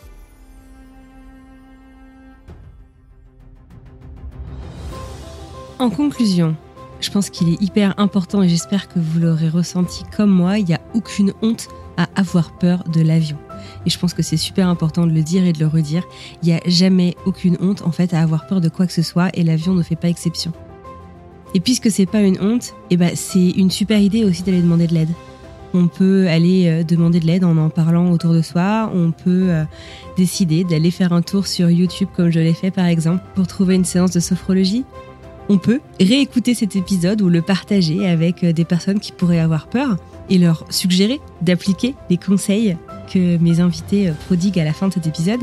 En 5.79 5.89
conclusion, 5.89 6.57
je 6.99 7.11
pense 7.11 7.29
qu'il 7.29 7.49
est 7.49 7.61
hyper 7.61 7.93
important 7.97 8.41
et 8.41 8.49
j'espère 8.49 8.87
que 8.87 8.99
vous 8.99 9.19
l'aurez 9.19 9.49
ressenti 9.49 10.03
comme 10.15 10.31
moi, 10.31 10.59
il 10.59 10.65
n'y 10.65 10.73
a 10.73 10.81
aucune 10.93 11.33
honte 11.41 11.67
à 11.97 12.07
avoir 12.15 12.51
peur 12.57 12.83
de 12.91 13.01
l'avion. 13.01 13.37
Et 13.85 13.89
je 13.89 13.99
pense 13.99 14.13
que 14.13 14.21
c'est 14.21 14.37
super 14.37 14.67
important 14.67 15.05
de 15.05 15.11
le 15.11 15.21
dire 15.21 15.45
et 15.45 15.53
de 15.53 15.59
le 15.59 15.67
redire. 15.67 16.03
Il 16.41 16.47
n'y 16.47 16.55
a 16.55 16.61
jamais 16.65 17.15
aucune 17.25 17.57
honte 17.61 17.81
en 17.83 17.91
fait 17.91 18.13
à 18.13 18.21
avoir 18.21 18.47
peur 18.47 18.61
de 18.61 18.69
quoi 18.69 18.87
que 18.87 18.93
ce 18.93 19.01
soit 19.01 19.29
et 19.33 19.43
l'avion 19.43 19.73
ne 19.73 19.83
fait 19.83 19.95
pas 19.95 20.09
exception. 20.09 20.53
Et 21.53 21.59
puisque 21.59 21.89
c'est 21.89 22.05
pas 22.05 22.21
une 22.21 22.39
honte, 22.41 22.73
eh 22.89 22.97
ben 22.97 23.11
c'est 23.15 23.49
une 23.49 23.71
super 23.71 23.99
idée 23.99 24.23
aussi 24.23 24.43
d'aller 24.43 24.61
demander 24.61 24.87
de 24.87 24.93
l'aide. 24.93 25.09
On 25.73 25.87
peut 25.87 26.27
aller 26.27 26.67
euh, 26.67 26.83
demander 26.83 27.19
de 27.19 27.25
l'aide 27.25 27.43
en 27.43 27.55
en 27.57 27.69
parlant 27.69 28.11
autour 28.11 28.33
de 28.33 28.41
soi. 28.41 28.89
On 28.93 29.11
peut 29.11 29.49
euh, 29.49 29.63
décider 30.17 30.63
d'aller 30.63 30.91
faire 30.91 31.13
un 31.13 31.21
tour 31.21 31.47
sur 31.47 31.69
YouTube 31.69 32.09
comme 32.15 32.29
je 32.29 32.39
l'ai 32.39 32.53
fait 32.53 32.71
par 32.71 32.85
exemple 32.85 33.23
pour 33.35 33.47
trouver 33.47 33.75
une 33.75 33.85
séance 33.85 34.11
de 34.11 34.19
sophrologie. 34.19 34.85
On 35.51 35.57
peut 35.57 35.81
réécouter 35.99 36.53
cet 36.53 36.75
épisode 36.75 37.21
ou 37.21 37.29
le 37.29 37.41
partager 37.41 38.07
avec 38.07 38.43
euh, 38.43 38.53
des 38.53 38.65
personnes 38.65 38.99
qui 38.99 39.11
pourraient 39.11 39.39
avoir 39.39 39.67
peur 39.67 39.97
et 40.29 40.37
leur 40.37 40.63
suggérer 40.69 41.19
d'appliquer 41.41 41.95
les 42.11 42.17
conseils 42.17 42.77
que 43.11 43.37
mes 43.37 43.59
invités 43.59 44.13
prodiguent 44.27 44.59
à 44.59 44.63
la 44.63 44.73
fin 44.73 44.87
de 44.87 44.93
cet 44.93 45.07
épisode. 45.07 45.41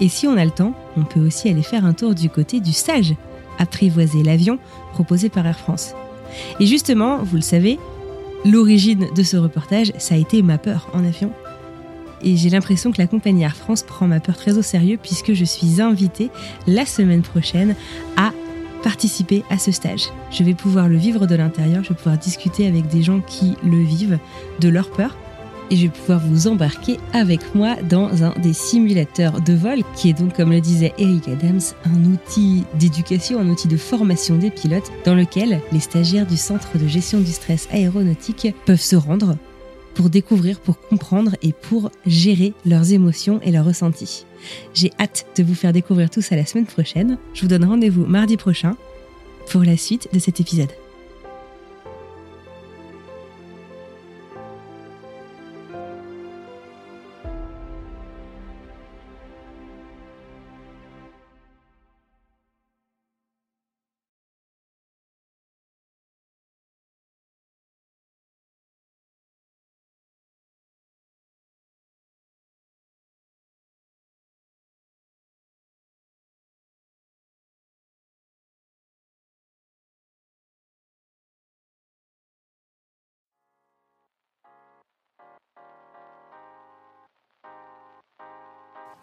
Et 0.00 0.08
si 0.08 0.26
on 0.26 0.38
a 0.38 0.44
le 0.44 0.50
temps, 0.50 0.72
on 0.96 1.04
peut 1.04 1.20
aussi 1.20 1.50
aller 1.50 1.62
faire 1.62 1.84
un 1.84 1.92
tour 1.92 2.14
du 2.14 2.30
côté 2.30 2.60
du 2.60 2.72
sage, 2.72 3.14
apprivoiser 3.58 4.22
l'avion 4.22 4.58
proposé 4.92 5.28
par 5.28 5.46
Air 5.46 5.58
France. 5.58 5.94
Et 6.58 6.66
justement, 6.66 7.18
vous 7.22 7.36
le 7.36 7.42
savez, 7.42 7.78
l'origine 8.44 9.08
de 9.14 9.22
ce 9.22 9.36
reportage, 9.36 9.92
ça 9.98 10.14
a 10.14 10.18
été 10.18 10.42
ma 10.42 10.56
peur 10.56 10.88
en 10.94 11.04
avion. 11.04 11.30
Et 12.22 12.36
j'ai 12.36 12.48
l'impression 12.48 12.90
que 12.90 12.98
la 12.98 13.06
compagnie 13.06 13.42
Air 13.42 13.56
France 13.56 13.82
prend 13.82 14.06
ma 14.06 14.20
peur 14.20 14.36
très 14.36 14.56
au 14.56 14.62
sérieux 14.62 14.98
puisque 15.00 15.34
je 15.34 15.44
suis 15.44 15.82
invitée 15.82 16.30
la 16.66 16.86
semaine 16.86 17.22
prochaine 17.22 17.74
à 18.16 18.32
participer 18.86 19.42
à 19.50 19.58
ce 19.58 19.72
stage. 19.72 20.10
Je 20.30 20.44
vais 20.44 20.54
pouvoir 20.54 20.88
le 20.88 20.96
vivre 20.96 21.26
de 21.26 21.34
l'intérieur, 21.34 21.82
je 21.82 21.88
vais 21.88 21.96
pouvoir 21.96 22.18
discuter 22.18 22.68
avec 22.68 22.86
des 22.86 23.02
gens 23.02 23.20
qui 23.20 23.56
le 23.64 23.82
vivent, 23.82 24.20
de 24.60 24.68
leur 24.68 24.92
peur, 24.92 25.16
et 25.72 25.76
je 25.76 25.82
vais 25.82 25.88
pouvoir 25.88 26.20
vous 26.20 26.46
embarquer 26.46 26.98
avec 27.12 27.56
moi 27.56 27.74
dans 27.82 28.22
un 28.22 28.32
des 28.40 28.52
simulateurs 28.52 29.40
de 29.40 29.54
vol, 29.54 29.80
qui 29.96 30.10
est 30.10 30.12
donc, 30.12 30.36
comme 30.36 30.52
le 30.52 30.60
disait 30.60 30.94
Eric 30.98 31.26
Adams, 31.26 31.60
un 31.84 32.04
outil 32.04 32.62
d'éducation, 32.78 33.40
un 33.40 33.48
outil 33.48 33.66
de 33.66 33.76
formation 33.76 34.36
des 34.36 34.52
pilotes, 34.52 34.92
dans 35.04 35.16
lequel 35.16 35.60
les 35.72 35.80
stagiaires 35.80 36.24
du 36.24 36.36
Centre 36.36 36.78
de 36.78 36.86
gestion 36.86 37.18
du 37.18 37.32
stress 37.32 37.66
aéronautique 37.72 38.54
peuvent 38.66 38.80
se 38.80 38.94
rendre 38.94 39.36
pour 39.96 40.10
découvrir, 40.10 40.60
pour 40.60 40.78
comprendre 40.78 41.34
et 41.42 41.52
pour 41.52 41.90
gérer 42.06 42.52
leurs 42.64 42.92
émotions 42.92 43.40
et 43.42 43.50
leurs 43.50 43.64
ressentis. 43.64 44.26
J'ai 44.74 44.92
hâte 45.00 45.26
de 45.36 45.42
vous 45.42 45.54
faire 45.54 45.72
découvrir 45.72 46.10
tout 46.10 46.22
ça 46.22 46.36
la 46.36 46.46
semaine 46.46 46.66
prochaine. 46.66 47.18
Je 47.34 47.42
vous 47.42 47.48
donne 47.48 47.64
rendez-vous 47.64 48.04
mardi 48.06 48.36
prochain 48.36 48.76
pour 49.50 49.64
la 49.64 49.76
suite 49.76 50.08
de 50.12 50.18
cet 50.18 50.38
épisode. 50.38 50.70